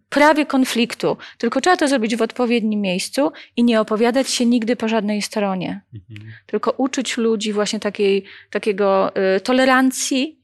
prawie 0.08 0.46
konfliktu. 0.46 1.16
Tylko 1.38 1.60
trzeba 1.60 1.76
to 1.76 1.88
zrobić 1.88 2.16
w 2.16 2.22
odpowiednim 2.22 2.80
miejscu 2.80 3.32
i 3.56 3.64
nie 3.64 3.80
opowiadać 3.80 4.30
się 4.30 4.46
nigdy 4.46 4.76
po 4.76 4.88
żadnej 4.88 5.22
stronie. 5.22 5.80
Mhm. 5.94 6.32
Tylko 6.46 6.70
uczyć 6.70 7.16
ludzi 7.16 7.52
właśnie 7.52 7.80
takiej, 7.80 8.24
takiego 8.50 9.12
y, 9.36 9.40
tolerancji, 9.40 10.40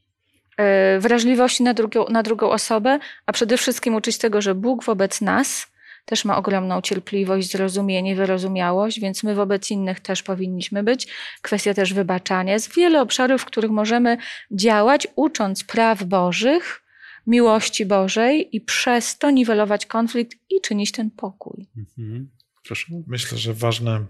y, 0.95 0.99
wrażliwości 0.99 1.63
na 1.63 1.73
drugą, 1.73 2.05
na 2.09 2.23
drugą 2.23 2.49
osobę, 2.49 2.99
a 3.25 3.31
przede 3.31 3.57
wszystkim 3.57 3.95
uczyć 3.95 4.17
tego, 4.17 4.41
że 4.41 4.55
Bóg 4.55 4.83
wobec 4.83 5.21
nas 5.21 5.74
też 6.05 6.25
ma 6.25 6.37
ogromną 6.37 6.81
cierpliwość, 6.81 7.51
zrozumienie, 7.51 8.15
wyrozumiałość, 8.15 8.99
więc 8.99 9.23
my 9.23 9.35
wobec 9.35 9.71
innych 9.71 9.99
też 9.99 10.23
powinniśmy 10.23 10.83
być. 10.83 11.07
Kwestia 11.41 11.73
też 11.73 11.93
wybaczania. 11.93 12.53
Jest 12.53 12.75
wiele 12.75 13.01
obszarów, 13.01 13.41
w 13.41 13.45
których 13.45 13.71
możemy 13.71 14.17
działać, 14.51 15.07
ucząc 15.15 15.63
praw 15.63 16.03
Bożych, 16.03 16.81
miłości 17.27 17.85
Bożej 17.85 18.55
i 18.55 18.61
przez 18.61 19.17
to 19.17 19.31
niwelować 19.31 19.85
konflikt 19.85 20.37
i 20.49 20.61
czynić 20.61 20.91
ten 20.91 21.11
pokój. 21.11 21.67
Mhm. 21.77 22.29
Proszę. 22.63 22.85
Myślę, 23.07 23.37
że 23.37 23.53
ważne 23.53 24.05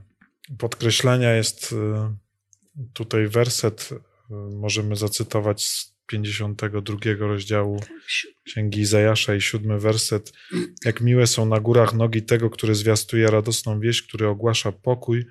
podkreślenia 0.58 1.34
jest 1.34 1.72
y, 1.72 1.76
tutaj 2.94 3.28
werset, 3.28 3.90
y, 3.92 3.96
możemy 4.56 4.96
zacytować 4.96 5.64
z 5.64 5.95
52 6.08 6.98
rozdziału 7.20 7.80
Księgi 8.44 8.80
Izajasza 8.80 9.36
i 9.36 9.42
siódmy 9.42 9.80
werset. 9.80 10.34
Jak 10.86 11.02
miłe 11.02 11.28
są 11.28 11.46
na 11.46 11.60
górach 11.60 11.94
nogi 11.94 12.24
tego, 12.24 12.50
który 12.50 12.76
zwiastuje 12.76 13.28
radosną 13.32 13.80
wieść, 13.80 14.02
który 14.02 14.28
ogłasza 14.28 14.72
pokój, 14.72 15.26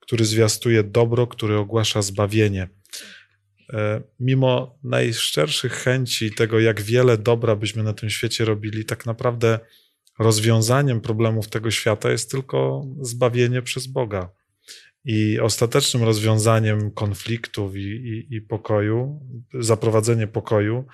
który 0.00 0.24
zwiastuje 0.24 0.82
dobro, 0.82 1.26
który 1.26 1.56
ogłasza 1.56 2.02
zbawienie. 2.02 2.68
E, 3.72 4.02
Mimo 4.20 4.78
najszczerszych 4.84 5.72
chęci 5.72 6.30
tego, 6.32 6.60
jak 6.60 6.80
wiele 6.80 7.18
dobra 7.18 7.56
byśmy 7.56 7.82
na 7.82 7.92
tym 7.92 8.10
świecie 8.10 8.44
robili, 8.44 8.84
tak 8.84 9.06
naprawdę 9.06 9.58
rozwiązaniem 10.18 11.00
problemów 11.00 11.48
tego 11.48 11.70
świata 11.70 12.10
jest 12.10 12.30
tylko 12.30 12.86
zbawienie 13.00 13.62
przez 13.62 13.86
Boga. 13.86 14.30
I 15.06 15.40
ostatecznym 15.40 16.02
rozwiązaniem 16.02 16.90
konfliktów 16.90 17.76
i, 17.76 17.80
i, 17.80 18.34
i 18.34 18.40
pokoju, 18.40 19.20
zaprowadzenie 19.54 20.26
pokoju, 20.26 20.86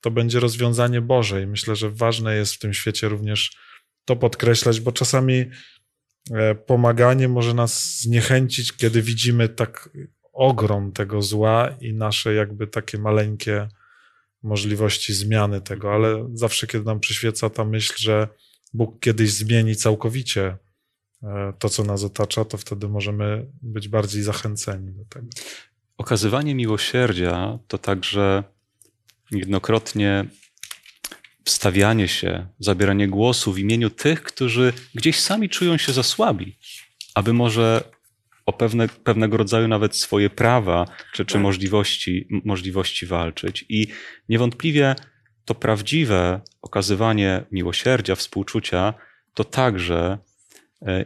to 0.00 0.10
będzie 0.10 0.40
rozwiązanie 0.40 1.00
Boże. 1.00 1.42
I 1.42 1.46
myślę, 1.46 1.76
że 1.76 1.90
ważne 1.90 2.36
jest 2.36 2.54
w 2.54 2.58
tym 2.58 2.74
świecie 2.74 3.08
również 3.08 3.56
to 4.04 4.16
podkreślać, 4.16 4.80
bo 4.80 4.92
czasami 4.92 5.44
e, 6.30 6.54
pomaganie 6.54 7.28
może 7.28 7.54
nas 7.54 8.00
zniechęcić, 8.00 8.72
kiedy 8.72 9.02
widzimy 9.02 9.48
tak 9.48 9.90
ogrom 10.32 10.92
tego 10.92 11.22
zła 11.22 11.76
i 11.80 11.94
nasze 11.94 12.34
jakby 12.34 12.66
takie 12.66 12.98
maleńkie 12.98 13.68
możliwości 14.42 15.14
zmiany 15.14 15.60
tego, 15.60 15.94
ale 15.94 16.28
zawsze, 16.34 16.66
kiedy 16.66 16.84
nam 16.84 17.00
przyświeca 17.00 17.50
ta 17.50 17.64
myśl, 17.64 17.94
że 17.96 18.28
Bóg 18.74 19.00
kiedyś 19.00 19.32
zmieni 19.32 19.76
całkowicie 19.76 20.56
to, 21.58 21.68
co 21.68 21.84
nas 21.84 22.04
otacza, 22.04 22.44
to 22.44 22.58
wtedy 22.58 22.88
możemy 22.88 23.46
być 23.62 23.88
bardziej 23.88 24.22
zachęceni 24.22 24.92
do 24.92 25.04
tego. 25.04 25.26
Okazywanie 25.98 26.54
miłosierdzia 26.54 27.58
to 27.68 27.78
także 27.78 28.44
niejednokrotnie 29.30 30.24
wstawianie 31.44 32.08
się, 32.08 32.46
zabieranie 32.58 33.08
głosu 33.08 33.52
w 33.52 33.58
imieniu 33.58 33.90
tych, 33.90 34.22
którzy 34.22 34.72
gdzieś 34.94 35.20
sami 35.20 35.48
czują 35.48 35.76
się 35.76 35.92
za 35.92 36.02
słabi, 36.02 36.58
aby 37.14 37.32
może 37.32 37.84
o 38.46 38.52
pewne, 38.52 38.88
pewnego 38.88 39.36
rodzaju 39.36 39.68
nawet 39.68 39.96
swoje 39.96 40.30
prawa 40.30 40.86
czy, 41.12 41.24
czy 41.24 41.32
Tak. 41.32 41.42
możliwości, 41.42 42.28
możliwości 42.44 43.06
walczyć. 43.06 43.64
I 43.68 43.86
niewątpliwie 44.28 44.96
to 45.44 45.54
prawdziwe 45.54 46.40
okazywanie 46.62 47.44
miłosierdzia, 47.52 48.14
współczucia, 48.14 48.94
to 49.34 49.44
także 49.44 50.18
e, 50.18 50.31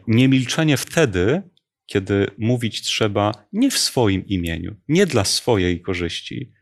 niemilczenie 0.06 0.76
wtedy, 0.76 1.42
kiedy 1.86 2.30
mówić 2.38 2.82
trzeba 2.82 3.32
nie 3.52 3.70
w 3.70 3.78
swoim 3.78 4.26
imieniu, 4.26 4.76
nie 4.88 5.06
dla 5.06 5.24
swojej 5.24 5.80
korzyści, 5.80 6.52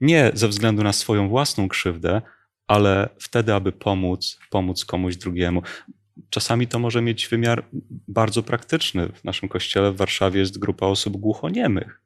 nie 0.00 0.30
ze 0.34 0.48
względu 0.48 0.82
na 0.82 0.92
swoją 0.92 1.28
własną 1.28 1.68
krzywdę, 1.68 2.22
ale 2.66 3.08
wtedy, 3.18 3.54
aby 3.54 3.72
pomóc, 3.72 4.38
pomóc 4.50 4.84
komuś 4.84 5.16
drugiemu. 5.16 5.62
Czasami 6.30 6.66
to 6.66 6.78
może 6.78 7.02
mieć 7.02 7.28
wymiar 7.28 7.64
bardzo 8.08 8.42
praktyczny. 8.42 9.08
W 9.14 9.24
naszym 9.24 9.48
kościele 9.48 9.92
w 9.92 9.96
Warszawie 9.96 10.40
jest 10.40 10.58
grupa 10.58 10.86
osób 10.86 11.16
głuchoniemych. 11.16 12.00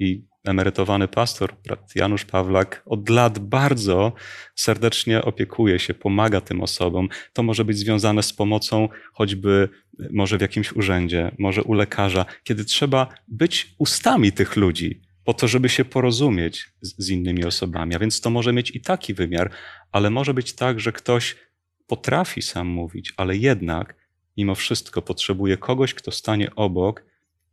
I 0.00 0.22
emerytowany 0.48 1.08
pastor, 1.08 1.54
brat 1.64 1.92
Janusz 1.94 2.24
Pawlak, 2.24 2.82
od 2.86 3.08
lat 3.08 3.38
bardzo 3.38 4.12
serdecznie 4.54 5.22
opiekuje 5.22 5.78
się, 5.78 5.94
pomaga 5.94 6.40
tym 6.40 6.60
osobom. 6.60 7.08
To 7.32 7.42
może 7.42 7.64
być 7.64 7.78
związane 7.78 8.22
z 8.22 8.32
pomocą 8.32 8.88
choćby 9.12 9.68
może 10.10 10.38
w 10.38 10.40
jakimś 10.40 10.72
urzędzie, 10.72 11.30
może 11.38 11.62
u 11.62 11.72
lekarza, 11.72 12.26
kiedy 12.44 12.64
trzeba 12.64 13.08
być 13.28 13.74
ustami 13.78 14.32
tych 14.32 14.56
ludzi, 14.56 15.00
po 15.24 15.34
to, 15.34 15.48
żeby 15.48 15.68
się 15.68 15.84
porozumieć 15.84 16.68
z, 16.80 16.94
z 16.98 17.10
innymi 17.10 17.44
osobami. 17.44 17.94
A 17.94 17.98
więc 17.98 18.20
to 18.20 18.30
może 18.30 18.52
mieć 18.52 18.76
i 18.76 18.80
taki 18.80 19.14
wymiar, 19.14 19.50
ale 19.92 20.10
może 20.10 20.34
być 20.34 20.52
tak, 20.52 20.80
że 20.80 20.92
ktoś 20.92 21.36
potrafi 21.86 22.42
sam 22.42 22.66
mówić, 22.66 23.12
ale 23.16 23.36
jednak 23.36 23.94
mimo 24.36 24.54
wszystko 24.54 25.02
potrzebuje 25.02 25.56
kogoś, 25.56 25.94
kto 25.94 26.10
stanie 26.10 26.54
obok 26.54 27.04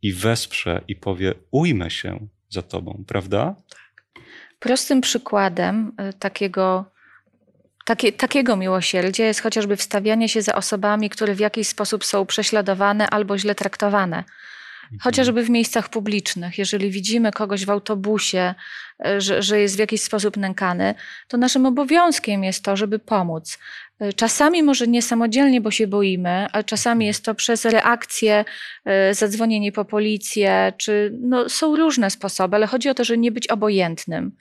i 0.02 0.12
wesprze 0.12 0.84
i 0.88 0.96
powie: 0.96 1.34
Ujmę 1.50 1.90
się 1.90 2.28
za 2.50 2.62
tobą, 2.62 3.04
prawda? 3.06 3.54
Prostym 4.58 5.00
przykładem 5.00 5.92
y, 6.10 6.12
takiego, 6.12 6.84
takie, 7.84 8.12
takiego 8.12 8.56
miłosierdzia 8.56 9.24
jest 9.26 9.40
chociażby 9.40 9.76
wstawianie 9.76 10.28
się 10.28 10.42
za 10.42 10.54
osobami, 10.54 11.10
które 11.10 11.34
w 11.34 11.40
jakiś 11.40 11.68
sposób 11.68 12.04
są 12.04 12.26
prześladowane 12.26 13.10
albo 13.10 13.38
źle 13.38 13.54
traktowane. 13.54 14.24
Chociażby 15.00 15.42
w 15.42 15.50
miejscach 15.50 15.88
publicznych, 15.88 16.58
jeżeli 16.58 16.90
widzimy 16.90 17.32
kogoś 17.32 17.64
w 17.64 17.70
autobusie, 17.70 18.54
y, 19.06 19.20
że, 19.20 19.42
że 19.42 19.60
jest 19.60 19.76
w 19.76 19.78
jakiś 19.78 20.02
sposób 20.02 20.36
nękany, 20.36 20.94
to 21.28 21.36
naszym 21.36 21.66
obowiązkiem 21.66 22.44
jest 22.44 22.64
to, 22.64 22.76
żeby 22.76 22.98
pomóc. 22.98 23.58
Y, 24.02 24.12
Czasami 24.12 24.62
może 24.62 24.86
nie 24.86 25.02
samodzielnie, 25.02 25.60
bo 25.60 25.70
się 25.70 25.86
boimy, 25.86 26.46
ale 26.52 26.64
czasami 26.64 27.06
jest 27.06 27.24
to 27.24 27.34
przez 27.34 27.64
reakcję, 27.64 28.44
y, 29.10 29.14
zadzwonienie 29.14 29.72
po 29.72 29.84
policję, 29.84 30.72
czy 30.76 31.18
no, 31.20 31.48
są 31.48 31.76
różne 31.76 32.10
sposoby, 32.10 32.56
ale 32.56 32.66
chodzi 32.66 32.88
o 32.88 32.94
to, 32.94 33.04
żeby 33.04 33.18
nie 33.18 33.32
być 33.32 33.48
obojętnym. 33.48 34.36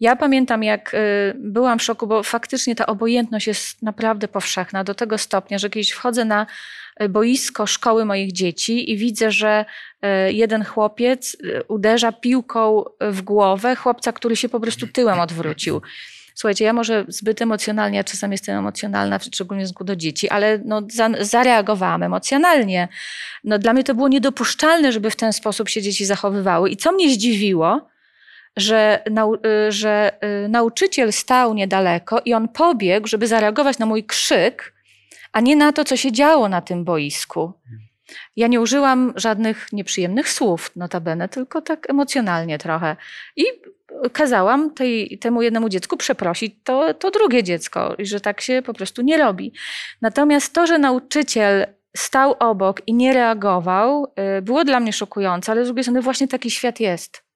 Ja 0.00 0.16
pamiętam, 0.16 0.62
jak 0.62 0.96
byłam 1.34 1.78
w 1.78 1.82
szoku, 1.82 2.06
bo 2.06 2.22
faktycznie 2.22 2.74
ta 2.74 2.86
obojętność 2.86 3.46
jest 3.46 3.82
naprawdę 3.82 4.28
powszechna 4.28 4.84
do 4.84 4.94
tego 4.94 5.18
stopnia, 5.18 5.58
że 5.58 5.70
kiedyś 5.70 5.90
wchodzę 5.90 6.24
na 6.24 6.46
boisko 7.08 7.66
szkoły 7.66 8.04
moich 8.04 8.32
dzieci 8.32 8.92
i 8.92 8.96
widzę, 8.96 9.30
że 9.30 9.64
e, 10.02 10.32
jeden 10.32 10.64
chłopiec 10.64 11.36
e, 11.44 11.64
uderza 11.64 12.12
piłką 12.12 12.84
w 13.00 13.22
głowę 13.22 13.76
chłopca, 13.76 14.12
który 14.12 14.36
się 14.36 14.48
po 14.48 14.60
prostu 14.60 14.86
tyłem 14.86 15.20
odwrócił. 15.20 15.82
Słuchajcie, 16.34 16.64
ja 16.64 16.72
może 16.72 17.04
zbyt 17.08 17.42
emocjonalnie, 17.42 17.96
ja 17.96 18.04
czasem 18.04 18.32
jestem 18.32 18.58
emocjonalna, 18.58 19.18
szczególnie 19.18 19.64
w 19.64 19.66
stosunku 19.66 19.84
do 19.84 19.96
dzieci, 19.96 20.28
ale 20.28 20.60
no, 20.64 20.82
za, 20.90 21.10
zareagowałam 21.20 22.02
emocjonalnie. 22.02 22.88
No, 23.44 23.58
dla 23.58 23.72
mnie 23.72 23.84
to 23.84 23.94
było 23.94 24.08
niedopuszczalne, 24.08 24.92
żeby 24.92 25.10
w 25.10 25.16
ten 25.16 25.32
sposób 25.32 25.68
się 25.68 25.82
dzieci 25.82 26.06
zachowywały. 26.06 26.70
I 26.70 26.76
co 26.76 26.92
mnie 26.92 27.10
zdziwiło, 27.10 27.88
że, 28.56 29.02
nau, 29.10 29.36
że 29.68 30.12
y, 30.44 30.48
nauczyciel 30.48 31.12
stał 31.12 31.54
niedaleko 31.54 32.20
i 32.24 32.34
on 32.34 32.48
pobiegł, 32.48 33.06
żeby 33.06 33.26
zareagować 33.26 33.78
na 33.78 33.86
mój 33.86 34.04
krzyk, 34.04 34.72
a 35.32 35.40
nie 35.40 35.56
na 35.56 35.72
to, 35.72 35.84
co 35.84 35.96
się 35.96 36.12
działo 36.12 36.48
na 36.48 36.60
tym 36.60 36.84
boisku. 36.84 37.52
Ja 38.36 38.46
nie 38.46 38.60
użyłam 38.60 39.12
żadnych 39.16 39.72
nieprzyjemnych 39.72 40.28
słów, 40.28 40.70
notabene, 40.76 41.28
tylko 41.28 41.62
tak 41.62 41.90
emocjonalnie 41.90 42.58
trochę. 42.58 42.96
I 43.36 43.44
kazałam 44.12 44.74
tej, 44.74 45.18
temu 45.18 45.42
jednemu 45.42 45.68
dziecku 45.68 45.96
przeprosić 45.96 46.54
to, 46.64 46.94
to 46.94 47.10
drugie 47.10 47.42
dziecko, 47.42 47.96
że 47.98 48.20
tak 48.20 48.40
się 48.40 48.62
po 48.62 48.74
prostu 48.74 49.02
nie 49.02 49.18
robi. 49.18 49.52
Natomiast 50.02 50.54
to, 50.54 50.66
że 50.66 50.78
nauczyciel 50.78 51.66
stał 51.96 52.36
obok 52.38 52.80
i 52.86 52.94
nie 52.94 53.12
reagował, 53.12 54.12
y, 54.38 54.42
było 54.42 54.64
dla 54.64 54.80
mnie 54.80 54.92
szokujące, 54.92 55.52
ale 55.52 55.64
z 55.64 55.68
drugiej 55.68 55.84
strony 55.84 56.02
właśnie 56.02 56.28
taki 56.28 56.50
świat 56.50 56.80
jest 56.80 57.29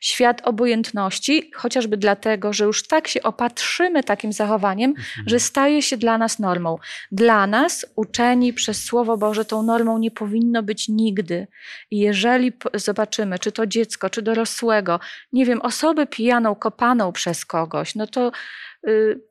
świat 0.00 0.40
obojętności, 0.44 1.50
chociażby 1.54 1.96
dlatego, 1.96 2.52
że 2.52 2.64
już 2.64 2.86
tak 2.86 3.08
się 3.08 3.22
opatrzymy 3.22 4.04
takim 4.04 4.32
zachowaniem, 4.32 4.90
mhm. 4.90 5.28
że 5.28 5.40
staje 5.40 5.82
się 5.82 5.96
dla 5.96 6.18
nas 6.18 6.38
normą. 6.38 6.78
Dla 7.12 7.46
nas, 7.46 7.86
uczeni 7.96 8.52
przez 8.52 8.84
Słowo 8.84 9.16
Boże, 9.16 9.44
tą 9.44 9.62
normą 9.62 9.98
nie 9.98 10.10
powinno 10.10 10.62
być 10.62 10.88
nigdy. 10.88 11.46
I 11.90 11.98
jeżeli 11.98 12.52
zobaczymy, 12.74 13.38
czy 13.38 13.52
to 13.52 13.66
dziecko, 13.66 14.10
czy 14.10 14.22
dorosłego, 14.22 15.00
nie 15.32 15.46
wiem, 15.46 15.62
osobę 15.62 16.06
pijaną, 16.06 16.54
kopaną 16.54 17.12
przez 17.12 17.44
kogoś, 17.44 17.94
no 17.94 18.06
to. 18.06 18.32
Yy, 18.86 19.30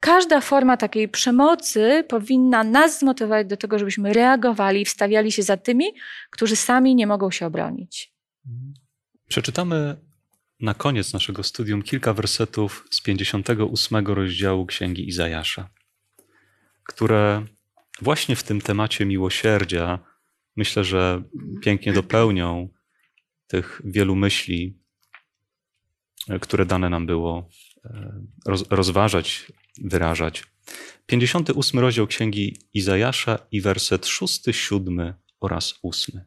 każda 0.00 0.40
forma 0.40 0.76
takiej 0.76 1.08
przemocy 1.08 2.04
powinna 2.08 2.64
nas 2.64 2.98
zmotywować 2.98 3.46
do 3.46 3.56
tego, 3.56 3.78
żebyśmy 3.78 4.12
reagowali 4.12 4.80
i 4.80 4.84
wstawiali 4.84 5.32
się 5.32 5.42
za 5.42 5.56
tymi, 5.56 5.84
którzy 6.30 6.56
sami 6.56 6.94
nie 6.94 7.06
mogą 7.06 7.30
się 7.30 7.46
obronić. 7.46 8.14
Przeczytamy 9.28 9.96
na 10.60 10.74
koniec 10.74 11.12
naszego 11.12 11.42
studium 11.42 11.82
kilka 11.82 12.12
wersetów 12.12 12.86
z 12.90 13.02
58 13.02 14.06
rozdziału 14.06 14.66
Księgi 14.66 15.08
Izajasza, 15.08 15.70
które 16.84 17.46
właśnie 18.02 18.36
w 18.36 18.42
tym 18.42 18.60
temacie 18.60 19.06
miłosierdzia 19.06 19.98
myślę, 20.56 20.84
że 20.84 21.22
pięknie 21.62 21.92
dopełnią 21.92 22.68
tych 23.46 23.82
wielu 23.84 24.14
myśli, 24.16 24.78
które 26.40 26.66
dane 26.66 26.90
nam 26.90 27.06
było 27.06 27.48
e, 27.84 28.22
rozważać, 28.70 29.52
wyrażać. 29.78 30.44
58 31.06 31.80
rozdział 31.80 32.06
Księgi 32.06 32.58
Izajasza 32.74 33.38
i 33.50 33.60
werset 33.60 34.06
6, 34.06 34.42
7 34.50 35.14
oraz 35.40 35.74
8. 35.82 36.20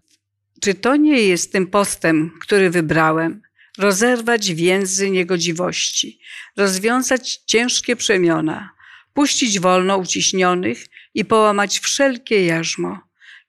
Czy 0.61 0.73
to 0.73 0.95
nie 0.95 1.21
jest 1.21 1.51
tym 1.51 1.67
postem, 1.67 2.31
który 2.41 2.69
wybrałem? 2.69 3.41
Rozerwać 3.77 4.53
więzy 4.53 5.09
niegodziwości, 5.09 6.19
rozwiązać 6.57 7.37
ciężkie 7.45 7.95
przemiona, 7.95 8.69
puścić 9.13 9.59
wolno 9.59 9.97
uciśnionych 9.97 10.85
i 11.13 11.25
połamać 11.25 11.79
wszelkie 11.79 12.45
jarzmo, 12.45 12.99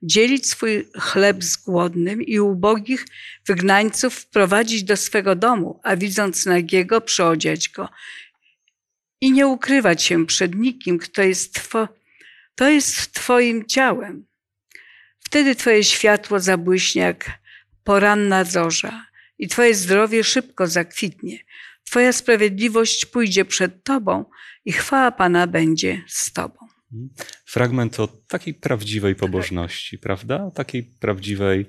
dzielić 0.03 0.47
swój 0.47 0.89
chleb 0.99 1.45
z 1.45 1.57
głodnym 1.57 2.23
i 2.23 2.41
ubogich 2.41 3.07
wygnańców 3.47 4.15
wprowadzić 4.15 4.85
do 4.85 4.97
swego 4.97 5.35
domu, 5.35 5.81
a 5.83 5.97
widząc 5.97 6.47
nagiego, 6.47 7.01
przyodziać 7.01 7.69
go 7.69 7.89
i 9.21 9.33
nie 9.33 9.47
ukrywać 9.47 10.03
się 10.03 10.27
przed 10.27 10.55
nikim, 10.55 10.99
kto 10.99 11.23
jest, 11.23 11.71
two, 12.55 12.69
jest 12.69 13.13
Twoim 13.13 13.67
ciałem. 13.67 14.27
Wtedy 15.29 15.55
Twoje 15.55 15.85
światło 15.85 16.41
zabłyśnie 16.41 17.03
jak 17.03 17.31
poranna 17.85 18.45
zorza 18.45 19.07
i 19.39 19.49
Twoje 19.49 19.75
zdrowie 19.75 20.25
szybko 20.25 20.67
zakwitnie. 20.67 21.39
Twoja 21.85 22.13
sprawiedliwość 22.13 23.07
pójdzie 23.07 23.45
przed 23.45 23.85
Tobą 23.85 24.25
i 24.65 24.73
chwała 24.73 25.11
Pana 25.11 25.47
będzie 25.47 26.03
z 26.07 26.33
Tobą. 26.33 26.57
Fragment 27.45 28.01
o 28.01 28.07
takiej 28.07 28.55
prawdziwej 28.55 29.15
pobożności, 29.15 29.99
prawda? 29.99 30.51
Takiej 30.55 30.83
prawdziwej 31.01 31.67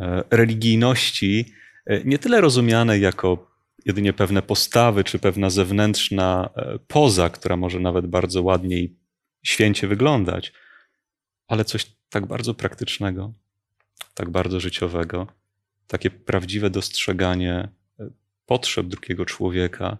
e, 0.00 0.22
religijności, 0.30 1.52
e, 1.86 2.04
nie 2.04 2.18
tyle 2.18 2.40
rozumianej 2.40 3.02
jako 3.02 3.50
jedynie 3.84 4.12
pewne 4.12 4.42
postawy, 4.42 5.04
czy 5.04 5.18
pewna 5.18 5.50
zewnętrzna 5.50 6.50
e, 6.56 6.78
poza, 6.86 7.30
która 7.30 7.56
może 7.56 7.80
nawet 7.80 8.06
bardzo 8.06 8.42
ładnie 8.42 8.78
i 8.78 8.96
święcie 9.44 9.86
wyglądać, 9.86 10.52
ale 11.48 11.64
coś 11.64 11.97
tak 12.10 12.26
bardzo 12.26 12.54
praktycznego, 12.54 13.32
tak 14.14 14.30
bardzo 14.30 14.60
życiowego, 14.60 15.26
takie 15.86 16.10
prawdziwe 16.10 16.70
dostrzeganie 16.70 17.68
e, 18.00 18.10
potrzeb 18.46 18.86
drugiego 18.86 19.24
człowieka. 19.24 19.98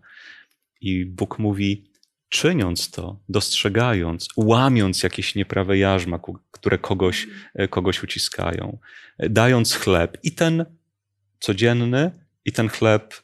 I 0.81 1.05
Bóg 1.05 1.39
mówi, 1.39 1.91
czyniąc 2.29 2.91
to, 2.91 3.21
dostrzegając, 3.29 4.29
łamiąc 4.37 5.03
jakieś 5.03 5.35
nieprawe 5.35 5.79
jarzma, 5.79 6.21
które 6.51 6.79
kogoś, 6.79 7.27
e, 7.55 7.69
kogoś 7.69 8.03
uciskają, 8.03 8.79
e, 9.19 9.29
dając 9.29 9.75
chleb 9.75 10.19
i 10.23 10.33
ten 10.33 10.65
codzienny, 11.41 12.11
i 12.45 12.53
ten 12.53 12.69
chleb 12.69 13.15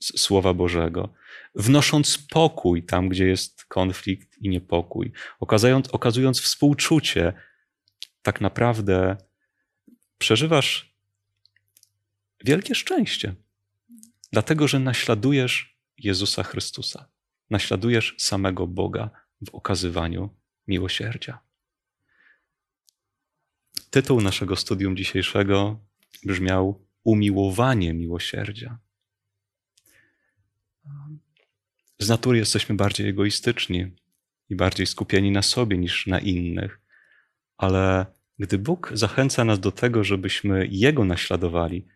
Słowa 0.00 0.54
Bożego, 0.54 1.08
wnosząc 1.54 2.18
pokój 2.18 2.82
tam, 2.82 3.08
gdzie 3.08 3.26
jest 3.26 3.64
konflikt 3.64 4.38
i 4.38 4.48
niepokój, 4.48 5.12
okazując, 5.40 5.88
okazując 5.88 6.40
współczucie 6.40 7.32
tak 8.22 8.40
naprawdę 8.40 9.16
przeżywasz 10.18 10.94
wielkie 12.44 12.74
szczęście, 12.74 13.34
dlatego 14.32 14.68
że 14.68 14.78
naśladujesz 14.78 15.78
Jezusa 15.98 16.42
Chrystusa, 16.42 17.08
naśladujesz 17.50 18.14
samego 18.18 18.66
Boga 18.66 19.10
w 19.46 19.54
okazywaniu 19.54 20.30
miłosierdzia. 20.66 21.38
Tytuł 23.90 24.20
naszego 24.20 24.56
studium 24.56 24.96
dzisiejszego 24.96 25.80
brzmiał 26.24 26.86
Umiłowanie 27.04 27.94
miłosierdzia. 27.94 28.78
Z 31.98 32.08
natury 32.08 32.38
jesteśmy 32.38 32.74
bardziej 32.74 33.08
egoistyczni 33.08 33.90
i 34.48 34.56
bardziej 34.56 34.86
skupieni 34.86 35.30
na 35.30 35.42
sobie 35.42 35.78
niż 35.78 36.06
na 36.06 36.20
innych 36.20 36.81
ale 37.62 38.06
gdy 38.38 38.58
Bóg 38.58 38.90
zachęca 38.94 39.44
nas 39.44 39.60
do 39.60 39.72
tego, 39.72 40.04
żebyśmy 40.04 40.68
Jego 40.70 41.04
naśladowali, 41.04 41.86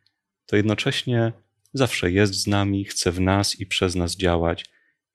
to 0.47 0.57
jednocześnie 0.57 1.33
zawsze 1.73 2.11
jest 2.11 2.35
z 2.35 2.47
nami, 2.47 2.85
chce 2.85 3.13
w 3.13 3.21
nas 3.21 3.61
i 3.61 3.67
przez 3.67 3.95
nas 3.95 4.17
działać 4.17 4.65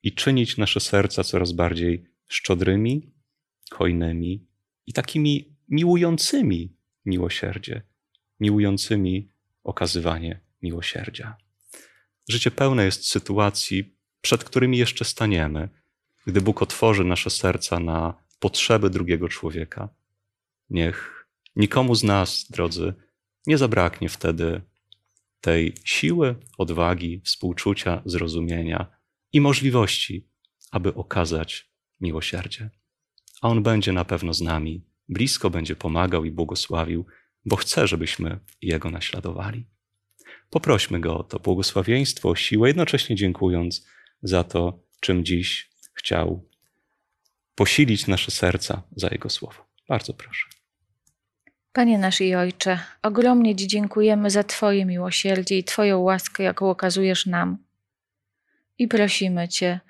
i 0.02 0.14
czynić 0.14 0.56
nasze 0.56 0.80
serca 0.80 1.24
coraz 1.24 1.52
bardziej 1.52 2.04
szczodrymi, 2.28 3.12
hojnymi 3.70 4.46
i 4.86 4.92
takimi 4.92 5.56
miłującymi 5.68 6.76
miłosierdzie, 7.04 7.82
miłującymi 8.40 9.28
okazywanie 9.64 10.40
miłosierdzia. 10.62 11.36
Życie 12.28 12.50
pełne 12.50 12.84
jest 12.84 13.08
sytuacji, 13.08 13.96
przed 14.20 14.44
którymi 14.44 14.78
jeszcze 14.78 15.04
staniemy, 15.04 15.68
gdy 16.26 16.40
Bóg 16.40 16.62
otworzy 16.62 17.04
nasze 17.04 17.30
serca 17.30 17.80
na 17.80 18.14
potrzeby 18.40 18.90
drugiego 18.90 19.28
człowieka 19.28 20.01
Niech 20.72 21.26
nikomu 21.56 21.94
z 21.94 22.04
nas, 22.04 22.46
drodzy, 22.50 22.94
nie 23.46 23.58
zabraknie 23.58 24.08
wtedy 24.08 24.62
tej 25.40 25.74
siły, 25.84 26.34
odwagi, 26.58 27.20
współczucia, 27.24 28.02
zrozumienia 28.04 28.86
i 29.32 29.40
możliwości, 29.40 30.28
aby 30.70 30.94
okazać 30.94 31.70
miłosierdzie. 32.00 32.70
A 33.42 33.48
On 33.48 33.62
będzie 33.62 33.92
na 33.92 34.04
pewno 34.04 34.34
z 34.34 34.40
nami, 34.40 34.84
blisko 35.08 35.50
będzie 35.50 35.76
pomagał 35.76 36.24
i 36.24 36.30
błogosławił, 36.30 37.06
bo 37.44 37.56
chce, 37.56 37.86
żebyśmy 37.86 38.38
Jego 38.62 38.90
naśladowali. 38.90 39.66
Poprośmy 40.50 41.00
Go 41.00 41.18
o 41.18 41.22
to 41.22 41.38
błogosławieństwo, 41.38 42.28
o 42.28 42.36
siłę, 42.36 42.68
jednocześnie 42.68 43.16
dziękując 43.16 43.86
za 44.22 44.44
to, 44.44 44.82
czym 45.00 45.24
dziś 45.24 45.70
chciał 45.94 46.48
posilić 47.54 48.06
nasze 48.06 48.30
serca 48.30 48.82
za 48.96 49.08
Jego 49.08 49.30
słowo. 49.30 49.72
Bardzo 49.88 50.14
proszę. 50.14 50.51
Panie 51.72 51.98
nasz 51.98 52.20
i 52.20 52.34
Ojcze, 52.34 52.78
ogromnie 53.02 53.56
Ci 53.56 53.66
dziękujemy 53.66 54.30
za 54.30 54.44
Twoje 54.44 54.84
miłosierdzie 54.84 55.58
i 55.58 55.64
Twoją 55.64 55.98
łaskę, 55.98 56.42
jaką 56.42 56.70
okazujesz 56.70 57.26
nam. 57.26 57.58
I 58.78 58.88
prosimy 58.88 59.48
Cię, 59.48 59.80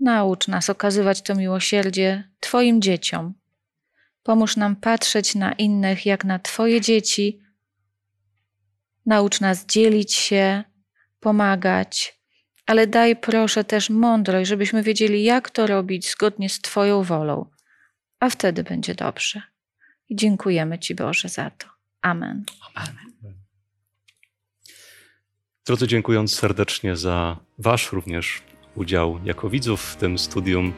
naucz 0.00 0.48
nas 0.48 0.70
okazywać 0.70 1.22
to 1.22 1.34
miłosierdzie 1.34 2.28
Twoim 2.40 2.82
dzieciom. 2.82 3.34
Pomóż 4.22 4.56
nam 4.56 4.76
patrzeć 4.76 5.34
na 5.34 5.52
innych 5.52 6.06
jak 6.06 6.24
na 6.24 6.38
Twoje 6.38 6.80
dzieci. 6.80 7.40
Naucz 9.06 9.40
nas 9.40 9.66
dzielić 9.66 10.14
się, 10.14 10.64
pomagać, 11.20 12.20
ale 12.66 12.86
daj 12.86 13.16
proszę 13.16 13.64
też 13.64 13.90
mądrość, 13.90 14.48
żebyśmy 14.48 14.82
wiedzieli, 14.82 15.24
jak 15.24 15.50
to 15.50 15.66
robić 15.66 16.10
zgodnie 16.10 16.48
z 16.48 16.60
Twoją 16.60 17.02
wolą, 17.02 17.50
a 18.20 18.30
wtedy 18.30 18.64
będzie 18.64 18.94
dobrze. 18.94 19.55
I 20.08 20.16
dziękujemy 20.16 20.78
Ci, 20.78 20.94
Boże, 20.94 21.28
za 21.28 21.50
to. 21.50 21.66
Amen. 22.02 22.44
Drodzy, 25.66 25.86
dziękując 25.86 26.34
serdecznie 26.34 26.96
za 26.96 27.36
Wasz 27.58 27.92
również 27.92 28.42
udział 28.74 29.20
jako 29.24 29.50
widzów 29.50 29.82
w 29.82 29.96
tym 29.96 30.18
studium, 30.18 30.72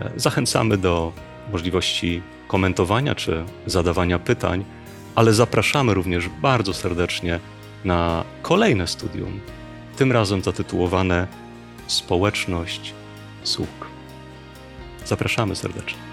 e, 0.00 0.10
zachęcamy 0.16 0.78
do 0.78 1.12
możliwości 1.52 2.22
komentowania 2.48 3.14
czy 3.14 3.44
zadawania 3.66 4.18
pytań, 4.18 4.64
ale 5.14 5.32
zapraszamy 5.32 5.94
również 5.94 6.28
bardzo 6.28 6.74
serdecznie 6.74 7.40
na 7.84 8.24
kolejne 8.42 8.86
studium, 8.86 9.40
tym 9.96 10.12
razem 10.12 10.42
zatytułowane 10.42 11.26
Społeczność 11.86 12.94
sług. 13.42 13.86
Zapraszamy 15.04 15.56
serdecznie. 15.56 16.11